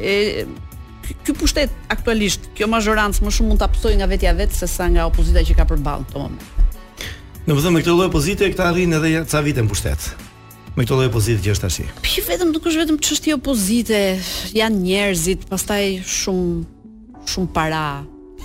e 0.02 0.16
ky 1.22 1.36
pushtet 1.38 1.70
aktualisht, 1.94 2.50
kjo 2.58 2.66
majorancë 2.72 3.22
më 3.22 3.32
shumë 3.36 3.52
mund 3.52 3.62
ta 3.62 3.70
psoj 3.70 3.94
nga 4.00 4.08
vetja 4.10 4.34
vet 4.34 4.54
se 4.58 4.66
sa 4.68 4.88
nga 4.90 5.06
opozita 5.06 5.44
që 5.46 5.54
ka 5.60 5.68
përballë 5.70 6.02
në 6.02 6.10
këtë 6.10 6.22
moment. 6.22 6.48
Në 7.46 7.54
vëzhgim 7.54 7.76
me 7.78 7.82
këtë 7.86 7.94
lloj 7.94 8.08
opozite 8.10 8.42
e 8.42 8.50
këta 8.50 8.66
arrin 8.72 8.96
edhe 8.98 9.12
ca 9.30 9.44
vite 9.46 9.62
në 9.62 9.70
pushtet. 9.70 10.08
Me 10.76 10.82
këtë 10.82 10.96
lloj 10.98 11.06
opozite 11.12 11.44
që 11.46 11.54
është 11.54 11.66
tash. 11.68 11.78
Po 12.02 12.10
jo, 12.10 12.24
vetëm 12.26 12.50
duke 12.56 12.72
qenë 12.72 12.82
vetëm 12.82 12.98
çështje 13.06 13.36
opozite, 13.38 14.00
janë 14.58 14.82
njerëzit, 14.88 15.46
pastaj 15.52 15.92
shumë 16.18 17.30
shumë 17.30 17.52
para, 17.54 17.84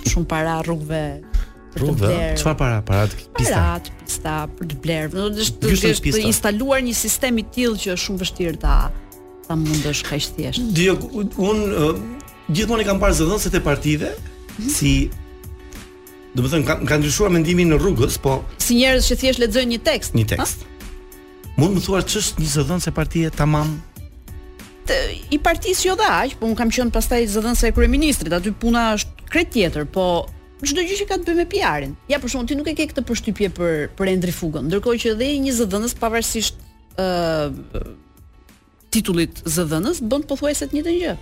shumë 0.06 0.30
para 0.30 0.54
rrugëve 0.62 1.02
për 1.72 1.84
të 1.84 1.94
bler. 1.98 2.34
Çfarë 2.38 2.58
para? 2.60 2.78
Para 2.86 3.06
të 3.10 3.22
pista. 3.36 3.36
Para 3.36 3.84
të 3.84 3.94
pista 4.06 4.34
për 4.56 4.70
të 4.72 4.78
bler. 4.84 5.08
Do 5.12 5.28
të 5.36 5.46
thotë 5.62 5.94
të 5.98 6.14
të 6.16 6.24
instaluar 6.28 6.84
një 6.84 6.94
sistem 6.98 7.40
i 7.42 7.46
tillë 7.54 7.80
që 7.84 7.94
është 7.94 8.04
shumë 8.04 8.22
vështirë 8.24 8.60
ta 8.62 8.76
ta 9.48 9.56
mundësh 9.58 10.04
kaq 10.06 10.26
thjesht. 10.36 10.72
Dio, 10.76 10.94
un 11.18 11.64
uh, 11.70 12.02
gjithmonë 12.54 12.86
kam 12.88 13.00
parë 13.02 13.16
zëdhënset 13.22 13.56
e 13.58 13.62
partive 13.66 14.12
mhm. 14.20 14.70
si 14.78 14.94
Do 16.32 16.40
të 16.40 16.48
thënë 16.48 16.64
kanë 16.64 16.86
ka 16.88 16.96
ndryshuar 16.96 17.28
mendimin 17.28 17.68
në 17.74 17.76
rrugës, 17.82 18.14
po 18.24 18.38
si 18.56 18.78
njerëz 18.78 19.04
që 19.10 19.16
thjesht 19.20 19.40
lexojnë 19.42 19.74
një 19.74 19.78
tekst. 19.84 20.14
Një 20.16 20.24
tekst. 20.30 20.62
Mund 21.60 21.74
të 21.74 21.74
më 21.76 21.82
thuash 21.84 22.06
ç'është 22.08 22.40
një 22.40 22.48
zëdhënse 22.54 22.92
partie 22.96 23.28
tamam? 23.36 23.74
Të, 24.88 24.96
i 25.36 25.36
partisë 25.44 25.90
jo 25.90 25.96
dhe 26.00 26.06
aq, 26.08 26.32
po 26.40 26.48
un 26.48 26.56
kam 26.56 26.72
qenë 26.72 26.94
pastaj 26.94 27.26
zëdhënse 27.34 27.68
e 27.68 27.74
kryeministrit, 27.76 28.32
aty 28.32 28.54
puna 28.64 28.94
është 28.96 29.28
krejt 29.28 29.52
tjetër, 29.58 29.84
po 29.92 30.06
çdo 30.70 30.82
gjë 30.86 30.96
që 31.02 31.06
ka 31.10 31.16
të 31.18 31.26
bëjë 31.26 31.40
me 31.42 31.46
PR-in. 31.50 31.94
Ja, 32.12 32.18
për 32.22 32.30
shkakun 32.32 32.48
ti 32.50 32.56
nuk 32.58 32.68
e 32.70 32.74
ke 32.78 32.84
këtë 32.92 33.02
përshtypje 33.08 33.48
për 33.58 33.88
për 33.98 34.10
endri 34.12 34.34
fugën, 34.34 34.66
ndërkohë 34.70 35.00
që 35.02 35.14
dhe 35.18 35.30
një 35.42 35.54
zëdhënës 35.58 35.94
pavarësisht 35.98 36.60
ë 36.98 37.02
uh, 37.02 37.84
titullit 38.94 39.42
zëdhënës 39.50 40.02
bën 40.06 40.26
pothuajse 40.30 40.68
të 40.70 40.76
njëjtën 40.78 40.98
gjë. 41.00 41.14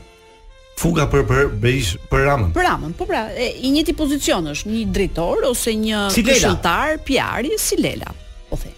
Fuga 0.80 1.06
për 1.12 1.24
për 1.28 1.48
bejsh, 1.60 1.96
për 2.12 2.22
Ramën. 2.28 2.52
Për 2.56 2.64
Ramën, 2.68 2.92
po 2.96 3.06
pra, 3.08 3.24
e, 3.36 3.50
i 3.64 3.72
njëti 3.74 3.92
pozicion 3.98 4.46
është, 4.52 4.68
një 4.72 4.84
drejtor 4.96 5.42
ose 5.50 5.74
një 5.76 6.06
si 6.14 6.22
këshilltar 6.24 6.94
PR-i 7.08 7.50
si 7.60 7.76
Lela, 7.80 8.12
po 8.48 8.56
them. 8.56 8.72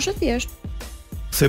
Është 0.00 0.30
e 0.32 0.38
Se 1.38 1.44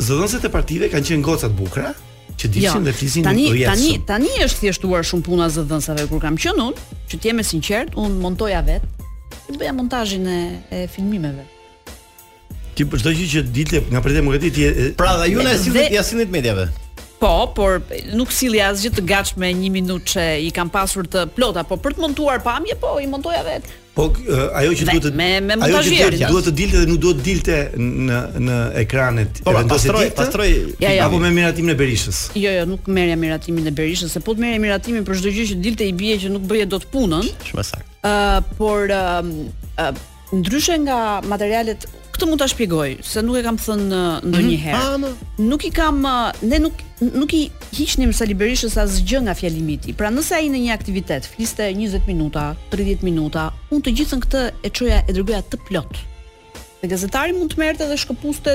zëdhënësit 0.00 0.44
e 0.48 0.52
partive 0.52 0.88
kanë 0.92 1.10
qenë 1.12 1.26
goca 1.26 1.48
të 1.50 1.56
bukura 1.58 1.92
që 2.40 2.48
diçin 2.54 2.80
jo, 2.80 2.84
dhe 2.86 2.94
flisin 2.96 3.26
tani 3.26 3.48
dhe 3.52 3.64
tani 3.68 3.92
tani 4.08 4.30
është 4.46 4.62
thjeshtuar 4.64 5.04
shumë 5.06 5.26
puna 5.26 5.50
zëdhënësave 5.52 6.06
kur 6.10 6.22
kam 6.24 6.38
qenë 6.40 6.66
unë 6.66 7.00
që 7.10 7.18
të 7.20 7.30
jem 7.30 7.42
sinqert 7.50 7.96
unë 8.00 8.20
montoja 8.22 8.62
vet 8.66 8.86
e 9.50 9.56
bëja 9.60 9.74
montazhin 9.76 10.26
e, 10.30 10.38
e 10.70 10.78
filmimeve 10.94 11.44
ti 12.78 12.86
po 12.88 13.00
çdo 13.00 13.12
gjë 13.16 13.28
që 13.34 13.44
dilte 13.54 13.82
nga 13.92 14.00
më 14.04 14.22
mundeti 14.24 14.50
ti 14.56 14.94
pra 14.96 15.16
dha 15.20 15.28
juna 15.28 15.56
si 15.60 15.74
ti 15.74 15.98
sinit 16.04 16.30
mediave 16.32 16.70
Po, 17.20 17.52
por 17.52 17.82
nuk 18.16 18.30
sili 18.32 18.62
asgjë 18.64 18.94
të 18.96 19.02
gatshme 19.04 19.50
një 19.52 19.68
minut 19.74 20.06
që 20.08 20.22
i 20.40 20.46
kam 20.56 20.70
pasur 20.72 21.04
të 21.04 21.26
plota, 21.36 21.66
po 21.68 21.76
për 21.76 21.98
të 21.98 22.00
montuar 22.00 22.40
pamje, 22.40 22.72
po 22.80 22.94
i 22.96 23.04
montoja 23.12 23.42
vetë. 23.44 23.74
Po 23.94 24.06
ajo 24.54 24.74
që 24.78 24.84
duhet 24.86 25.16
me 25.18 25.26
me 25.42 25.56
montazhier 25.58 26.14
duhet 26.22 26.44
të 26.46 26.52
dilte 26.54 26.76
dhe 26.82 26.88
nuk 26.90 27.00
duhet 27.02 27.18
të 27.20 27.24
dilte 27.26 27.56
në 28.06 28.18
në 28.46 28.58
ekranet 28.84 29.40
e 29.42 29.46
Po 29.48 29.54
pastroj 29.72 30.04
pastroj 30.18 30.46
apo 31.06 31.18
me 31.24 31.32
miratimin 31.34 31.74
e 31.74 31.78
Berishës. 31.80 32.20
Jo 32.38 32.52
jo, 32.58 32.68
nuk 32.70 32.86
merr 32.86 33.16
miratimin 33.18 33.66
e 33.66 33.74
Berishës, 33.74 34.14
se 34.14 34.22
po 34.22 34.36
të 34.38 34.44
merr 34.46 34.60
miratimin 34.62 35.06
për 35.08 35.18
çdo 35.22 35.32
gjë 35.34 35.48
që 35.52 35.58
dilte 35.66 35.88
i 35.90 35.96
bie 36.04 36.18
që 36.22 36.30
nuk 36.36 36.46
bëje 36.52 36.68
dot 36.76 36.86
punën. 36.94 37.26
Shumë 37.50 37.66
sakt. 37.66 37.90
Ëh, 38.06 38.42
por 38.60 38.86
ndryshe 40.30 40.76
nga 40.86 41.00
materialet 41.26 41.88
këtë 42.20 42.28
mund 42.28 42.42
ta 42.42 42.46
shpjegoj, 42.52 42.90
se 43.06 43.22
nuk 43.24 43.38
e 43.38 43.40
kam 43.46 43.56
thënë 43.56 43.98
ndonjëherë. 44.28 44.80
Mm 44.92 45.04
-hmm. 45.04 45.44
Nuk 45.48 45.62
i 45.64 45.70
kam 45.72 46.02
ne 46.50 46.58
nuk 46.58 46.72
nuk 47.20 47.32
i 47.34 47.50
hiqnim 47.72 48.12
saliberishës 48.12 48.74
Berishës 48.74 48.76
asgjë 49.00 49.22
nga 49.24 49.34
fjalimi 49.34 49.72
i 49.72 49.78
tij. 49.80 49.94
Pra 49.96 50.10
nëse 50.10 50.34
ai 50.36 50.48
në 50.52 50.58
një 50.64 50.72
aktivitet 50.74 51.24
fliste 51.32 51.62
20 51.70 52.06
minuta, 52.06 52.54
30 52.72 53.02
minuta, 53.08 53.50
unë 53.72 53.82
të 53.86 53.90
gjithën 53.96 54.20
këtë 54.24 54.42
e 54.64 54.68
çoja 54.68 54.98
e 55.08 55.12
dërgoja 55.16 55.42
të 55.48 55.56
plot. 55.68 55.92
Dhe 56.82 56.86
gazetari 56.92 57.32
mund 57.32 57.52
të 57.54 57.58
merrte 57.58 57.86
dhe 57.88 57.96
shkëpuste 57.96 58.50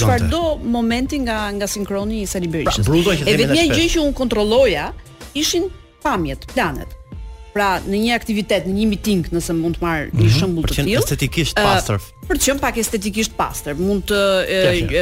çfarëdo 0.00 0.56
momenti 0.64 1.18
nga 1.18 1.50
nga 1.52 1.66
sinkroni 1.66 2.22
i 2.22 2.26
saliberishës 2.26 2.86
Berishës. 2.86 3.04
Pra, 3.20 3.32
e 3.32 3.36
vetmja 3.36 3.64
gjë 3.76 3.86
që 3.92 3.98
unë 4.00 4.14
kontrolloja 4.16 4.92
ishin 5.34 5.68
pamjet, 6.02 6.46
planet. 6.54 6.88
Pra, 7.50 7.80
në 7.82 7.98
një 8.04 8.12
aktivitet, 8.14 8.66
në 8.70 8.74
një 8.76 8.84
meeting, 8.92 9.24
nëse 9.34 9.54
mund 9.58 9.78
të 9.78 9.82
marr 9.82 10.10
një 10.14 10.20
mhm, 10.28 10.34
shembull 10.36 10.66
të 10.70 10.74
tillë. 10.84 10.86
Për 10.94 11.00
të 11.02 11.02
estetikisht 11.02 11.56
pastër. 11.58 11.96
Uh, 11.96 12.26
për 12.28 12.38
të 12.38 12.46
qenë 12.46 12.62
pak 12.62 12.76
estetikisht 12.78 13.32
pastër, 13.38 13.78
mund 13.80 14.04
të 14.10 14.18
uh, 14.54 14.98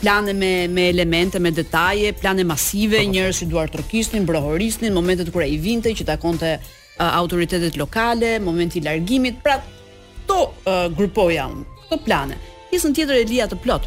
plane 0.00 0.34
me 0.34 0.50
me 0.78 0.88
elemente, 0.90 1.38
me 1.38 1.52
detaje, 1.54 2.10
plane 2.18 2.42
masive, 2.48 2.98
njerëz 3.06 3.44
që 3.44 3.48
duar 3.52 3.70
trokisnin, 3.70 4.24
brohorisnin, 4.26 4.90
momentet 4.96 5.30
kur 5.34 5.44
ai 5.46 5.54
vinte 5.62 5.92
që 5.94 6.08
takonte 6.08 6.56
uh, 6.58 6.64
autoritetet 7.06 7.78
lokale, 7.78 8.34
momenti 8.42 8.80
i 8.80 8.84
largimit, 8.86 9.38
pra 9.44 9.60
to 10.26 10.40
uh, 10.66 10.88
grupoja 10.98 11.46
unë, 11.52 11.68
Këto 11.84 12.00
plane. 12.06 12.38
Pjesën 12.72 12.94
tjetër 12.98 13.18
e 13.20 13.26
lija 13.30 13.46
të 13.52 13.58
plot. 13.62 13.86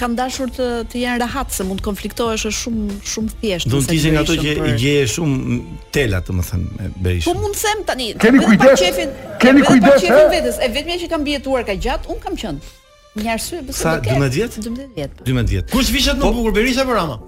kam 0.00 0.14
dashur 0.16 0.48
të 0.56 0.66
të 0.88 1.02
jenë 1.02 1.20
rahat 1.20 1.52
se 1.52 1.64
mund 1.68 1.82
konfliktohesh 1.84 2.46
është 2.48 2.58
shumë 2.62 3.00
shumë 3.14 3.34
thjesht. 3.42 3.68
Do 3.72 3.82
të 3.84 3.96
ishte 3.98 4.12
nga 4.14 4.22
ato 4.24 4.36
që 4.40 4.54
i 4.54 4.76
gjeje 4.80 5.04
shumë 5.18 5.58
tela, 5.92 6.22
domethënë, 6.24 6.70
me 6.80 6.88
Berisha. 7.04 7.26
Po 7.28 7.36
mund 7.44 7.58
të 7.58 7.62
them 7.66 7.84
tani, 7.90 8.08
keni 8.24 8.40
kujdes, 8.46 8.76
shefin, 8.80 9.12
keni 9.42 9.66
kujdes, 9.68 9.98
shefin 10.00 10.22
eh? 10.22 10.34
vetes, 10.38 10.60
e, 10.62 10.68
e 10.70 10.78
vetmja 10.78 10.96
që 11.04 11.10
kam 11.12 11.26
bjetuar 11.28 11.66
ka 11.68 11.76
gjatë, 11.76 12.14
un 12.14 12.22
kam 12.24 12.40
qenë. 12.40 12.72
Një 13.20 13.32
arsye 13.36 13.60
pse 13.68 13.80
sa 13.82 13.96
12 14.00 14.62
12 14.70 14.82
vjet. 14.94 15.20
12 15.20 15.20
vjet. 15.20 15.20
Po. 15.20 15.46
vjet. 15.50 15.70
Kush 15.74 15.92
vishet 15.92 16.16
më 16.16 16.22
po- 16.24 16.32
bukur 16.38 16.54
Berisha 16.56 16.86
apo 16.86 16.94
Rama? 16.96 17.20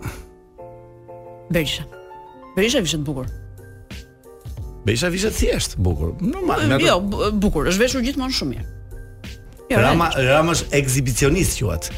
Berisha. 1.53 1.85
Berisha 2.57 2.81
vishet 2.81 3.03
bukur. 3.05 3.27
Bej 4.85 4.99
sa 4.99 5.09
visa 5.15 5.31
thjesht, 5.31 5.77
bukur. 5.79 6.15
Normal. 6.21 6.67
Jo, 6.83 6.99
bukur, 7.39 7.69
është 7.71 7.85
veshur 7.87 8.07
gjithmonë 8.07 8.39
shumë 8.39 8.55
mirë. 8.57 8.71
Jo, 9.73 9.79
Rama 9.81 10.11
req. 10.15 10.29
Rama 10.33 10.53
është 10.57 10.75
ekzibicionist 10.79 11.59
quhet. 11.61 11.91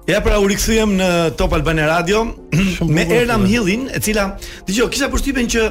Ja 0.07 0.21
pra 0.23 0.39
u 0.39 0.47
rikthyem 0.47 0.93
në 0.97 1.07
Top 1.37 1.51
Albane 1.57 1.83
Radio 1.83 2.23
me 2.87 3.03
Erna 3.11 3.35
Mielin, 3.41 3.89
e 3.91 3.99
cila 4.01 4.31
dëgjoj 4.69 4.89
kisha 4.95 5.11
përshtypen 5.13 5.51
që 5.55 5.67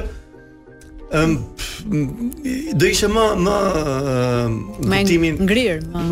Um, 1.15 1.37
do 2.75 2.83
ishe 2.91 3.07
më 3.07 3.21
më 3.39 3.53
uh, 4.89 4.97
timin 5.07 5.37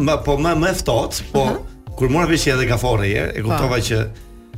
më 0.08 0.14
po 0.24 0.38
më 0.40 0.54
më 0.62 0.72
ftohtë 0.80 1.26
po 1.34 1.42
uh 1.42 1.50
-huh 1.50 1.58
kur 1.96 2.10
mora 2.12 2.28
veshje 2.30 2.54
edhe 2.54 2.66
gafore 2.70 3.08
herë, 3.08 3.34
e 3.40 3.44
kuptova 3.46 3.80
që 3.84 4.02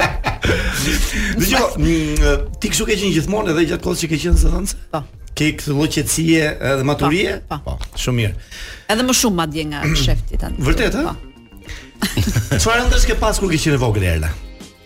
Dhe 1.38 1.48
jo, 1.52 1.60
mm, 1.76 2.46
ti 2.62 2.70
kush 2.72 2.80
ke 2.88 2.94
qenë 2.96 3.10
gjithmonë 3.18 3.52
edhe 3.52 3.66
gjatë 3.74 3.84
kohës 3.84 4.02
që 4.04 4.10
ke 4.14 4.20
qenë 4.22 4.40
së 4.40 4.52
dhënës? 4.54 4.72
Po. 4.94 5.02
Ke 5.36 5.50
këtë 5.58 5.76
lloj 5.76 5.90
edhe 6.00 6.76
maturie? 6.88 7.34
Po, 7.50 7.58
po. 7.68 7.76
po. 7.76 8.00
Shumë 8.00 8.20
mirë. 8.22 8.52
Edhe 8.94 9.04
më 9.10 9.16
shumë 9.20 9.40
madje 9.42 9.66
nga 9.74 9.82
shefti 10.04 10.40
tani. 10.46 10.62
Vërtet 10.64 10.96
ë? 10.96 11.02
Po. 11.04 12.06
Çfarë 12.56 12.88
ndesh 12.88 13.04
ke 13.12 13.18
pas 13.20 13.36
kur 13.42 13.52
ke 13.52 13.60
qenë 13.60 13.82
vogël 13.84 14.08
Erla? 14.14 14.32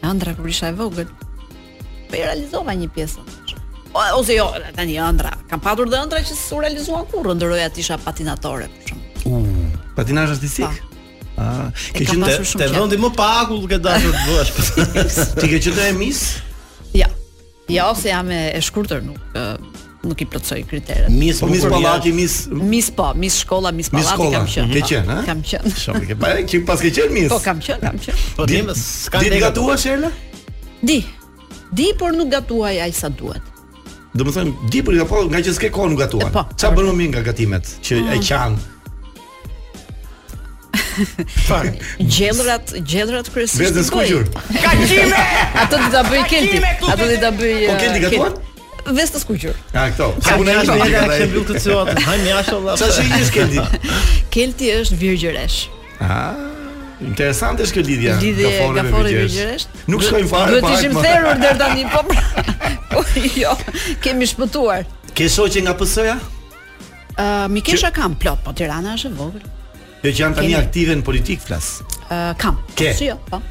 Ëndra 0.03 0.35
kur 0.41 0.51
isha 0.51 0.72
e 0.72 0.76
vogël. 0.80 1.07
Po 2.11 2.18
e 2.18 2.24
realizova 2.26 2.74
një 2.76 2.91
pjesë 2.97 3.28
ose 3.95 4.34
jo, 4.34 4.47
tani 4.76 4.97
ëndra. 5.01 5.32
Kam 5.51 5.61
patur 5.62 5.88
dhe 5.90 5.99
ëndra 6.05 6.20
që 6.24 6.36
s'u 6.36 6.61
realizuan 6.62 7.05
kurrë, 7.11 7.34
ëndroja 7.36 7.68
ti 7.74 7.82
isha 7.84 7.99
patinatore 8.03 8.68
për 8.72 8.93
shemb. 8.93 9.11
Uh, 9.28 9.66
patinazh 9.97 10.34
artistik? 10.36 10.80
Pa. 10.80 10.88
Po. 10.88 11.28
Ah, 11.43 11.61
ke 11.97 12.05
qenë 12.07 12.26
te, 12.43 12.47
te 12.61 12.66
vendi 12.74 12.99
më 13.01 13.09
pa 13.16 13.26
akull 13.43 13.62
që 13.70 13.78
dashur 13.82 14.12
të 14.16 14.24
bësh. 14.28 14.57
Po. 14.57 15.03
ti 15.40 15.51
ke 15.55 15.61
qenë 15.64 15.76
te 15.80 15.86
mis? 15.99 16.22
Ja. 16.97 17.07
Ja 17.72 17.86
ose 17.93 18.11
jam 18.12 18.28
e, 18.32 18.40
e 18.57 18.61
shkurtër, 18.64 19.01
nuk 19.05 19.38
uh, 19.38 19.55
nuk 20.03 20.24
i 20.24 20.26
plotsoj 20.28 20.64
kriteret. 20.68 21.09
Mis 21.14 21.38
po 21.40 21.47
mis 21.53 21.62
pallati, 21.72 22.11
mis 22.16 22.32
mis 22.53 22.88
po, 22.99 23.09
mis 23.22 23.38
shkolla, 23.45 23.70
mis 23.76 23.90
pallati 23.95 24.28
kam 24.34 24.49
qenë. 24.57 24.72
Ke 24.72 24.80
po. 24.80 24.90
qenë, 24.93 25.16
ha? 25.16 25.22
Kam 25.30 25.45
qenë. 25.49 25.72
Shumë 25.86 26.05
ke 26.12 26.18
bërë, 26.20 26.45
ti 26.53 26.61
pas 26.68 26.82
ke 26.84 26.90
qenë 26.99 27.14
mis. 27.16 27.30
Po 27.32 27.38
kam 27.47 27.62
qenë, 27.64 27.80
kam 27.86 28.01
qenë. 28.05 28.28
Po 28.36 28.49
ti 28.53 28.61
mos 28.68 28.84
ka 29.14 29.22
ndëgatuar 29.24 29.80
Sherla? 29.82 30.11
Di. 30.82 31.01
Di 31.72 31.88
por 31.97 32.12
nuk 32.16 32.28
gatuaj 32.34 32.82
aq 32.88 32.99
sa 33.05 33.09
duhet. 33.09 33.49
Do 34.13 34.25
më 34.29 34.33
thëmë, 34.37 34.69
di 34.69 34.83
për 34.85 34.97
nga 35.33 35.41
që 35.41 35.53
s'ke 35.57 35.71
kohë 35.73 35.93
nuk 35.95 36.03
gatuan 36.03 36.29
e, 36.29 36.71
bën 36.77 36.91
më 36.99 37.07
nga 37.15 37.23
gatimet 37.25 37.71
që 37.87 38.01
e 38.13 38.21
kanë? 38.29 38.69
Fare. 41.49 41.71
gjellrat, 42.05 42.75
gjellrat 42.85 43.31
kryesisht. 43.33 43.63
Vetë 43.63 43.85
skuqur. 43.87 44.27
Kaqime! 44.61 45.23
Ato 45.63 45.79
do 45.81 45.89
ta 45.95 46.03
bëj 46.05 46.21
Kenti. 46.29 46.61
Ato 46.61 47.09
do 47.09 47.17
ta 47.23 47.31
bëj. 47.33 47.65
Po 47.71 47.79
Kenti 47.81 48.03
gatuan? 48.05 48.37
Vestë 49.01 49.23
skuqur. 49.25 49.57
Ja, 49.73 49.87
këto. 49.95 50.11
Sa 50.21 50.37
punë 50.37 50.59
është 50.61 50.77
një 50.77 50.93
lakë 50.93 51.19
që 51.25 51.31
bëu 51.33 51.47
të 51.49 51.63
cuat. 51.67 51.95
Hajmë 52.11 52.29
jashtë 52.35 52.57
valla. 52.61 52.79
Sa 52.85 52.93
shihesh 52.93 53.33
Kenti? 53.33 53.93
Kenti 54.37 54.75
është 54.83 55.01
virgjëresh. 55.01 55.61
Ah. 56.03 56.51
Interesante 57.07 57.65
është 57.67 57.77
kjo 57.79 57.83
lidhje. 57.87 58.13
Lidhje 58.21 58.53
nga 58.75 58.83
fori 58.91 59.15
i 59.17 59.47
Nuk 59.91 60.05
shkojmë 60.07 60.29
fare. 60.31 60.59
Do 60.59 60.69
të 60.69 60.75
ishim 60.79 60.99
therrur 61.03 61.41
deri 61.41 61.59
tani, 61.63 61.87
po-, 61.91 62.05
po. 62.93 63.05
Jo, 63.43 63.55
kemi 64.05 64.29
shpëtuar. 64.31 64.87
Ke 65.17 65.27
shoqe 65.31 65.65
nga 65.67 65.75
PS-ja? 65.81 66.15
Ë, 67.19 67.27
mi 67.53 67.61
kesha 67.65 67.91
kam 67.95 68.15
plot, 68.23 68.45
po 68.47 68.55
Tirana 68.57 68.95
është 68.99 69.11
e 69.11 69.17
vogël. 69.19 69.49
Jo 70.03 70.11
që 70.13 70.25
janë 70.27 70.39
tani 70.41 70.55
aktive 70.59 70.97
në 70.99 71.05
politik 71.07 71.43
flas. 71.45 71.77
Ë, 72.11 72.21
kam. 72.41 72.63
Ke? 72.79 72.95
Jo, 73.03 73.19
po. 73.31 73.43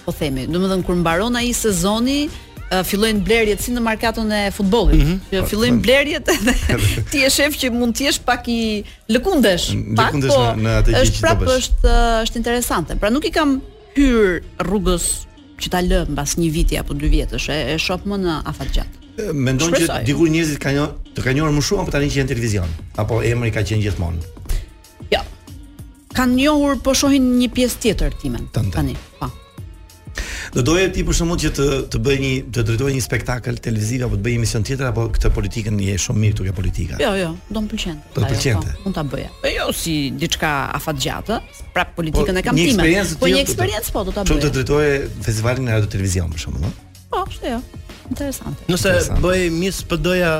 po 0.07 0.15
themi, 0.15 0.47
do 0.47 0.63
më 0.63 0.71
dhënë 0.71 0.87
kur 0.87 0.99
mbaron 1.01 1.35
i 1.41 1.51
sezoni, 1.55 2.21
uh, 2.71 2.79
fillojnë 2.87 3.21
blerjet 3.27 3.61
si 3.67 3.75
në 3.75 3.83
markatën 3.83 4.31
e 4.31 4.41
futbollit. 4.55 5.03
Mm 5.03 5.19
-hmm. 5.19 5.51
Fillojnë 5.51 5.83
blerjet 5.85 6.31
edhe 6.31 6.55
ti 7.11 7.23
e 7.25 7.29
shef 7.29 7.59
që 7.59 7.71
mund 7.75 7.99
të 7.99 8.07
jesh 8.07 8.23
pak 8.25 8.47
i 8.47 8.83
lëkundesh, 9.11 9.67
mm, 9.75 9.95
pak 9.99 10.07
lëkundesh 10.15 10.31
po 10.31 10.41
në, 10.41 10.55
në 10.63 10.75
atë 10.79 10.97
gjë 10.97 10.97
që 10.97 10.97
të 10.97 10.97
bësh. 10.97 11.13
Është 11.13 11.21
prapë 11.27 11.53
është 11.57 11.95
është 12.25 12.37
interesante. 12.43 12.95
Pra 12.95 13.09
nuk 13.09 13.25
i 13.25 13.31
kam 13.31 13.59
hyr 13.97 14.39
rrugës 14.63 15.03
që 15.61 15.71
ta 15.71 15.81
lë 15.83 16.01
mbas 16.11 16.35
një 16.39 16.49
viti 16.53 16.79
apo 16.79 16.95
dy 16.97 17.09
vjetësh, 17.11 17.47
e, 17.53 17.77
shoh 17.81 18.03
më 18.07 18.19
në 18.23 18.35
afat 18.51 18.73
gjatë. 18.77 19.03
Mendon 19.31 19.71
që 19.77 20.01
dikur 20.07 20.31
njerëzit 20.31 20.59
kanë 20.63 20.87
të 21.15 21.23
kanë 21.23 21.39
njohur 21.39 21.55
më 21.55 21.63
shumë 21.67 21.85
apo 21.85 21.95
tani 21.95 22.09
që 22.11 22.19
janë 22.21 22.31
televizion, 22.33 22.75
apo 23.01 23.21
emri 23.25 23.53
ka 23.55 23.63
qenë 23.67 23.85
gjithmonë? 23.85 24.35
Jo. 25.13 25.21
Ja. 25.21 25.23
Kan 26.15 26.35
njohur 26.35 26.79
po 26.83 26.95
shohin 26.97 27.31
një 27.39 27.49
pjesë 27.55 27.81
tjetër 27.85 28.19
timen. 28.21 28.49
Tani, 28.55 28.95
po. 29.19 29.31
Do 30.53 30.61
doje 30.63 30.87
ti 30.95 31.03
për 31.05 31.17
shkakun 31.17 31.39
që 31.41 31.49
të 31.57 31.65
të 31.93 31.99
bëj 32.05 32.19
një 32.23 32.29
të 32.55 32.63
drejtoj 32.69 32.91
një 32.95 33.03
spektakël 33.05 33.57
televiziv 33.63 34.05
apo 34.07 34.17
të 34.19 34.23
bëj 34.25 34.33
një 34.35 34.39
emision 34.39 34.65
tjetër 34.67 34.87
apo 34.89 35.05
këtë 35.15 35.31
politikën 35.35 35.79
je 35.85 35.95
shumë 36.05 36.21
mirë 36.23 36.37
tukë 36.39 36.53
politika. 36.59 36.99
Jo, 37.03 37.11
jo, 37.19 37.31
do 37.53 37.63
të 37.65 37.71
pëlqen. 37.73 37.97
Do 38.15 38.23
të 38.23 38.29
pëlqen. 38.31 38.59
Mund 38.85 38.85
po, 38.85 38.93
ta 38.97 39.03
bëja. 39.11 39.31
Po 39.43 39.51
jo 39.51 39.65
si 39.79 39.95
diçka 40.21 40.51
afatgjatë, 40.79 41.39
prap 41.75 41.91
politikën 41.97 42.39
po, 42.39 42.41
e 42.41 42.45
kam 42.47 42.59
timë. 42.59 43.15
Po 43.23 43.29
një 43.31 43.41
eksperiencë 43.43 43.95
po 43.95 44.05
do 44.09 44.15
ta 44.15 44.23
bëj. 44.23 44.31
Shumë 44.31 44.45
të 44.45 44.53
drejtoje 44.59 44.95
festivalin 45.27 45.67
e 45.71 45.75
radio 45.79 45.91
televizion 45.97 46.31
për 46.35 46.45
shumë 46.45 46.63
po? 46.65 46.71
Po, 47.15 47.25
është 47.33 47.51
jo. 47.51 47.59
Interesante. 48.05 48.69
Nëse 48.71 48.95
bëj 49.25 49.45
Miss 49.59 49.83
PD-ja, 49.89 50.31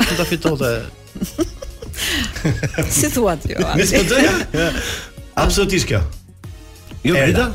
mund 0.00 0.14
ta 0.18 0.28
fitote. 0.32 0.74
Si 2.90 3.04
thuat 3.12 3.42
ju? 3.44 3.52
Jo, 3.52 3.74
miss 3.76 3.92
PD-ja? 3.92 4.70
Absolutisht 5.44 5.90
kjo. 5.90 6.00
Jo, 7.04 7.12
vetëm. 7.14 7.52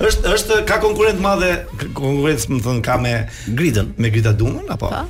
Është 0.00 0.30
është 0.34 0.56
ka 0.68 0.78
konkurrent 0.80 1.20
madhe, 1.20 1.50
konkurrencë 1.92 2.54
më 2.54 2.60
thon 2.64 2.78
ka 2.84 2.94
me 3.00 3.12
Gritën, 3.56 3.90
me 4.00 4.08
Grita 4.12 4.32
Dumën 4.32 4.70
apo? 4.72 4.88
Pa? 4.88 5.02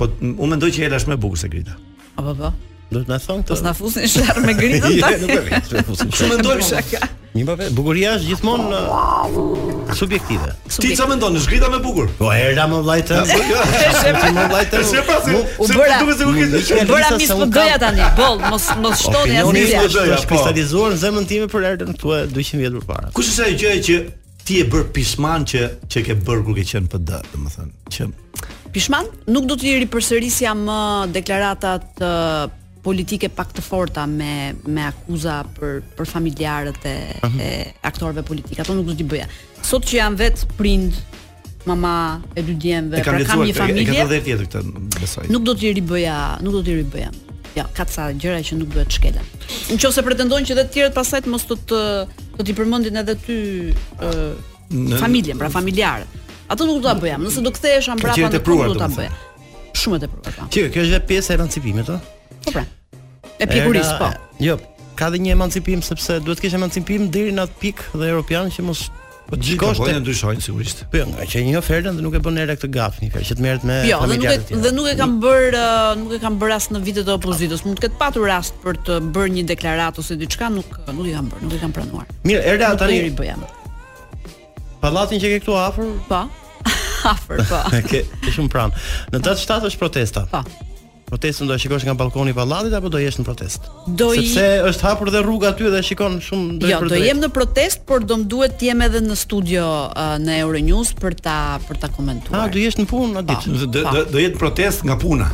Po. 0.00 0.06
po 0.06 0.08
unë 0.24 0.48
mendoj 0.54 0.70
që 0.72 0.86
jeta 0.86 1.00
është 1.02 1.12
më 1.12 1.16
e 1.18 1.22
bukur 1.26 1.40
se 1.40 1.50
Grita. 1.52 1.74
Apo 2.16 2.32
po. 2.38 2.48
Do 2.88 3.02
të 3.04 3.10
na 3.12 3.18
thon 3.20 3.42
këtë. 3.42 3.48
Do 3.52 3.58
të 3.60 3.66
na 3.66 3.74
fusin 3.76 4.06
shër 4.08 4.38
me 4.46 4.54
Gritën. 4.56 4.92
Jo, 5.08 5.16
nuk 5.20 5.32
e 5.36 5.42
di. 5.44 5.82
Shumë 6.08 6.38
mendoj 6.38 6.62
se 6.64 7.08
Një 7.38 7.42
bave, 7.44 7.66
bukuria 7.76 8.14
është 8.16 8.30
gjithmonë 8.32 8.78
uh, 8.78 9.90
subjektive. 9.94 10.48
Ti 10.72 10.94
çfarë 10.96 11.10
mendon? 11.12 11.36
Është 11.38 11.50
Grita 11.52 11.68
më 11.70 11.76
e 11.76 11.82
bukur? 11.84 12.08
Po 12.18 12.30
erda 12.32 12.64
më 12.72 12.78
vllajtë. 12.86 13.18
Po 13.28 13.44
Është 13.88 14.14
më 14.38 14.44
vllajtë. 14.54 14.80
Është 14.86 15.04
pas. 15.10 15.28
U 15.36 15.68
bëra. 15.76 15.98
Do 16.00 16.08
të 16.08 16.22
thosë 16.22 16.30
nuk 16.30 16.38
e 16.40 16.48
di. 16.54 17.28
U 17.36 17.50
bëra 17.60 17.76
tani. 17.84 18.06
Boll, 18.16 18.40
mos 18.48 18.70
mos 18.80 19.04
shtoni 19.04 19.36
asgjë. 19.42 19.44
Unë 19.44 19.66
nuk 19.68 19.98
e 20.00 20.06
Është 20.16 20.30
kristalizuar 20.32 20.96
zemrën 21.04 21.28
time 21.34 21.50
për 21.52 21.68
erën 21.74 21.92
këtu 21.92 22.14
200 22.32 22.64
vjet 22.64 22.78
më 22.80 22.82
parë. 22.88 23.12
Kush 23.20 23.28
është 23.34 23.46
ai 23.50 23.60
gjë 23.64 23.76
që 23.90 23.98
ti 24.48 24.62
e 24.62 24.68
bër 24.72 24.88
pishman 24.96 25.42
që 25.50 25.60
që 25.92 26.00
ke 26.06 26.14
bër 26.24 26.40
kur 26.46 26.54
ke 26.56 26.62
qenë 26.70 26.88
PD, 26.94 27.18
domethënë, 27.32 27.92
që 27.92 28.72
pishman 28.72 29.10
nuk 29.34 29.44
do 29.50 29.58
të 29.60 29.66
i 29.68 29.74
ripërsërisja 29.84 30.54
më 30.56 30.76
deklaratat 31.16 32.00
uh, 32.06 32.48
politike 32.84 33.28
pak 33.34 33.50
të 33.56 33.64
forta 33.66 34.06
me 34.08 34.30
me 34.72 34.86
akuza 34.88 35.42
për 35.58 35.80
për 35.98 36.08
familjarët 36.08 36.88
e, 36.88 36.94
mhm. 37.20 37.42
e 37.44 37.50
aktorëve 37.90 38.24
politikë 38.30 38.64
Ato 38.64 38.76
nuk 38.78 38.88
do 38.88 38.96
t'i 38.96 39.06
bëja. 39.12 39.28
Sot 39.68 39.84
që 39.90 39.98
janë 40.00 40.20
vetë 40.22 40.48
prind, 40.56 40.96
mama 41.68 41.92
e 42.32 42.44
dy 42.48 42.54
djemve, 42.62 43.02
e 43.02 43.04
kam 43.04 43.18
pra 43.20 43.28
kam 43.28 43.44
një 43.44 43.58
familje. 43.58 43.98
Ka 43.98 44.06
tjetër 44.08 44.46
këtë, 44.46 44.86
besoj. 44.96 45.26
Nuk 45.34 45.44
do 45.44 45.56
t'i 45.60 45.74
bëja 45.92 46.20
nuk 46.44 46.56
do 46.56 46.64
t'i 46.70 46.80
ribëja. 46.82 47.12
ja 47.56 47.64
ka 47.76 47.84
ca 47.92 48.02
gjëra 48.22 48.38
që 48.48 48.56
nuk 48.58 48.68
duhet 48.72 48.88
të 48.90 48.96
shkelen. 48.98 49.28
Nëse 49.74 50.02
pretendojnë 50.08 50.46
që 50.48 50.56
dhe 50.58 50.64
të 50.68 50.72
tjerët 50.74 50.94
pasaj 50.98 51.20
të 51.24 51.30
mos 51.32 51.44
të, 51.48 51.56
të 51.70 51.78
Do 52.38 52.44
po 52.44 52.46
t'i 52.46 52.54
përmendin 52.54 52.94
edhe 53.00 53.14
ty 53.18 53.36
ë 53.98 54.26
familjen, 55.00 55.34
pra 55.40 55.48
familjarë. 55.50 56.04
Ato 56.54 56.66
nuk 56.68 56.78
do 56.84 56.86
ta 56.86 56.92
bëjam, 56.94 57.24
nëse 57.26 57.42
do 57.42 57.50
kthehesha 57.50 57.96
mbrapa 57.98 58.14
nuk 58.14 58.60
do 58.62 58.76
ta 58.78 58.86
bëj. 58.94 59.08
Shumë 59.74 59.98
e 59.98 60.02
tepruar. 60.04 60.34
Po. 60.36 60.46
Kjo, 60.54 60.64
kjo 60.70 60.84
është 60.86 61.00
pjesë 61.10 61.34
e 61.34 61.34
emancipimit, 61.36 61.90
a? 61.90 61.98
Po 62.46 62.54
pra. 62.54 62.62
E 63.42 63.48
pikuris, 63.50 63.90
po. 63.98 64.12
Jo, 64.42 64.54
ka 64.98 65.10
dhe 65.10 65.18
një 65.24 65.34
emancipim 65.34 65.82
sepse 65.82 66.20
duhet 66.22 66.38
të 66.38 66.46
kesh 66.46 66.54
emancipim 66.60 67.10
deri 67.14 67.34
në 67.34 67.48
atë 67.48 67.58
pikë 67.64 67.90
dhe 68.04 68.12
europian 68.14 68.54
që 68.54 68.68
mos 68.70 68.86
Po 69.28 69.36
të 69.36 69.44
shkosh 69.44 69.80
te 69.84 69.92
ndryshojnë 70.00 70.40
sigurisht. 70.40 70.78
Po, 70.88 71.02
jo, 71.02 71.06
nga 71.10 71.26
që 71.28 71.42
një 71.44 71.58
ofertë 71.58 71.90
dhe 71.98 72.04
nuk 72.04 72.14
e 72.16 72.20
bën 72.24 72.38
erë 72.44 72.54
këtë 72.56 72.68
gafë 72.72 73.02
një 73.02 73.08
herë 73.12 73.26
që 73.28 73.34
të 73.36 73.44
merret 73.44 73.64
me 73.68 73.74
familjarët. 73.90 74.52
Jo, 74.54 74.60
dhe 74.64 74.70
nuk 74.72 74.86
e 74.88 74.94
dhe 74.94 74.94
nuk 74.94 74.94
e 74.94 74.94
kam 75.02 75.16
bër, 75.20 75.56
uh, 75.58 75.88
nuk 76.00 76.14
e 76.16 76.20
kam 76.22 76.38
bër 76.40 76.54
as 76.56 76.68
në 76.72 76.80
vitet 76.86 77.10
e 77.10 77.12
opozitës. 77.12 77.64
Mund 77.66 77.76
të 77.76 77.84
ketë 77.90 78.00
patur 78.00 78.24
rast 78.30 78.56
për 78.62 78.78
të 78.86 78.96
bërë 79.12 79.34
një 79.34 79.42
deklaratë 79.50 80.00
ose 80.00 80.16
diçka, 80.22 80.48
nuk 80.56 80.70
uh, 80.80 80.88
nuk 80.96 81.10
e 81.10 81.12
kam 81.18 81.28
bër, 81.28 81.44
nuk 81.44 81.58
e 81.58 81.60
kam 81.60 81.76
pranuar. 81.76 82.08
Mirë, 82.24 82.40
erë 82.54 82.72
tani. 82.80 83.02
Ri 83.04 83.12
bëja. 83.20 83.36
Pallatin 84.80 85.20
që 85.20 85.34
ke 85.34 85.42
këtu 85.44 85.58
afër? 85.60 85.92
Po. 86.08 86.24
afër, 87.12 87.44
po. 87.52 87.60
ke, 87.90 88.06
ke 88.24 88.32
shumë 88.32 88.54
pranë. 88.56 88.88
Në 89.12 89.20
datë 89.28 89.44
7 89.44 89.68
është 89.74 89.84
protesta. 89.84 90.24
Po 90.32 90.40
protestën 91.08 91.46
do 91.46 91.52
e 91.54 91.58
shikosh 91.60 91.84
nga 91.86 91.94
balkoni 91.98 92.30
i 92.32 92.36
pallatit 92.38 92.74
apo 92.78 92.88
do 92.92 92.98
jesh 93.00 93.18
në 93.20 93.24
protest? 93.26 93.68
Do 93.98 94.10
i... 94.14 94.26
Sepse 94.28 94.68
është 94.72 94.86
hapur 94.88 95.10
dhe 95.14 95.22
rruga 95.24 95.50
aty 95.54 95.70
dhe 95.72 95.80
shikon 95.84 96.18
shumë 96.24 96.58
drejt. 96.60 96.72
Jo, 96.74 96.78
për 96.84 96.92
do 96.92 97.00
jem 97.04 97.22
në 97.22 97.30
protest, 97.38 97.82
por 97.88 98.04
do 98.04 98.18
më 98.20 98.28
duhet 98.32 98.56
të 98.60 98.68
jem 98.70 98.82
edhe 98.88 99.00
në 99.06 99.16
studio 99.22 99.64
uh, 99.88 100.16
në 100.22 100.36
Euronews 100.44 100.92
për 101.00 101.16
ta 101.24 101.38
për 101.64 101.80
ta 101.84 101.90
komentuar. 101.94 102.34
A, 102.34 102.44
ah, 102.46 102.52
do 102.54 102.60
jesh 102.62 102.78
në 102.80 102.86
punë 102.90 103.22
atë 103.22 103.28
ditë. 103.32 103.56
Do 103.58 103.86
do, 103.88 104.04
do, 104.12 104.22
jetë 104.24 104.40
protest 104.42 104.84
nga 104.88 104.98
puna. 105.02 105.30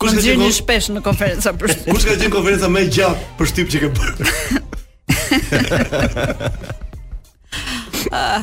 Kush 0.00 0.12
ka 0.16 0.20
qenë 0.24 0.40
një 0.46 0.50
shpesh 0.56 0.88
në 0.94 1.00
konferenca 1.04 1.48
për 1.60 1.66
shtyp? 1.74 1.90
Kusë 1.90 2.06
ka 2.06 2.18
qenë 2.22 2.34
konferenca 2.34 2.66
me 2.72 2.82
gjatë 2.88 3.22
për 3.40 3.46
shtyp 3.50 3.68
që 3.74 3.78
ke 3.82 3.88
bërë? 3.98 4.20
ah, 8.22 8.42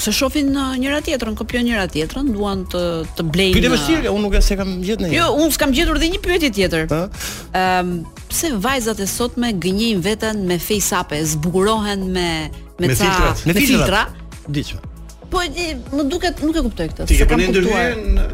se 0.00 0.12
shohin 0.16 0.48
uh, 0.56 0.64
njëra 0.80 1.00
tjetrën, 1.04 1.36
kopjojnë 1.38 1.68
njëra 1.68 1.86
tjetrën, 1.92 2.30
duan 2.34 2.64
të 2.72 2.80
të 3.18 3.26
blejnë. 3.34 3.56
Pyetje 3.56 3.72
vështirë, 3.74 4.04
uh, 4.08 4.16
unë 4.16 4.24
nuk 4.26 4.36
e 4.38 4.42
se 4.44 4.56
kam 4.58 4.72
gjetur 4.84 5.04
ndonjë. 5.04 5.18
Jo, 5.18 5.26
unë 5.42 5.54
s'kam 5.56 5.74
gjetur 5.76 6.00
dhe 6.00 6.08
një 6.14 6.20
pyetje 6.24 6.50
tjetër. 6.56 6.92
Ëm, 6.92 7.10
um, 7.62 7.92
pse 8.30 8.52
vajzat 8.64 9.02
e 9.04 9.08
sotme 9.10 9.52
gënjejn 9.64 10.00
veten 10.04 10.42
me 10.48 10.56
face 10.62 10.90
up-e, 11.00 11.20
zbukurohen 11.34 12.06
me 12.14 12.28
me, 12.50 12.88
me 12.88 12.96
ca, 12.96 13.34
me, 13.44 13.54
filtra? 13.60 14.06
Diçka. 14.48 14.80
Po, 15.30 15.44
di, 15.54 15.68
më 15.94 16.08
duket 16.10 16.40
nuk 16.46 16.56
e 16.58 16.64
kuptoj 16.68 16.90
këtë. 16.94 17.10
Ti 17.12 17.20
ke 17.20 17.30
bën 17.36 17.46
ndërhyrje 17.50 18.32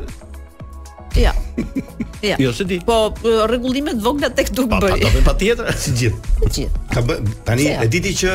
Ja. 1.16 1.32
Ja. 2.22 2.36
Jo 2.40 2.50
se 2.52 2.64
di. 2.68 2.76
Po 2.84 2.94
rregullimet 3.24 4.02
vogla 4.04 4.28
tek 4.36 4.50
duk 4.52 4.66
bëj. 4.68 4.84
Pa, 4.84 5.10
pa, 5.16 5.22
patjetër, 5.32 5.72
si 5.80 5.94
gjithë. 6.00 6.32
Si 6.52 6.62
gjithë. 6.62 6.80
Ka 6.92 7.00
bë 7.06 7.16
tani 7.46 7.70
e 7.72 7.86
diti 7.92 8.12
që, 8.20 8.34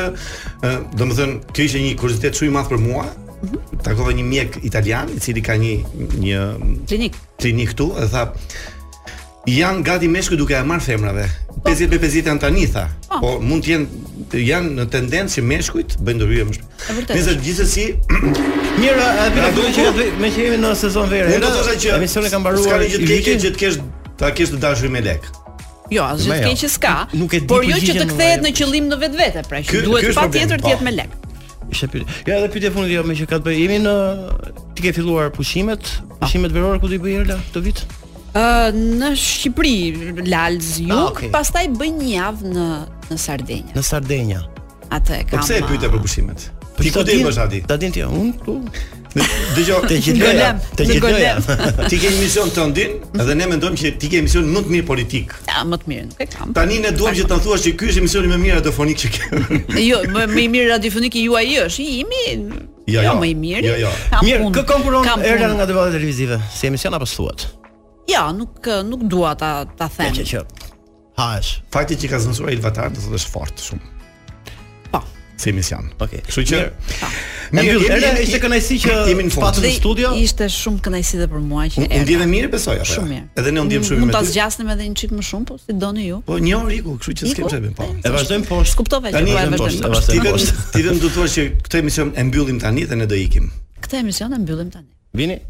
domethënë, 0.98 1.36
kjo 1.54 1.66
ishte 1.68 1.82
një 1.84 1.94
kuriozitet 2.00 2.34
shumë 2.38 2.50
i 2.50 2.54
madh 2.58 2.72
për 2.72 2.80
mua, 2.82 3.06
Mm 3.42 3.48
-hmm. 3.50 3.82
Takova 3.82 4.12
një 4.12 4.24
mjek 4.24 4.58
italian 4.62 5.08
i 5.16 5.20
cili 5.20 5.42
ka 5.42 5.52
një 5.52 5.84
një 6.18 6.40
klinik. 6.88 7.12
Klinik 7.40 7.70
këtu 7.72 7.86
e 8.04 8.06
tha 8.08 8.28
janë 9.48 9.82
gati 9.82 10.08
meshkuj 10.08 10.36
duke 10.38 10.54
e 10.54 10.62
marrë 10.62 10.80
femrave. 10.86 11.24
50 11.66 11.88
be 11.90 11.98
50 11.98 12.28
janë 12.30 12.40
tani 12.40 12.66
tha. 12.66 12.84
Po. 13.08 13.18
po 13.20 13.38
mund 13.40 13.64
të 13.64 13.66
jenë 13.68 13.86
janë 14.42 14.68
në 14.78 14.84
tendencë 14.96 15.42
meshkujt 15.42 15.90
bëjnë 16.04 16.18
ndryshim. 16.18 16.50
Nëse 17.10 17.34
gjithsesi 17.44 17.86
mira, 18.84 19.06
edhe 19.26 19.50
do 19.56 19.62
të 19.62 19.70
që 19.76 19.90
me 20.22 20.28
që 20.30 20.38
jemi 20.46 20.58
në 20.62 20.74
sezon 20.82 21.10
verë. 21.10 21.26
Edhe 21.26 21.40
do 21.40 21.46
të 21.46 21.62
thotë 21.62 21.78
që 21.82 21.90
emisioni 21.98 22.30
ka 22.32 22.38
mbaruar. 22.38 22.66
Ska 22.68 22.78
gjithë 22.78 23.02
të 23.02 23.08
keq, 23.10 23.22
gjithë 23.26 23.54
të 23.54 23.58
kesh 23.64 23.76
ta 24.22 24.26
kesh 24.36 24.50
të 24.54 24.58
dashur 24.62 24.88
me 24.90 25.00
lek. 25.02 25.22
Jo, 25.92 26.02
as 26.06 26.22
gjithë 26.22 26.38
të 26.38 26.50
jo. 26.50 26.54
keq 26.60 26.70
ska. 26.78 26.96
Por 27.52 27.66
jo 27.66 27.74
që 27.88 27.92
të 28.00 28.06
kthehet 28.14 28.40
në 28.46 28.50
qëllim 28.56 28.86
në 28.92 28.96
vetvete, 29.02 29.40
pra 29.48 29.58
që 29.60 29.82
duhet 29.86 30.14
patjetër 30.14 30.58
të 30.62 30.68
jetë 30.72 30.86
me 30.88 30.94
lek. 31.02 31.12
Ishte 31.72 31.88
pyetje. 31.88 32.12
Ja, 32.28 32.34
edhe 32.38 32.48
pyetja 32.52 32.70
fundit 32.74 32.92
jo 32.94 33.02
me 33.08 33.16
që 33.16 33.26
ka 33.30 33.40
të 33.40 33.46
bëjë. 33.48 33.58
Jemi 33.64 33.78
në 33.86 33.96
ti 34.76 34.84
ke 34.84 34.92
filluar 34.96 35.32
pushimet? 35.34 35.88
Pushimet 36.20 36.52
verore 36.54 36.80
ku 36.82 36.90
do 36.92 36.98
i 36.98 37.02
bëj 37.02 37.16
Erla 37.22 37.38
këtë 37.48 37.62
vit? 37.66 37.82
Ë 38.32 38.42
uh, 38.42 38.80
në 39.00 39.10
Shqipëri, 39.20 40.26
Lalz 40.32 40.70
ju, 40.80 40.90
ah, 40.92 41.08
okay. 41.10 41.28
pastaj 41.34 41.66
bëj 41.76 41.90
një 41.98 42.08
javë 42.14 42.52
në 42.56 42.66
në 43.12 43.18
Sardenjë. 43.26 43.76
Në 43.76 43.84
Sardenja 43.88 44.42
Atë 44.92 45.18
e 45.18 45.24
kam. 45.30 45.38
Po 45.40 45.46
pse 45.46 45.58
e 45.60 45.66
pyetë 45.68 45.90
për 45.94 46.02
pushimet? 46.04 46.46
Po 46.72 46.84
ti 46.84 46.92
ku 46.92 47.00
do 47.02 47.06
të 47.08 47.18
bësh 47.28 47.42
aty? 47.46 47.62
Ta 47.68 47.76
din 47.80 47.92
ti, 47.94 48.04
unë 48.04 48.36
këtu. 48.40 49.01
Dëgjoj, 49.12 49.86
të 49.90 49.96
gjithë 50.06 50.52
të 50.78 50.86
gjithë. 50.88 51.56
Ti 51.90 51.98
ke 52.00 52.10
një 52.12 52.18
mision 52.20 52.52
të 52.54 52.64
ndin 52.70 52.94
dhe 53.20 53.34
ne 53.36 53.48
mendojmë 53.50 53.78
që 53.82 53.90
ti 54.00 54.10
ke 54.12 54.22
mision 54.24 54.48
më 54.48 54.62
të 54.64 54.72
mirë 54.76 54.86
politik. 54.88 55.34
Ja, 55.50 55.62
më 55.68 55.78
të 55.82 55.90
mirë, 55.92 56.04
nuk 56.12 56.22
e 56.24 56.28
kam. 56.32 56.52
Tani 56.56 56.78
ne 56.84 56.92
duam 56.96 57.14
që 57.16 57.26
të 57.28 57.38
thuash 57.44 57.66
që 57.66 57.72
ky 57.80 57.90
është 57.92 58.02
emisioni 58.04 58.32
më 58.32 58.38
mirë 58.46 58.56
radiofonik 58.62 59.02
që 59.02 59.10
kemi. 59.16 59.84
jo, 59.90 60.00
më 60.14 60.24
i 60.30 60.48
mirë 60.54 60.68
radiofonik 60.72 61.18
i 61.20 61.24
juaj 61.26 61.54
është, 61.66 61.84
i 61.96 62.00
imi. 62.00 62.66
Jo, 62.96 63.04
jo, 63.04 63.14
më 63.20 63.30
i 63.30 63.36
mirë. 63.44 63.64
Jo, 63.68 63.78
jo. 63.84 63.94
Mirë, 64.24 64.48
kë 64.56 64.66
konkuron 64.70 65.08
era 65.22 65.52
nga 65.52 65.68
debatet 65.68 65.98
televizive, 65.98 66.40
si 66.54 66.68
emision 66.70 66.96
apo 66.96 67.08
thuat? 67.12 67.46
Ja, 68.10 68.24
nuk 68.36 68.64
nuk 68.88 69.04
dua 69.12 69.36
ta 69.38 69.52
ta 69.76 69.88
them. 69.98 70.14
Që 70.16 70.28
që. 70.32 70.44
është 71.14 71.64
Fakti 71.74 71.96
që 72.04 72.08
ka 72.14 72.18
zënësuar 72.22 72.54
Ilvatar 72.56 72.88
do 72.94 73.00
të 73.00 73.04
thotë 73.08 73.18
është 73.20 73.30
fort 73.34 73.60
shumë 73.68 73.90
si 75.42 75.50
emision. 75.50 75.84
Okej. 76.04 76.22
Kështu 76.26 76.42
që 76.50 76.60
Ne 77.52 77.62
jemi 77.66 77.88
edhe 77.92 78.22
ishte 78.24 78.38
kënaqësi 78.40 78.78
që 78.84 78.94
jemi 79.10 79.24
në 79.26 79.34
fat 79.34 79.58
të 79.58 79.72
studio. 79.76 80.12
Ishte 80.22 80.46
shumë 80.54 80.80
kënaqësi 80.86 81.18
edhe 81.18 81.26
për 81.32 81.42
mua 81.44 81.66
që 81.68 81.82
erdhi. 81.84 82.00
Ndjeve 82.06 82.26
mirë 82.30 82.50
besoj 82.54 82.78
apo? 82.78 82.86
Jo? 82.88 82.96
Shumë 82.96 83.10
mirë. 83.10 83.26
Edhe 83.42 83.52
ne 83.52 83.62
u 83.62 83.66
ndjem 83.68 83.84
shumë 83.88 83.98
mirë. 83.98 84.06
Mund 84.06 84.16
ta 84.16 84.22
zgjasnim 84.30 84.70
edhe 84.74 84.86
një 84.92 84.96
çik 85.02 85.12
më 85.18 85.24
shumë, 85.30 85.46
po 85.50 85.58
si 85.60 85.76
doni 85.84 86.06
ju. 86.06 86.20
Po 86.30 86.38
një 86.46 86.56
orë 86.60 86.66
oriku, 86.70 86.94
kështu 87.02 87.16
që 87.18 87.30
s'kem 87.32 87.52
çepim 87.54 87.76
po. 87.76 87.86
po. 87.86 88.00
E 88.08 88.14
vazhdojmë 88.16 88.48
po. 88.48 88.60
Skuptove 88.72 89.12
që 89.12 89.22
do 89.22 89.38
të 89.58 89.86
vazhdojmë. 89.94 90.50
Ti 90.72 90.82
vetëm 90.82 91.00
do 91.04 91.08
të 91.08 91.14
thuash 91.18 91.36
që 91.38 91.46
këtë 91.68 91.80
emision 91.82 92.12
e 92.16 92.24
mbyllim 92.30 92.62
tani 92.64 92.86
dhe 92.88 93.02
ne 93.02 93.10
do 93.12 93.20
ikim. 93.26 93.50
Këtë 93.84 94.00
emision 94.06 94.32
e 94.32 94.40
mbyllim 94.46 94.70
tani. 94.72 94.90
Vini. 95.18 95.42